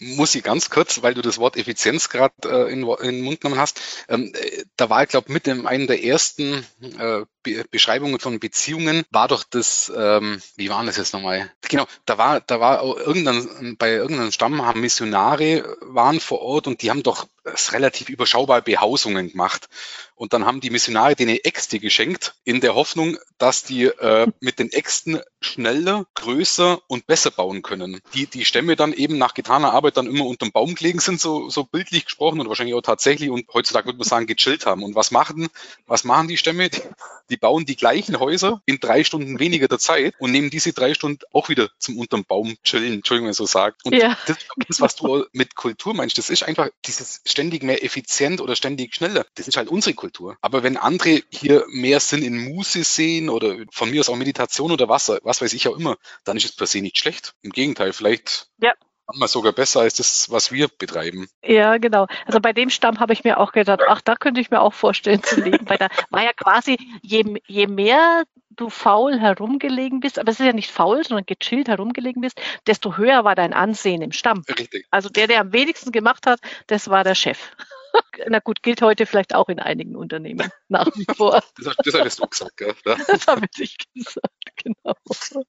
muss 0.00 0.34
ich 0.34 0.42
ganz 0.42 0.70
kurz, 0.70 1.02
weil 1.02 1.14
du 1.14 1.22
das 1.22 1.38
Wort 1.38 1.56
Effizienz 1.56 2.08
gerade 2.08 2.34
äh, 2.44 2.72
in, 2.72 2.82
in, 2.86 3.16
den 3.16 3.20
Mund 3.22 3.40
genommen 3.40 3.60
hast, 3.60 3.80
ähm, 4.08 4.32
äh, 4.34 4.64
da 4.76 4.90
war 4.90 5.02
ich 5.02 5.08
glaube 5.08 5.32
mit 5.32 5.46
dem 5.46 5.66
einen 5.66 5.86
der 5.86 6.02
ersten 6.02 6.66
äh, 6.98 7.24
Be 7.42 7.64
Beschreibungen 7.70 8.18
von 8.18 8.40
Beziehungen 8.40 9.04
war 9.10 9.28
doch 9.28 9.44
das, 9.44 9.92
ähm, 9.96 10.40
wie 10.56 10.70
war 10.70 10.84
das 10.84 10.96
jetzt 10.96 11.14
nochmal? 11.14 11.50
Genau, 11.68 11.86
da 12.04 12.18
war, 12.18 12.40
da 12.40 12.60
war 12.60 12.82
irgendein, 12.82 13.76
bei 13.78 13.92
irgendeinem 13.92 14.32
Stamm 14.32 14.64
haben 14.64 14.80
Missionare 14.80 15.76
waren 15.80 16.20
vor 16.20 16.40
Ort 16.40 16.66
und 16.66 16.82
die 16.82 16.90
haben 16.90 17.02
doch 17.02 17.26
relativ 17.72 18.08
überschaubare 18.08 18.62
Behausungen 18.62 19.30
gemacht. 19.30 19.68
Und 20.14 20.32
dann 20.32 20.46
haben 20.46 20.60
die 20.60 20.70
Missionare 20.70 21.14
denen 21.14 21.36
Äxte 21.36 21.78
geschenkt, 21.78 22.34
in 22.44 22.60
der 22.60 22.74
Hoffnung, 22.74 23.18
dass 23.38 23.62
die 23.62 23.84
äh, 23.84 24.26
mit 24.40 24.58
den 24.58 24.72
Äxten 24.72 25.20
schneller, 25.40 26.06
größer 26.14 26.80
und 26.88 27.06
besser 27.06 27.30
bauen 27.30 27.62
können. 27.62 28.00
Die, 28.14 28.26
die 28.26 28.44
Stämme 28.44 28.74
dann 28.74 28.92
eben 28.92 29.16
nach 29.16 29.34
getaner 29.48 29.72
Arbeit 29.72 29.96
dann 29.96 30.06
immer 30.06 30.26
unterm 30.26 30.52
Baum 30.52 30.74
gelegen 30.74 31.00
sind, 31.00 31.20
so, 31.20 31.48
so 31.48 31.64
bildlich 31.64 32.04
gesprochen 32.04 32.38
und 32.40 32.48
wahrscheinlich 32.48 32.74
auch 32.74 32.82
tatsächlich 32.82 33.30
und 33.30 33.46
heutzutage 33.54 33.86
würde 33.86 33.98
man 33.98 34.06
sagen, 34.06 34.26
gechillt 34.26 34.66
haben. 34.66 34.82
Und 34.82 34.94
was 34.94 35.10
machen, 35.10 35.48
was 35.86 36.04
machen 36.04 36.28
die 36.28 36.36
Stämme? 36.36 36.68
Die, 37.30 37.36
bauen 37.38 37.64
die 37.64 37.76
gleichen 37.76 38.20
Häuser 38.20 38.62
in 38.66 38.78
drei 38.80 39.04
Stunden 39.04 39.38
weniger 39.38 39.68
der 39.68 39.78
Zeit 39.78 40.14
und 40.18 40.32
nehmen 40.32 40.50
diese 40.50 40.72
drei 40.72 40.92
Stunden 40.92 41.20
auch 41.32 41.48
wieder 41.48 41.70
zum 41.78 41.96
unterm 41.96 42.24
Baum 42.24 42.56
chillen, 42.62 42.92
Entschuldigung, 42.94 43.26
wenn 43.26 43.32
ich 43.32 43.36
so 43.38 43.46
sage. 43.46 43.76
Und 43.84 43.94
ja. 43.94 44.18
das, 44.26 44.38
das, 44.66 44.80
was 44.80 44.96
du 44.96 45.24
mit 45.32 45.54
Kultur 45.54 45.94
meinst, 45.94 46.18
das 46.18 46.30
ist 46.30 46.42
einfach 46.42 46.68
dieses 46.84 47.20
ständig 47.24 47.62
mehr 47.62 47.84
effizient 47.84 48.40
oder 48.40 48.56
ständig 48.56 48.94
schneller. 48.94 49.24
Das 49.34 49.48
ist 49.48 49.56
halt 49.56 49.68
unsere 49.68 49.94
Kultur. 49.94 50.36
Aber 50.40 50.62
wenn 50.62 50.76
andere 50.76 51.22
hier 51.30 51.64
mehr 51.68 52.00
Sinn 52.00 52.22
in 52.22 52.38
Muße 52.38 52.84
sehen 52.84 53.28
oder 53.30 53.56
von 53.70 53.90
mir 53.90 54.00
aus 54.00 54.08
auch 54.08 54.16
Meditation 54.16 54.72
oder 54.72 54.88
was, 54.88 55.10
was 55.22 55.40
weiß 55.40 55.52
ich 55.52 55.68
auch 55.68 55.76
immer, 55.76 55.96
dann 56.24 56.36
ist 56.36 56.44
es 56.44 56.52
per 56.52 56.66
se 56.66 56.80
nicht 56.80 56.98
schlecht. 56.98 57.34
Im 57.42 57.50
Gegenteil, 57.50 57.92
vielleicht 57.92 58.48
ja 58.60 58.72
manchmal 59.08 59.28
sogar 59.28 59.52
besser 59.52 59.80
als 59.80 59.94
das, 59.94 60.30
was 60.30 60.52
wir 60.52 60.68
betreiben. 60.68 61.28
Ja, 61.42 61.78
genau. 61.78 62.06
Also 62.26 62.40
bei 62.40 62.52
dem 62.52 62.70
Stamm 62.70 63.00
habe 63.00 63.12
ich 63.12 63.24
mir 63.24 63.40
auch 63.40 63.52
gedacht, 63.52 63.80
ach, 63.88 64.00
da 64.02 64.14
könnte 64.14 64.40
ich 64.40 64.50
mir 64.50 64.60
auch 64.60 64.74
vorstellen 64.74 65.22
zu 65.22 65.40
leben, 65.40 65.68
weil 65.68 65.78
da 65.78 65.88
war 66.10 66.22
ja 66.22 66.32
quasi, 66.32 66.76
je, 67.02 67.24
je 67.46 67.66
mehr 67.66 68.24
du 68.50 68.70
faul 68.70 69.18
herumgelegen 69.18 70.00
bist, 70.00 70.18
aber 70.18 70.30
es 70.30 70.40
ist 70.40 70.46
ja 70.46 70.52
nicht 70.52 70.70
faul, 70.70 71.04
sondern 71.04 71.26
gechillt 71.26 71.68
herumgelegen 71.68 72.20
bist, 72.20 72.40
desto 72.66 72.96
höher 72.96 73.24
war 73.24 73.34
dein 73.34 73.52
Ansehen 73.52 74.02
im 74.02 74.12
Stamm. 74.12 74.44
Richtig. 74.48 74.86
Also 74.90 75.08
der, 75.08 75.26
der 75.26 75.40
am 75.40 75.52
wenigsten 75.52 75.92
gemacht 75.92 76.26
hat, 76.26 76.40
das 76.66 76.90
war 76.90 77.04
der 77.04 77.14
Chef. 77.14 77.38
Na 78.28 78.38
gut, 78.40 78.62
gilt 78.62 78.82
heute 78.82 79.06
vielleicht 79.06 79.34
auch 79.34 79.48
in 79.48 79.58
einigen 79.58 79.96
Unternehmen 79.96 80.48
nach 80.68 80.88
wie 80.96 81.06
vor. 81.16 81.42
das, 81.58 81.76
das 81.84 81.94
hattest 81.94 82.20
du 82.20 82.26
gesagt, 82.26 82.56
gell? 82.56 82.74
Das 82.84 83.26
habe 83.26 83.46
ich 83.58 83.76
gesagt, 83.94 84.28
genau. 84.56 84.94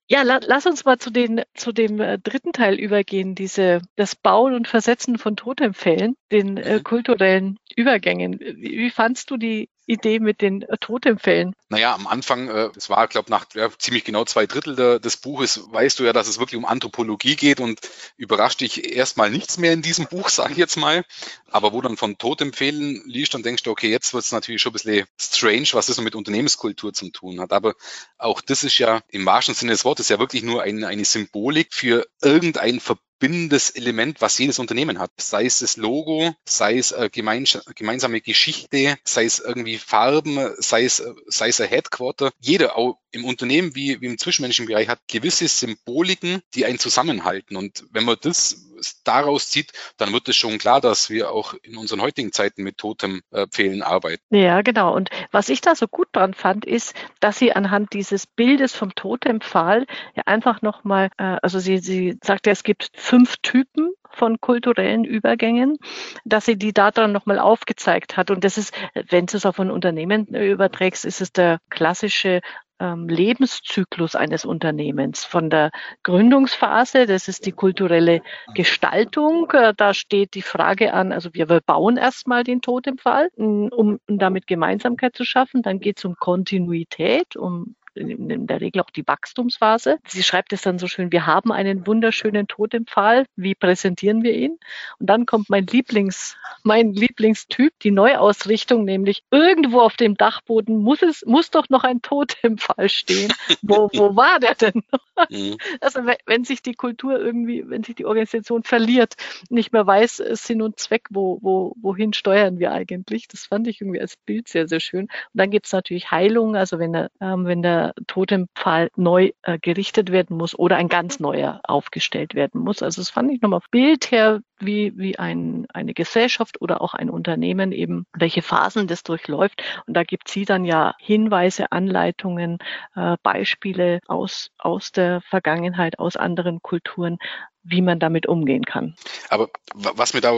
Ja, 0.08 0.22
la, 0.22 0.40
lass 0.44 0.66
uns 0.66 0.84
mal 0.84 0.98
zu, 0.98 1.10
den, 1.10 1.42
zu 1.54 1.72
dem 1.72 2.00
äh, 2.00 2.18
dritten 2.18 2.52
Teil 2.52 2.78
übergehen, 2.78 3.34
diese, 3.34 3.82
das 3.96 4.14
Bauen 4.16 4.54
und 4.54 4.68
Versetzen 4.68 5.18
von 5.18 5.36
Totempfällen, 5.36 6.16
den 6.30 6.56
äh, 6.56 6.78
mhm. 6.78 6.84
kulturellen 6.84 7.58
Übergängen. 7.76 8.38
Wie, 8.40 8.78
wie 8.78 8.90
fandst 8.90 9.30
du 9.30 9.36
die 9.36 9.68
Idee 9.90 10.20
mit 10.20 10.40
den 10.40 10.64
Totempfällen? 10.80 11.54
Naja, 11.68 11.94
am 11.94 12.06
Anfang, 12.06 12.48
äh, 12.48 12.70
es 12.76 12.88
war, 12.88 13.08
glaube 13.08 13.30
nach 13.30 13.46
ja, 13.54 13.68
ziemlich 13.78 14.04
genau 14.04 14.24
zwei 14.24 14.46
Drittel 14.46 14.76
der, 14.76 14.98
des 14.98 15.16
Buches, 15.16 15.60
weißt 15.70 15.98
du 15.98 16.04
ja, 16.04 16.12
dass 16.12 16.28
es 16.28 16.38
wirklich 16.38 16.58
um 16.58 16.64
Anthropologie 16.64 17.36
geht 17.36 17.60
und 17.60 17.80
überrascht 18.16 18.60
dich 18.60 18.96
erstmal 18.96 19.30
nichts 19.30 19.58
mehr 19.58 19.72
in 19.72 19.82
diesem 19.82 20.06
Buch, 20.06 20.28
sage 20.30 20.52
ich 20.52 20.58
jetzt 20.58 20.76
mal. 20.76 21.04
Aber 21.50 21.72
wo 21.72 21.80
dann 21.80 21.96
von 21.96 22.18
Totempfehlen 22.18 23.02
liest, 23.06 23.34
dann 23.34 23.42
denkst 23.42 23.64
du, 23.64 23.70
okay, 23.70 23.90
jetzt 23.90 24.14
wird 24.14 24.24
es 24.24 24.32
natürlich 24.32 24.62
schon 24.62 24.70
ein 24.70 24.74
bisschen 24.74 25.06
strange, 25.20 25.68
was 25.72 25.86
das 25.86 26.00
mit 26.00 26.14
Unternehmenskultur 26.14 26.92
zu 26.92 27.10
tun 27.10 27.40
hat. 27.40 27.52
Aber 27.52 27.74
auch 28.18 28.40
das 28.40 28.64
ist 28.64 28.78
ja 28.78 29.00
im 29.08 29.26
wahrsten 29.26 29.54
Sinne 29.54 29.72
des 29.72 29.84
Wortes 29.84 30.08
ja 30.08 30.18
wirklich 30.18 30.42
nur 30.42 30.62
ein, 30.62 30.84
eine 30.84 31.04
Symbolik 31.04 31.74
für 31.74 32.06
irgendein 32.22 32.80
Verbot 32.80 33.09
verbindendes 33.20 33.70
Element, 33.70 34.20
was 34.20 34.38
jedes 34.38 34.58
Unternehmen 34.58 34.98
hat. 34.98 35.10
Sei 35.18 35.44
es 35.44 35.58
das 35.58 35.76
Logo, 35.76 36.34
sei 36.44 36.78
es 36.78 36.92
äh, 36.92 37.10
gemeinsame 37.10 38.20
Geschichte, 38.22 38.96
sei 39.04 39.24
es 39.24 39.38
irgendwie 39.38 39.76
Farben, 39.76 40.38
sei 40.58 40.84
es, 40.84 41.00
äh, 41.00 41.12
sei 41.26 41.48
es 41.48 41.60
ein 41.60 41.68
Headquarter. 41.68 42.32
Jeder, 42.40 42.76
auch 42.76 42.98
im 43.12 43.24
Unternehmen 43.24 43.74
wie, 43.74 44.00
wie 44.00 44.06
im 44.06 44.18
zwischenmenschlichen 44.18 44.72
Bereich, 44.72 44.88
hat 44.88 45.00
gewisse 45.08 45.48
Symboliken, 45.48 46.42
die 46.54 46.64
einen 46.64 46.78
zusammenhalten. 46.78 47.56
Und 47.56 47.84
wenn 47.90 48.04
man 48.04 48.16
das 48.20 48.70
daraus 49.04 49.48
zieht, 49.48 49.72
dann 49.96 50.12
wird 50.12 50.28
es 50.28 50.36
schon 50.36 50.58
klar, 50.58 50.80
dass 50.80 51.10
wir 51.10 51.30
auch 51.30 51.54
in 51.62 51.76
unseren 51.76 52.00
heutigen 52.00 52.32
Zeiten 52.32 52.62
mit 52.62 52.78
Totempfehlen 52.78 53.82
arbeiten. 53.82 54.22
Ja, 54.34 54.62
genau. 54.62 54.94
Und 54.94 55.10
was 55.30 55.48
ich 55.48 55.60
da 55.60 55.74
so 55.74 55.86
gut 55.88 56.08
dran 56.12 56.34
fand, 56.34 56.64
ist, 56.64 56.94
dass 57.20 57.38
sie 57.38 57.52
anhand 57.52 57.92
dieses 57.92 58.26
Bildes 58.26 58.74
vom 58.74 58.94
Totempfahl 58.94 59.86
ja 60.14 60.22
einfach 60.26 60.62
nochmal, 60.62 61.10
äh, 61.18 61.36
also 61.42 61.58
sie, 61.58 61.78
sie 61.78 62.18
sagt 62.22 62.46
ja, 62.46 62.52
es 62.52 62.62
gibt 62.62 62.90
fünf 62.94 63.36
Typen 63.42 63.92
von 64.12 64.40
kulturellen 64.40 65.04
Übergängen, 65.04 65.78
dass 66.24 66.44
sie 66.44 66.56
die 66.56 66.72
daran 66.72 67.12
nochmal 67.12 67.38
aufgezeigt 67.38 68.16
hat. 68.16 68.30
Und 68.30 68.44
das 68.44 68.58
ist, 68.58 68.74
wenn 69.08 69.26
du 69.26 69.36
es 69.36 69.46
auf 69.46 69.60
ein 69.60 69.70
Unternehmen 69.70 70.26
überträgst, 70.26 71.04
ist 71.04 71.20
es 71.20 71.32
der 71.32 71.60
klassische 71.70 72.40
Lebenszyklus 72.80 74.14
eines 74.14 74.44
Unternehmens. 74.44 75.24
Von 75.24 75.50
der 75.50 75.70
Gründungsphase, 76.02 77.06
das 77.06 77.28
ist 77.28 77.44
die 77.44 77.52
kulturelle 77.52 78.22
Gestaltung, 78.54 79.50
äh, 79.52 79.74
da 79.76 79.92
steht 79.92 80.34
die 80.34 80.42
Frage 80.42 80.94
an, 80.94 81.12
also 81.12 81.30
wir 81.34 81.46
bauen 81.60 81.96
erstmal 81.98 82.42
den 82.42 82.62
Totempfahl, 82.62 83.28
um 83.36 84.00
damit 84.06 84.46
Gemeinsamkeit 84.46 85.14
zu 85.14 85.24
schaffen. 85.24 85.62
Dann 85.62 85.80
geht 85.80 85.98
es 85.98 86.04
um 86.04 86.16
Kontinuität, 86.16 87.36
um 87.36 87.74
in 88.00 88.46
der 88.46 88.60
Regel 88.60 88.82
auch 88.82 88.90
die 88.90 89.06
Wachstumsphase. 89.06 89.98
Sie 90.06 90.22
schreibt 90.22 90.52
es 90.52 90.62
dann 90.62 90.78
so 90.78 90.86
schön, 90.86 91.12
wir 91.12 91.26
haben 91.26 91.52
einen 91.52 91.86
wunderschönen 91.86 92.48
Totempfahl, 92.48 93.26
wie 93.36 93.54
präsentieren 93.54 94.22
wir 94.22 94.34
ihn? 94.34 94.58
Und 94.98 95.06
dann 95.06 95.26
kommt 95.26 95.50
mein 95.50 95.66
Lieblings, 95.66 96.36
mein 96.62 96.92
Lieblingstyp, 96.92 97.72
die 97.80 97.90
Neuausrichtung, 97.90 98.84
nämlich 98.84 99.22
irgendwo 99.30 99.80
auf 99.80 99.96
dem 99.96 100.16
Dachboden 100.16 100.82
muss 100.82 101.02
es, 101.02 101.24
muss 101.26 101.50
doch 101.50 101.68
noch 101.68 101.84
ein 101.84 102.02
Totempfahl 102.02 102.88
stehen. 102.88 103.32
wo, 103.62 103.88
wo 103.92 104.16
war 104.16 104.40
der 104.40 104.54
denn? 104.54 104.82
Mhm. 105.28 105.56
Also 105.80 106.00
wenn 106.26 106.44
sich 106.44 106.62
die 106.62 106.74
Kultur 106.74 107.18
irgendwie, 107.18 107.64
wenn 107.68 107.84
sich 107.84 107.94
die 107.94 108.06
Organisation 108.06 108.62
verliert, 108.62 109.14
nicht 109.48 109.72
mehr 109.72 109.86
weiß, 109.86 110.22
Sinn 110.32 110.62
und 110.62 110.78
Zweck, 110.78 111.06
wo, 111.10 111.38
wo, 111.42 111.74
wohin 111.80 112.12
steuern 112.12 112.58
wir 112.58 112.72
eigentlich? 112.72 113.28
Das 113.28 113.46
fand 113.46 113.66
ich 113.66 113.80
irgendwie 113.80 114.00
als 114.00 114.16
Bild 114.16 114.48
sehr, 114.48 114.68
sehr 114.68 114.80
schön. 114.80 115.04
Und 115.04 115.10
dann 115.34 115.50
gibt 115.50 115.66
es 115.66 115.72
natürlich 115.72 116.10
Heilung, 116.10 116.56
also 116.56 116.78
wenn 116.78 116.92
der, 116.92 117.10
ähm, 117.20 117.44
wenn 117.46 117.62
der 117.62 117.89
Totempfahl 118.06 118.88
neu 118.96 119.30
äh, 119.42 119.58
gerichtet 119.58 120.10
werden 120.10 120.36
muss 120.36 120.58
oder 120.58 120.76
ein 120.76 120.88
ganz 120.88 121.20
neuer 121.20 121.60
aufgestellt 121.64 122.34
werden 122.34 122.60
muss. 122.60 122.82
Also 122.82 123.00
das 123.00 123.10
fand 123.10 123.32
ich 123.32 123.40
nochmal 123.40 123.60
Bild 123.70 124.10
her, 124.10 124.40
wie, 124.58 124.92
wie 124.96 125.18
ein, 125.18 125.66
eine 125.72 125.94
Gesellschaft 125.94 126.60
oder 126.60 126.82
auch 126.82 126.94
ein 126.94 127.10
Unternehmen 127.10 127.72
eben, 127.72 128.06
welche 128.12 128.42
Phasen 128.42 128.86
das 128.86 129.02
durchläuft. 129.02 129.62
Und 129.86 129.94
da 129.96 130.04
gibt 130.04 130.28
sie 130.28 130.44
dann 130.44 130.64
ja 130.64 130.94
Hinweise, 130.98 131.72
Anleitungen, 131.72 132.58
äh, 132.94 133.16
Beispiele 133.22 134.00
aus, 134.06 134.50
aus 134.58 134.92
der 134.92 135.20
Vergangenheit, 135.22 135.98
aus 135.98 136.16
anderen 136.16 136.60
Kulturen, 136.62 137.18
wie 137.62 137.82
man 137.82 137.98
damit 137.98 138.26
umgehen 138.26 138.64
kann. 138.64 138.96
Aber 139.28 139.50
was 139.74 140.14
mir 140.14 140.20
da 140.20 140.32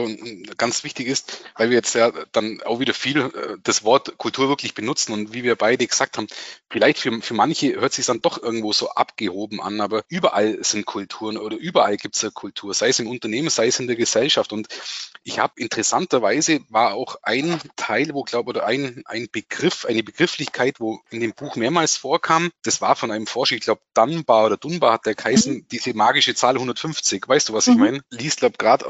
ganz 0.57 0.83
wichtig 0.83 1.07
ist, 1.07 1.45
weil 1.55 1.69
wir 1.69 1.77
jetzt 1.77 1.95
ja 1.95 2.11
dann 2.31 2.61
auch 2.65 2.79
wieder 2.79 2.93
viel 2.93 3.19
äh, 3.19 3.57
das 3.63 3.83
Wort 3.83 4.17
Kultur 4.17 4.49
wirklich 4.49 4.73
benutzen 4.73 5.13
und 5.13 5.33
wie 5.33 5.43
wir 5.43 5.55
beide 5.55 5.87
gesagt 5.87 6.17
haben, 6.17 6.27
vielleicht 6.69 6.99
für, 6.99 7.21
für 7.21 7.33
manche 7.33 7.79
hört 7.79 7.93
sich 7.93 8.05
dann 8.05 8.21
doch 8.21 8.41
irgendwo 8.41 8.73
so 8.73 8.89
abgehoben 8.89 9.61
an, 9.61 9.79
aber 9.79 10.03
überall 10.09 10.63
sind 10.63 10.85
Kulturen 10.85 11.37
oder 11.37 11.55
überall 11.55 11.97
gibt 11.97 12.15
es 12.15 12.23
eine 12.23 12.31
Kultur, 12.31 12.73
sei 12.73 12.89
es 12.89 12.99
im 12.99 13.07
Unternehmen, 13.07 13.49
sei 13.49 13.67
es 13.67 13.79
in 13.79 13.87
der 13.87 13.95
Gesellschaft. 13.95 14.51
Und 14.51 14.67
ich 15.23 15.39
habe 15.39 15.53
interessanterweise 15.57 16.59
war 16.69 16.93
auch 16.93 17.17
ein 17.23 17.59
Teil, 17.77 18.09
wo 18.13 18.23
glaube 18.23 18.49
oder 18.49 18.65
ein, 18.65 19.03
ein 19.05 19.27
Begriff, 19.31 19.85
eine 19.85 20.03
Begrifflichkeit, 20.03 20.79
wo 20.79 20.99
in 21.09 21.21
dem 21.21 21.33
Buch 21.33 21.55
mehrmals 21.55 21.95
vorkam, 21.95 22.51
das 22.63 22.81
war 22.81 22.95
von 22.95 23.11
einem 23.11 23.27
Forscher, 23.27 23.55
ich 23.55 23.61
glaube 23.61 23.81
Dunbar 23.93 24.47
oder 24.47 24.57
Dunbar 24.57 24.93
hat 24.93 25.05
der 25.05 25.15
geheißen, 25.15 25.53
mhm. 25.53 25.67
diese 25.71 25.93
magische 25.93 26.35
Zahl 26.35 26.55
150 26.55 27.12
witzig. 27.13 27.27
Weißt 27.27 27.49
du, 27.49 27.53
was 27.53 27.67
mhm. 27.67 27.73
ich 27.73 27.79
meine? 27.79 28.01
Liest, 28.09 28.39
glaub 28.39 28.57
gerade 28.57 28.85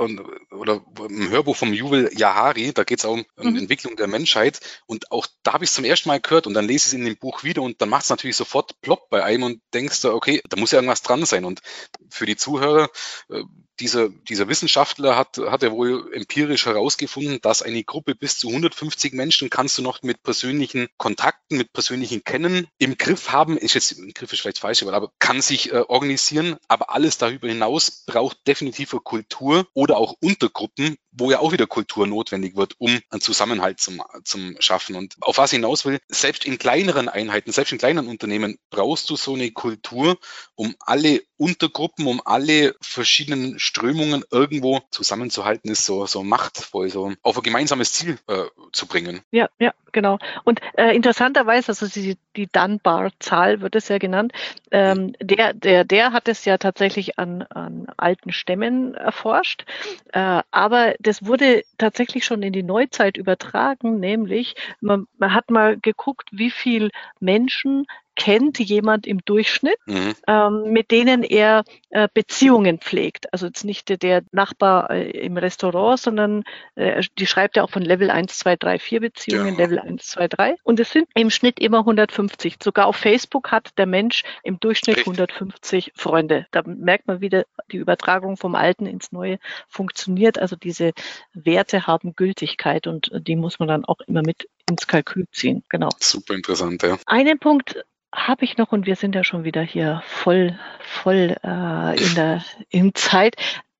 oder 0.51 0.81
im 1.09 1.29
Hörbuch 1.29 1.55
vom 1.55 1.73
Yuval 1.73 2.09
Yahari, 2.13 2.73
da 2.73 2.83
geht 2.83 2.99
es 2.99 3.05
auch 3.05 3.13
um, 3.13 3.25
um 3.35 3.51
mhm. 3.51 3.57
Entwicklung 3.57 3.95
der 3.95 4.07
Menschheit. 4.07 4.59
Und 4.85 5.11
auch 5.11 5.27
da 5.43 5.53
habe 5.53 5.63
ich 5.63 5.69
es 5.69 5.75
zum 5.75 5.85
ersten 5.85 6.09
Mal 6.09 6.19
gehört 6.19 6.47
und 6.47 6.53
dann 6.53 6.65
lese 6.65 6.77
ich 6.77 6.85
es 6.87 6.93
in 6.93 7.05
dem 7.05 7.17
Buch 7.17 7.43
wieder 7.43 7.61
und 7.61 7.81
dann 7.81 7.89
macht 7.89 8.03
es 8.03 8.09
natürlich 8.09 8.35
sofort 8.35 8.79
plopp 8.81 9.09
bei 9.09 9.23
einem 9.23 9.43
und 9.43 9.61
denkst 9.73 10.01
du, 10.01 10.13
okay, 10.13 10.41
da 10.49 10.57
muss 10.57 10.71
ja 10.71 10.77
irgendwas 10.77 11.01
dran 11.01 11.25
sein. 11.25 11.45
Und 11.45 11.61
für 12.09 12.25
die 12.25 12.35
Zuhörer, 12.35 12.89
äh, 13.29 13.43
dieser, 13.83 14.07
dieser 14.07 14.47
Wissenschaftler 14.47 15.17
hat, 15.17 15.37
hat 15.37 15.61
er 15.61 15.73
wohl 15.73 16.09
empirisch 16.13 16.65
herausgefunden, 16.65 17.39
dass 17.41 17.61
eine 17.61 17.83
Gruppe 17.83 18.15
bis 18.15 18.37
zu 18.37 18.47
150 18.47 19.11
Menschen 19.11 19.49
kannst 19.49 19.77
du 19.77 19.81
noch 19.81 20.01
mit 20.03 20.23
persönlichen 20.23 20.87
Kontakten, 20.97 21.57
mit 21.57 21.73
persönlichen 21.73 22.23
Kennen 22.23 22.67
im 22.77 22.97
Griff 22.97 23.33
haben. 23.33 23.57
Ist 23.57 23.73
jetzt, 23.73 23.91
im 23.91 24.13
Griff 24.13 24.31
ist 24.31 24.39
vielleicht 24.39 24.59
falsch, 24.59 24.83
aber 24.83 25.11
kann 25.19 25.41
sich 25.41 25.73
äh, 25.73 25.79
organisieren. 25.79 26.55
Aber 26.69 26.91
alles 26.91 27.17
darüber 27.17 27.49
hinaus 27.49 28.05
braucht 28.05 28.47
definitiv 28.47 28.93
eine 28.93 29.01
Kultur 29.01 29.67
oder 29.73 29.97
auch 29.97 30.15
Untergruppen, 30.21 30.95
wo 31.11 31.29
ja 31.29 31.39
auch 31.39 31.51
wieder 31.51 31.67
Kultur 31.67 32.07
notwendig 32.07 32.55
wird, 32.55 32.75
um 32.77 33.01
einen 33.09 33.21
Zusammenhalt 33.21 33.81
zum, 33.81 34.01
zum 34.23 34.55
schaffen. 34.59 34.95
Und 34.95 35.15
auf 35.19 35.37
was 35.37 35.51
ich 35.51 35.57
hinaus 35.57 35.83
will, 35.83 35.99
selbst 36.07 36.45
in 36.45 36.57
kleineren 36.57 37.09
Einheiten, 37.09 37.51
selbst 37.51 37.73
in 37.73 37.79
kleinen 37.79 38.07
Unternehmen 38.07 38.57
brauchst 38.69 39.09
du 39.09 39.17
so 39.17 39.33
eine 39.33 39.51
Kultur, 39.51 40.17
um 40.55 40.73
alle 40.79 41.21
Untergruppen, 41.35 42.07
um 42.07 42.21
alle 42.23 42.75
verschiedenen 42.81 43.59
Strömungen 43.73 44.23
irgendwo 44.29 44.81
zusammenzuhalten, 44.91 45.71
ist 45.71 45.85
so, 45.85 46.05
so 46.05 46.23
machtvoll, 46.23 46.89
so 46.89 47.11
auf 47.23 47.37
ein 47.37 47.43
gemeinsames 47.43 47.93
Ziel 47.93 48.19
äh, 48.27 48.43
zu 48.71 48.85
bringen. 48.85 49.21
Ja, 49.31 49.49
ja, 49.57 49.73
genau. 49.91 50.19
Und 50.43 50.59
äh, 50.77 50.95
interessanterweise, 50.95 51.69
also 51.69 51.87
die, 51.87 52.15
die 52.35 52.45
Dunbar-Zahl 52.45 53.61
wird 53.61 53.75
es 53.75 53.87
ja 53.87 53.97
genannt, 53.97 54.31
ähm, 54.69 55.15
der, 55.19 55.53
der, 55.53 55.85
der 55.85 56.13
hat 56.13 56.27
es 56.27 56.45
ja 56.45 56.59
tatsächlich 56.59 57.17
an, 57.17 57.41
an 57.49 57.87
alten 57.97 58.31
Stämmen 58.31 58.93
erforscht, 58.93 59.65
äh, 60.11 60.43
aber 60.51 60.93
das 60.99 61.25
wurde 61.25 61.63
tatsächlich 61.79 62.25
schon 62.25 62.43
in 62.43 62.53
die 62.53 62.63
Neuzeit 62.63 63.17
übertragen, 63.17 63.99
nämlich 63.99 64.53
man, 64.81 65.07
man 65.17 65.33
hat 65.33 65.49
mal 65.49 65.79
geguckt, 65.79 66.29
wie 66.31 66.51
viel 66.51 66.91
Menschen 67.19 67.87
kennt 68.15 68.59
jemand 68.59 69.07
im 69.07 69.23
Durchschnitt, 69.25 69.77
mhm. 69.85 70.13
ähm, 70.27 70.71
mit 70.71 70.91
denen 70.91 71.23
er 71.23 71.63
äh, 71.89 72.07
Beziehungen 72.13 72.79
pflegt. 72.79 73.31
Also 73.33 73.47
jetzt 73.47 73.63
nicht 73.63 73.89
der, 73.89 73.97
der 73.97 74.23
Nachbar 74.31 74.89
äh, 74.91 75.11
im 75.11 75.37
Restaurant, 75.37 75.99
sondern 75.99 76.43
äh, 76.75 77.03
die 77.17 77.27
schreibt 77.27 77.55
ja 77.57 77.63
auch 77.63 77.69
von 77.69 77.81
Level 77.81 78.09
1, 78.09 78.37
2, 78.37 78.55
3, 78.55 78.79
4 78.79 78.99
Beziehungen, 78.99 79.53
ja. 79.53 79.65
Level 79.65 79.79
1, 79.79 80.05
2, 80.05 80.27
3. 80.27 80.55
Und 80.63 80.79
es 80.79 80.91
sind 80.91 81.07
im 81.15 81.29
Schnitt 81.29 81.59
immer 81.59 81.79
150. 81.79 82.57
Sogar 82.61 82.87
auf 82.87 82.95
Facebook 82.95 83.51
hat 83.51 83.77
der 83.77 83.85
Mensch 83.85 84.23
im 84.43 84.59
Durchschnitt 84.59 84.97
Richtig. 84.97 85.19
150 85.19 85.91
Freunde. 85.95 86.47
Da 86.51 86.63
merkt 86.65 87.07
man 87.07 87.21
wieder, 87.21 87.45
die 87.71 87.77
Übertragung 87.77 88.37
vom 88.37 88.55
Alten 88.55 88.85
ins 88.85 89.11
Neue 89.11 89.39
funktioniert. 89.67 90.39
Also 90.39 90.55
diese 90.55 90.91
Werte 91.33 91.87
haben 91.87 92.15
Gültigkeit 92.15 92.87
und 92.87 93.11
die 93.13 93.35
muss 93.35 93.59
man 93.59 93.67
dann 93.67 93.85
auch 93.85 94.01
immer 94.07 94.21
mit 94.21 94.47
ins 94.69 94.87
Kalkül 94.87 95.27
ziehen. 95.31 95.63
Genau. 95.69 95.89
Super 95.99 96.35
interessant, 96.35 96.83
ja. 96.83 96.97
Einen 97.05 97.39
Punkt 97.39 97.83
habe 98.13 98.45
ich 98.45 98.57
noch 98.57 98.71
und 98.71 98.85
wir 98.85 98.95
sind 98.95 99.15
ja 99.15 99.23
schon 99.23 99.43
wieder 99.43 99.61
hier 99.61 100.03
voll, 100.05 100.57
voll 100.79 101.35
äh, 101.43 102.03
in 102.03 102.15
der 102.15 102.43
in 102.69 102.93
Zeit. 102.95 103.35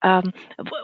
Ähm, 0.05 0.33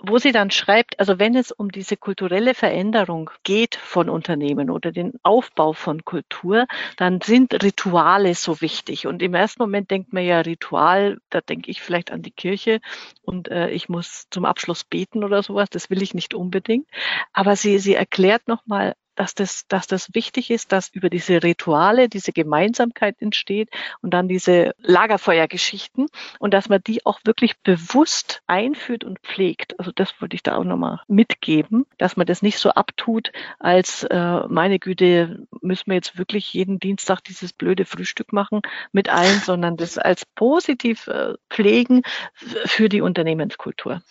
wo 0.02 0.18
sie 0.18 0.32
dann 0.32 0.50
schreibt, 0.50 0.97
also 0.97 1.20
wenn 1.20 1.36
es 1.36 1.52
um 1.52 1.74
diese 1.74 1.97
kulturelle 1.97 2.54
Veränderung 2.54 3.30
geht 3.43 3.76
von 3.76 4.10
Unternehmen 4.10 4.70
oder 4.70 4.93
den 4.93 5.12
Aufbau 5.24 5.74
von 5.74 6.06
Kultur, 6.06 6.68
dann 6.95 7.20
sind 7.20 7.62
Rituale 7.62 8.34
so 8.34 8.62
wichtig. 8.62 9.08
Und 9.08 9.22
im 9.22 9.34
ersten 9.34 9.62
Moment 9.62 9.91
denkt 9.91 10.14
man 10.14 10.24
ja 10.24 10.39
Ritual, 10.39 11.18
da 11.30 11.41
denke 11.41 11.70
ich 11.70 11.82
vielleicht 11.82 12.12
an 12.12 12.22
die 12.22 12.32
Kirche 12.32 12.80
und 13.22 13.50
äh, 13.50 13.70
ich 13.72 13.89
muss 13.89 14.28
zum 14.30 14.45
Abschluss 14.45 14.86
beten 14.86 15.26
oder 15.26 15.43
sowas. 15.43 15.70
Das 15.70 15.89
will 15.89 16.02
ich 16.02 16.14
nicht 16.14 16.34
unbedingt. 16.34 16.88
Aber 17.34 17.58
sie, 17.58 17.78
sie 17.80 17.95
erklärt 17.95 18.47
nochmal 18.47 18.95
dass 19.20 19.36
das, 19.36 19.67
dass 19.67 19.86
das 19.86 20.13
wichtig 20.13 20.49
ist, 20.49 20.72
dass 20.72 20.88
über 20.93 21.09
diese 21.09 21.43
Rituale 21.43 22.07
diese 22.07 22.32
Gemeinsamkeit 22.32 23.17
entsteht 23.20 23.70
und 24.01 24.13
dann 24.13 24.30
diese 24.30 24.74
Lagerfeuergeschichten 24.80 26.07
und 26.39 26.53
dass 26.53 26.70
man 26.70 26.82
die 26.82 27.05
auch 27.05 27.20
wirklich 27.26 27.59
bewusst 27.59 28.41
einführt 28.47 29.03
und 29.03 29.20
pflegt. 29.20 29.78
Also 29.78 29.91
das 29.93 30.13
wollte 30.22 30.36
ich 30.36 30.43
da 30.43 30.55
auch 30.55 30.63
nochmal 30.63 31.01
mitgeben, 31.09 31.86
dass 31.97 32.15
man 32.15 32.28
das 32.28 32.41
nicht 32.41 32.59
so 32.59 32.70
abtut, 32.70 33.34
als 33.59 34.05
äh, 34.05 34.47
meine 34.47 34.80
Güte, 34.80 35.45
müssen 35.59 35.88
wir 35.88 35.95
jetzt 35.95 36.17
wirklich 36.17 36.53
jeden 36.53 36.80
Dienstag 36.80 37.22
dieses 37.22 37.51
blöde 37.51 37.84
Frühstück 37.84 38.32
machen 38.32 38.61
mit 38.93 39.09
allen, 39.09 39.39
sondern 39.45 39.76
das 39.76 39.97
als 39.97 40.26
positiv 40.26 41.07
äh, 41.07 41.34
pflegen 41.49 42.03
für 42.36 42.88
die 42.88 43.01
Unternehmenskultur. 43.01 44.01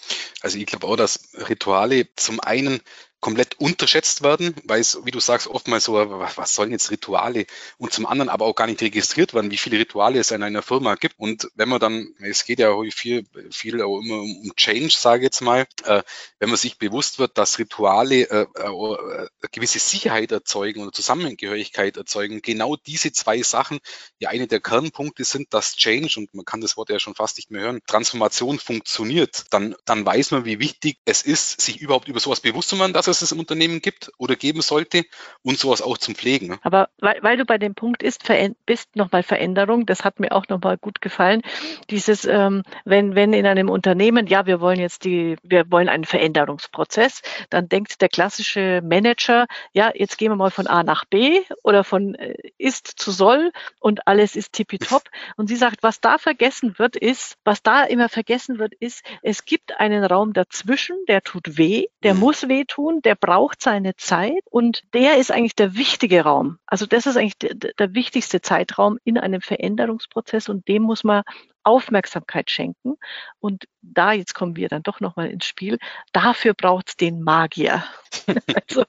Also 0.42 0.58
ich 0.58 0.66
glaube 0.66 0.86
auch, 0.86 0.96
dass 0.96 1.30
Rituale 1.48 2.08
zum 2.14 2.40
einen 2.40 2.80
komplett 3.20 3.58
unterschätzt 3.58 4.22
werden, 4.22 4.54
weil 4.64 4.80
es, 4.80 4.98
wie 5.04 5.10
du 5.10 5.18
sagst, 5.18 5.48
oftmals 5.48 5.84
so, 5.84 5.94
was 5.94 6.54
sollen 6.54 6.70
jetzt 6.70 6.90
Rituale 6.90 7.46
und 7.76 7.92
zum 7.92 8.06
anderen 8.06 8.28
aber 8.28 8.44
auch 8.44 8.54
gar 8.54 8.68
nicht 8.68 8.80
registriert 8.80 9.34
werden, 9.34 9.50
wie 9.50 9.56
viele 9.56 9.78
Rituale 9.78 10.20
es 10.20 10.30
in 10.30 10.42
einer 10.42 10.62
Firma 10.62 10.94
gibt. 10.94 11.18
Und 11.18 11.48
wenn 11.56 11.68
man 11.68 11.80
dann, 11.80 12.14
es 12.20 12.44
geht 12.44 12.60
ja 12.60 12.72
viel, 12.92 13.26
viel 13.50 13.82
auch 13.82 13.98
immer 14.00 14.18
um 14.18 14.52
Change, 14.56 14.94
sage 14.96 15.22
ich 15.22 15.24
jetzt 15.24 15.40
mal, 15.40 15.66
äh, 15.84 16.02
wenn 16.38 16.48
man 16.48 16.58
sich 16.58 16.78
bewusst 16.78 17.18
wird, 17.18 17.38
dass 17.38 17.58
Rituale 17.58 18.30
äh, 18.30 18.46
äh, 18.54 19.28
gewisse 19.50 19.80
Sicherheit 19.80 20.30
erzeugen 20.30 20.82
oder 20.82 20.92
Zusammengehörigkeit 20.92 21.96
erzeugen, 21.96 22.40
genau 22.40 22.76
diese 22.76 23.10
zwei 23.10 23.42
Sachen 23.42 23.80
ja 24.20 24.28
eine 24.28 24.46
der 24.46 24.60
Kernpunkte 24.60 25.24
sind, 25.24 25.52
dass 25.52 25.74
Change, 25.74 26.20
und 26.20 26.34
man 26.34 26.44
kann 26.44 26.60
das 26.60 26.76
Wort 26.76 26.90
ja 26.90 27.00
schon 27.00 27.16
fast 27.16 27.36
nicht 27.36 27.50
mehr 27.50 27.62
hören, 27.62 27.80
Transformation 27.88 28.60
funktioniert, 28.60 29.46
dann, 29.50 29.74
dann 29.84 30.06
weiß 30.06 30.30
man, 30.30 30.44
wie 30.44 30.60
wichtig 30.60 30.98
es 31.04 31.22
ist, 31.22 31.60
sich 31.60 31.80
überhaupt 31.80 32.06
über 32.06 32.20
sowas 32.20 32.40
bewusst 32.40 32.68
zu 32.68 32.76
machen, 32.76 32.92
dass 32.92 33.07
dass 33.08 33.22
es 33.22 33.32
im 33.32 33.40
Unternehmen 33.40 33.80
gibt 33.80 34.12
oder 34.18 34.36
geben 34.36 34.60
sollte 34.60 35.04
und 35.42 35.58
sowas 35.58 35.82
auch 35.82 35.98
zum 35.98 36.14
Pflegen. 36.14 36.48
Ne? 36.48 36.58
Aber 36.62 36.88
weil, 36.98 37.18
weil 37.22 37.36
du 37.36 37.44
bei 37.44 37.58
dem 37.58 37.74
Punkt 37.74 38.02
ist, 38.02 38.22
bist, 38.66 38.96
nochmal 38.96 39.22
Veränderung, 39.22 39.86
das 39.86 40.04
hat 40.04 40.20
mir 40.20 40.32
auch 40.32 40.46
nochmal 40.48 40.78
gut 40.78 41.00
gefallen. 41.00 41.42
Dieses, 41.90 42.24
ähm, 42.24 42.62
wenn, 42.84 43.14
wenn 43.14 43.32
in 43.32 43.46
einem 43.46 43.68
Unternehmen, 43.68 44.26
ja, 44.26 44.46
wir 44.46 44.60
wollen 44.60 44.78
jetzt 44.78 45.04
die, 45.04 45.36
wir 45.42 45.70
wollen 45.70 45.88
einen 45.88 46.04
Veränderungsprozess, 46.04 47.22
dann 47.50 47.68
denkt 47.68 48.00
der 48.00 48.08
klassische 48.08 48.80
Manager, 48.82 49.46
ja, 49.72 49.90
jetzt 49.94 50.18
gehen 50.18 50.30
wir 50.30 50.36
mal 50.36 50.50
von 50.50 50.66
A 50.66 50.82
nach 50.82 51.04
B 51.04 51.40
oder 51.62 51.84
von 51.84 52.14
äh, 52.14 52.34
ist 52.58 52.86
zu 52.86 53.10
soll 53.10 53.52
und 53.80 54.06
alles 54.06 54.36
ist 54.36 54.52
tippitopp. 54.52 55.02
Und 55.36 55.48
sie 55.48 55.56
sagt, 55.56 55.82
was 55.82 56.00
da 56.00 56.18
vergessen 56.18 56.78
wird, 56.78 56.96
ist, 56.96 57.36
was 57.44 57.62
da 57.62 57.84
immer 57.84 58.08
vergessen 58.08 58.58
wird, 58.58 58.74
ist, 58.74 59.04
es 59.22 59.44
gibt 59.44 59.78
einen 59.78 60.04
Raum 60.04 60.32
dazwischen, 60.32 60.96
der 61.06 61.22
tut 61.22 61.58
weh, 61.58 61.86
der 62.02 62.14
mhm. 62.14 62.20
muss 62.20 62.48
weh 62.48 62.64
der 63.02 63.14
braucht 63.14 63.62
seine 63.62 63.96
Zeit 63.96 64.42
und 64.50 64.82
der 64.94 65.16
ist 65.16 65.30
eigentlich 65.30 65.56
der 65.56 65.74
wichtige 65.76 66.22
Raum. 66.22 66.58
Also 66.66 66.86
das 66.86 67.06
ist 67.06 67.16
eigentlich 67.16 67.38
der, 67.38 67.54
der 67.54 67.94
wichtigste 67.94 68.40
Zeitraum 68.40 68.98
in 69.04 69.18
einem 69.18 69.40
Veränderungsprozess 69.40 70.48
und 70.48 70.68
dem 70.68 70.82
muss 70.82 71.04
man 71.04 71.22
Aufmerksamkeit 71.68 72.50
schenken. 72.50 72.96
Und 73.40 73.64
da, 73.82 74.12
jetzt 74.12 74.34
kommen 74.34 74.56
wir 74.56 74.68
dann 74.68 74.82
doch 74.82 75.00
nochmal 75.00 75.30
ins 75.30 75.44
Spiel, 75.44 75.78
dafür 76.12 76.54
braucht 76.54 76.88
es 76.88 76.96
den 76.96 77.22
Magier. 77.22 77.84
also, 78.54 78.84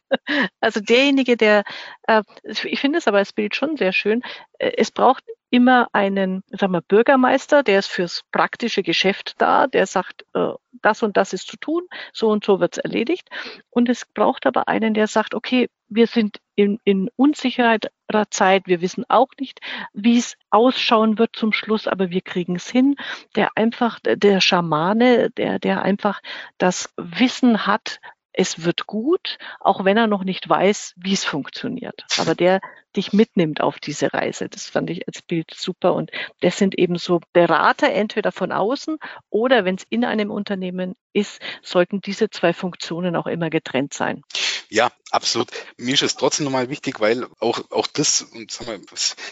also 0.62 0.80
derjenige, 0.80 1.36
der, 1.36 1.64
äh, 2.04 2.24
ich 2.44 2.80
finde 2.80 3.00
es 3.00 3.08
aber 3.08 3.20
das 3.20 3.34
Bild 3.34 3.56
schon 3.56 3.76
sehr 3.76 3.92
schön, 3.92 4.22
äh, 4.60 4.72
es 4.78 4.92
braucht 4.92 5.24
immer 5.50 5.88
einen 5.94 6.44
sagen 6.52 6.74
wir, 6.74 6.82
Bürgermeister, 6.82 7.64
der 7.64 7.80
ist 7.80 7.88
fürs 7.88 8.24
praktische 8.32 8.84
Geschäft 8.84 9.36
da, 9.40 9.68
der 9.68 9.86
sagt, 9.86 10.26
äh, 10.34 10.52
das 10.82 11.04
und 11.04 11.18
das 11.18 11.34
ist 11.34 11.48
zu 11.48 11.58
tun, 11.58 11.84
so 12.14 12.30
und 12.30 12.44
so 12.46 12.60
wird 12.60 12.78
es 12.78 12.84
erledigt. 12.84 13.30
Und 13.70 13.90
es 13.90 14.06
braucht 14.06 14.46
aber 14.46 14.68
einen, 14.68 14.94
der 14.94 15.08
sagt, 15.08 15.34
okay, 15.34 15.70
wir 15.88 16.08
sind 16.08 16.40
in, 16.56 16.80
in 16.84 17.10
unsicherer 17.16 17.80
Zeit, 18.30 18.68
wir 18.68 18.82
wissen 18.82 19.06
auch 19.08 19.30
nicht, 19.40 19.60
wie 19.94 20.18
es 20.18 20.36
ausschauen 20.50 21.18
wird 21.18 21.36
zum 21.36 21.52
Schluss, 21.52 21.88
aber 21.88 22.10
wir 22.10 22.22
kriegen 22.22 22.56
es 22.56 22.70
hin. 22.70 22.96
Der 23.36 23.52
einfach, 23.56 24.00
der 24.04 24.42
Schamane, 24.42 25.32
der, 25.32 25.60
der 25.60 25.82
einfach 25.82 26.22
das 26.58 26.94
Wissen 26.98 27.66
hat, 27.66 28.00
es 28.40 28.64
wird 28.64 28.88
gut, 28.88 29.38
auch 29.60 29.84
wenn 29.84 29.98
er 29.98 30.08
noch 30.08 30.24
nicht 30.24 30.48
weiß, 30.48 30.94
wie 30.96 31.12
es 31.12 31.26
funktioniert. 31.26 32.06
Aber 32.18 32.36
der 32.36 32.62
dich 32.96 33.12
mitnimmt 33.12 33.60
auf 33.60 33.80
diese 33.80 34.14
Reise. 34.14 34.48
Das 34.48 34.70
fand 34.70 34.90
ich 34.90 35.06
als 35.10 35.22
Bild 35.22 35.54
super. 35.54 35.94
Und 35.94 36.10
das 36.40 36.58
sind 36.58 36.80
eben 36.80 36.98
so 36.98 37.20
Berater, 37.34 37.92
entweder 37.92 38.32
von 38.32 38.54
außen 38.54 38.98
oder 39.30 39.66
wenn 39.66 39.76
es 39.76 39.84
in 39.90 40.06
einem 40.06 40.32
Unternehmen 40.32 40.96
ist, 41.12 41.42
sollten 41.62 42.00
diese 42.00 42.30
zwei 42.30 42.54
Funktionen 42.54 43.18
auch 43.18 43.28
immer 43.28 43.50
getrennt 43.50 43.94
sein. 43.94 44.24
Ja, 44.70 44.92
absolut. 45.10 45.50
Mir 45.78 45.96
ist 45.96 46.04
es 46.04 46.16
trotzdem 46.16 46.46
nochmal 46.46 46.70
wichtig, 46.70 47.00
weil 47.00 47.28
auch, 47.40 47.60
auch 47.72 47.88
das, 47.88 48.22
und 48.22 48.52
sag 48.52 48.68
mal, 48.68 48.80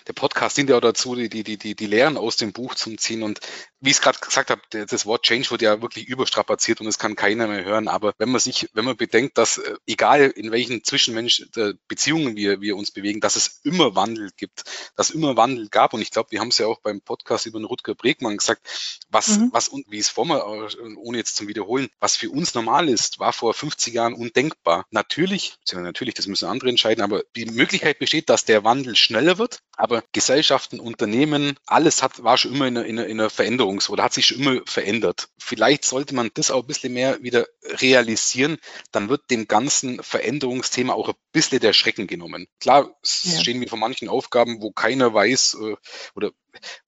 der 0.08 0.14
Podcast 0.14 0.58
dient 0.58 0.72
ja 0.72 0.78
auch 0.78 0.82
dazu, 0.82 1.16
die, 1.16 1.30
die, 1.30 1.58
die, 1.58 1.76
die 1.76 1.86
Lehren 1.86 2.18
aus 2.18 2.38
dem 2.38 2.53
Buch 2.53 2.74
zu 2.74 2.95
ziehen. 2.95 3.22
Und 3.22 3.39
wie 3.80 3.91
ich 3.91 3.97
es 3.97 4.01
gerade 4.01 4.17
gesagt 4.19 4.49
habe, 4.49 4.61
das 4.71 5.05
Wort 5.05 5.23
Change 5.23 5.51
wird 5.51 5.61
ja 5.61 5.82
wirklich 5.82 6.07
überstrapaziert 6.07 6.82
und 6.82 6.88
es 6.88 6.97
kann 6.97 7.15
keiner 7.15 7.47
mehr 7.47 7.63
hören. 7.63 7.88
Aber 7.88 8.13
wenn 8.17 8.30
man 8.30 8.39
sich, 8.39 8.69
wenn 8.73 8.86
man 8.86 8.97
bedenkt, 8.97 9.38
dass 9.38 9.59
äh, 9.59 9.75
egal 9.86 10.21
in 10.21 10.51
welchen 10.51 10.84
Zwischenmensch 10.84 11.45
äh, 11.55 11.73
Beziehungen 11.88 12.36
wir, 12.36 12.59
wir 12.61 12.75
uns 12.75 12.91
bewegen, 12.91 13.21
dass 13.21 13.36
es 13.36 13.59
immer 13.63 13.95
Wandel 13.95 14.32
gibt, 14.36 14.63
dass 14.95 15.11
immer 15.11 15.38
Wandel 15.38 15.69
gab. 15.69 15.93
Und 15.93 16.01
ich 16.01 16.09
glaube, 16.09 16.32
wir 16.32 16.39
haben 16.39 16.47
es 16.47 16.57
ja 16.57 16.65
auch 16.65 16.80
beim 16.80 17.01
Podcast 17.01 17.45
über 17.45 17.59
den 17.59 17.65
Rutger 17.65 17.93
Bregmann 17.93 18.38
gesagt, 18.38 18.61
was, 19.09 19.38
mhm. 19.38 19.49
was, 19.53 19.67
und 19.69 19.86
wie 19.89 19.99
es 19.99 20.09
vor 20.09 20.25
mir, 20.25 20.39
äh, 20.39 20.95
ohne 20.95 21.17
jetzt 21.19 21.36
zum 21.36 21.47
Wiederholen, 21.47 21.89
was 21.99 22.15
für 22.15 22.32
uns 22.32 22.55
normal 22.55 22.89
ist, 22.89 23.19
war 23.19 23.32
vor 23.32 23.53
50 23.53 23.93
Jahren 23.93 24.15
undenkbar. 24.15 24.86
Natürlich, 24.89 25.57
natürlich, 25.71 26.15
das 26.15 26.25
müssen 26.25 26.49
andere 26.49 26.69
entscheiden, 26.69 27.03
aber 27.03 27.21
die 27.36 27.45
Möglichkeit 27.45 27.99
besteht, 27.99 28.30
dass 28.30 28.43
der 28.43 28.63
Wandel 28.63 28.95
schneller 28.95 29.38
wird. 29.38 29.59
Aber 29.75 30.03
Gesellschaften, 30.11 30.80
Unternehmen, 30.80 31.57
alles 31.67 32.01
hat, 32.01 32.23
war 32.23 32.38
schon 32.38 32.55
immer 32.55 32.67
in 32.67 32.78
einer, 32.78 32.88
in 32.88 32.99
einer, 32.99 33.07
in 33.07 33.19
einer 33.19 33.30
Veränderungs- 33.68 33.89
oder 33.89 34.03
hat 34.03 34.13
sich 34.13 34.28
schon 34.28 34.39
immer 34.39 34.61
verändert. 34.65 35.30
Vielleicht 35.38 35.86
sollte 35.86 36.15
man 36.15 36.32
das 36.34 36.51
auch 36.51 36.63
ein 36.63 36.68
bisschen 36.68 36.93
mehr 36.93 37.22
wieder 37.22 37.47
realisieren. 37.63 38.57
Dann 38.91 39.09
wird 39.09 39.30
dem 39.30 39.47
ganzen 39.47 40.01
Veränderungsthema 40.01 40.93
auch 40.93 41.09
ein 41.09 41.15
bisschen 41.38 41.59
der 41.59 41.73
Schrecken 41.73 42.07
genommen. 42.07 42.47
Klar, 42.59 42.89
ja. 43.23 43.39
stehen 43.39 43.61
wir 43.61 43.67
vor 43.67 43.77
manchen 43.77 44.09
Aufgaben, 44.09 44.59
wo 44.59 44.71
keiner 44.71 45.13
weiß 45.13 45.57
äh, 45.61 45.75
oder 46.15 46.31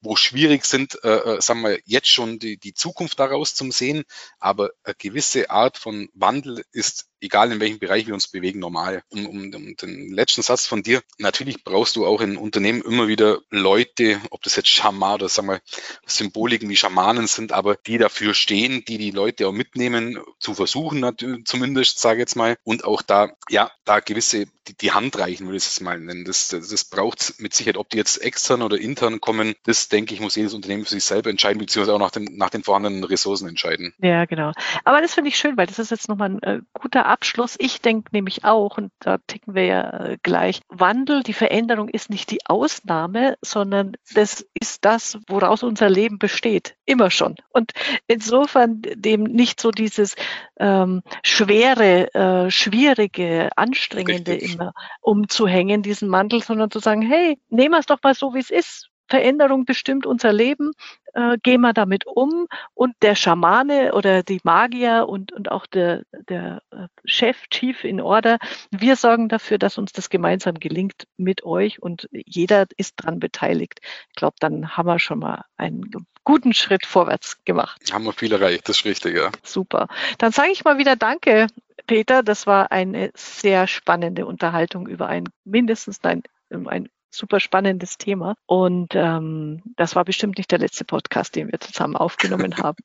wo 0.02 0.16
schwierig 0.16 0.66
sind, 0.66 0.98
äh, 1.04 1.36
äh, 1.36 1.42
sagen 1.42 1.62
wir 1.62 1.80
jetzt 1.86 2.08
schon 2.08 2.40
die, 2.40 2.58
die 2.58 2.74
Zukunft 2.74 3.20
daraus 3.20 3.54
zum 3.54 3.72
sehen, 3.72 4.04
aber 4.40 4.72
eine 4.84 4.96
gewisse 4.96 5.52
Art 5.52 5.78
von 5.78 6.10
Wandel 6.16 6.64
ist 6.72 7.10
egal 7.22 7.52
in 7.52 7.60
welchem 7.60 7.80
Bereich 7.80 8.08
wir 8.08 8.14
uns 8.14 8.28
bewegen, 8.28 8.60
normal. 8.60 9.04
Um, 9.10 9.26
um, 9.26 9.54
um 9.54 9.76
den 9.76 10.10
letzten 10.10 10.42
Satz 10.42 10.68
von 10.68 10.84
dir, 10.84 11.02
natürlich 11.18 11.64
brauchst 11.64 11.96
du 11.96 12.06
auch 12.06 12.22
in 12.22 12.38
Unternehmen 12.38 12.82
immer 12.82 13.08
wieder 13.08 13.40
Leute, 13.50 14.22
ob 14.32 14.42
das 14.44 14.56
jetzt 14.56 14.70
Schaman 14.70 15.16
oder 15.16 15.30
sagen 15.30 15.50
wir 15.50 15.62
Symboliken 16.06 16.70
wie 16.70 16.76
Schamanen 16.76 17.28
sind, 17.28 17.52
aber 17.52 17.76
die 17.76 17.98
dafür 17.98 18.34
stehen, 18.34 18.84
die 18.86 18.98
die 18.98 19.12
Leute 19.12 19.48
auch 19.48 19.52
mitnehmen, 19.52 20.20
zu 20.40 20.54
versuchen 20.54 21.06
zumindest, 21.46 22.00
sage 22.00 22.18
ich 22.18 22.22
jetzt 22.22 22.36
mal, 22.36 22.58
und 22.64 22.84
auch 22.84 23.02
da, 23.02 23.32
ja, 23.50 23.72
da 23.86 24.00
gewisse, 24.00 24.39
c'est 24.40 24.59
die, 24.70 24.76
die 24.76 24.92
Hand 24.92 25.18
reichen, 25.18 25.48
würde 25.48 25.58
ich 25.58 25.66
es 25.66 25.82
mal 25.82 26.00
nennen. 26.00 26.26
Das, 26.26 26.50
das, 26.50 26.70
das 26.70 26.86
braucht 26.86 27.36
mit 27.40 27.54
Sicherheit, 27.54 27.78
ob 27.78 27.90
die 27.90 27.98
jetzt 27.98 28.18
extern 28.22 28.62
oder 28.62 28.78
intern 28.78 29.20
kommen, 29.22 29.56
das 29.66 29.90
denke 29.90 30.14
ich, 30.14 30.20
muss 30.20 30.36
jedes 30.36 30.54
Unternehmen 30.54 30.84
für 30.84 30.92
sich 30.92 31.04
selber 31.04 31.30
entscheiden, 31.30 31.60
beziehungsweise 31.60 31.96
auch 31.96 32.00
nach 32.00 32.12
den, 32.12 32.26
nach 32.38 32.50
den 32.50 32.64
vorhandenen 32.64 33.04
Ressourcen 33.04 33.48
entscheiden. 33.48 33.94
Ja, 34.00 34.26
genau. 34.26 34.52
Aber 34.84 35.02
das 35.02 35.14
finde 35.14 35.30
ich 35.30 35.38
schön, 35.38 35.58
weil 35.58 35.68
das 35.68 35.80
ist 35.80 35.92
jetzt 35.92 36.10
nochmal 36.10 36.30
ein 36.30 36.44
äh, 36.44 36.60
guter 36.74 37.06
Abschluss. 37.06 37.56
Ich 37.60 37.82
denke 37.82 38.10
nämlich 38.12 38.46
auch, 38.46 38.78
und 38.78 38.92
da 39.00 39.18
ticken 39.28 39.56
wir 39.56 39.66
ja 39.66 40.06
äh, 40.06 40.18
gleich, 40.22 40.62
Wandel, 40.70 41.24
die 41.24 41.34
Veränderung 41.34 41.90
ist 41.90 42.10
nicht 42.10 42.32
die 42.32 42.46
Ausnahme, 42.46 43.38
sondern 43.42 43.94
das 44.14 44.46
ist 44.54 44.86
das, 44.86 45.18
woraus 45.28 45.64
unser 45.64 45.90
Leben 45.90 46.20
besteht. 46.20 46.76
Immer 46.86 47.12
schon. 47.12 47.36
Und 47.50 47.72
insofern 48.08 48.82
dem 48.82 49.24
nicht 49.24 49.60
so 49.60 49.72
dieses 49.72 50.16
ähm, 50.60 51.02
schwere, 51.24 52.14
äh, 52.14 52.52
schwierige, 52.52 53.50
anstrengende 53.56 54.34
Richtig. 54.34 54.59
Immer 54.60 54.74
umzuhängen, 55.02 55.82
diesen 55.82 56.10
Mantel, 56.10 56.42
sondern 56.42 56.72
zu 56.72 56.80
sagen, 56.80 57.02
hey, 57.02 57.40
nehmen 57.50 57.72
wir 57.72 57.80
es 57.80 57.86
doch 57.86 58.02
mal 58.04 58.14
so, 58.14 58.34
wie 58.34 58.40
es 58.40 58.50
ist 58.50 58.90
Veränderung 59.10 59.66
bestimmt 59.66 60.06
unser 60.06 60.32
Leben, 60.32 60.72
äh, 61.14 61.38
gehen 61.42 61.62
wir 61.62 61.74
damit 61.74 62.06
um 62.06 62.48
und 62.76 62.94
der 63.02 63.16
Schamane 63.16 63.94
oder 63.94 64.24
die 64.24 64.40
Magier 64.44 65.08
und, 65.10 65.32
und 65.32 65.52
auch 65.52 65.66
der, 65.66 66.04
der 66.30 66.62
äh, 66.72 66.88
Chef, 67.06 67.48
Chief 67.50 67.84
in 67.84 68.00
Order, 68.00 68.38
wir 68.70 68.96
sorgen 68.96 69.28
dafür, 69.28 69.58
dass 69.58 69.78
uns 69.78 69.92
das 69.92 70.10
gemeinsam 70.10 70.56
gelingt 70.56 71.08
mit 71.18 71.44
euch 71.44 71.82
und 71.82 72.08
jeder 72.12 72.68
ist 72.78 72.98
dran 72.98 73.20
beteiligt. 73.20 73.80
Ich 74.10 74.16
glaube, 74.16 74.36
dann 74.40 74.78
haben 74.78 74.88
wir 74.88 75.00
schon 75.00 75.20
mal 75.20 75.44
einen 75.58 75.90
guten 76.24 76.54
Schritt 76.54 76.86
vorwärts 76.86 77.44
gemacht. 77.44 77.82
Haben 77.92 78.06
wir 78.06 78.14
viel 78.14 78.32
erreicht, 78.32 78.70
das 78.70 78.78
ist 78.78 78.86
richtig, 78.86 79.18
ja. 79.18 79.32
Super. 79.44 79.88
Dann 80.20 80.32
sage 80.32 80.52
ich 80.52 80.64
mal 80.64 80.78
wieder 80.78 80.96
Danke, 80.96 81.48
Peter. 81.90 82.22
Das 82.22 82.46
war 82.46 82.72
eine 82.72 83.12
sehr 83.16 83.66
spannende 83.66 84.28
Unterhaltung 84.28 84.88
über 84.88 85.08
ein 85.08 85.24
mindestens 85.44 85.98
ein, 86.04 86.22
ein 86.52 86.88
super 87.10 87.40
spannendes 87.40 87.98
Thema. 87.98 88.36
Und 88.46 88.94
ähm, 88.94 89.64
das 89.76 89.96
war 89.96 90.06
bestimmt 90.06 90.38
nicht 90.38 90.52
der 90.52 90.60
letzte 90.60 90.86
Podcast, 90.86 91.36
den 91.36 91.52
wir 91.52 91.60
zusammen 91.60 91.96
aufgenommen 91.96 92.58
haben. 92.58 92.78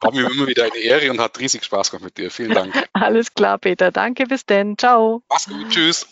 War 0.00 0.12
mir 0.12 0.28
immer 0.28 0.48
wieder 0.48 0.64
eine 0.64 0.78
Ehre 0.78 1.12
und 1.12 1.20
hat 1.20 1.38
riesig 1.38 1.62
Spaß 1.62 1.92
gemacht 1.92 2.06
mit 2.06 2.18
dir. 2.18 2.32
Vielen 2.32 2.54
Dank. 2.54 2.88
Alles 2.92 3.34
klar, 3.34 3.58
Peter. 3.58 3.92
Danke, 3.92 4.26
bis 4.26 4.46
denn. 4.46 4.76
Ciao. 4.76 5.22
Mach's 5.28 5.46
gut. 5.46 5.68
Tschüss. 5.70 6.08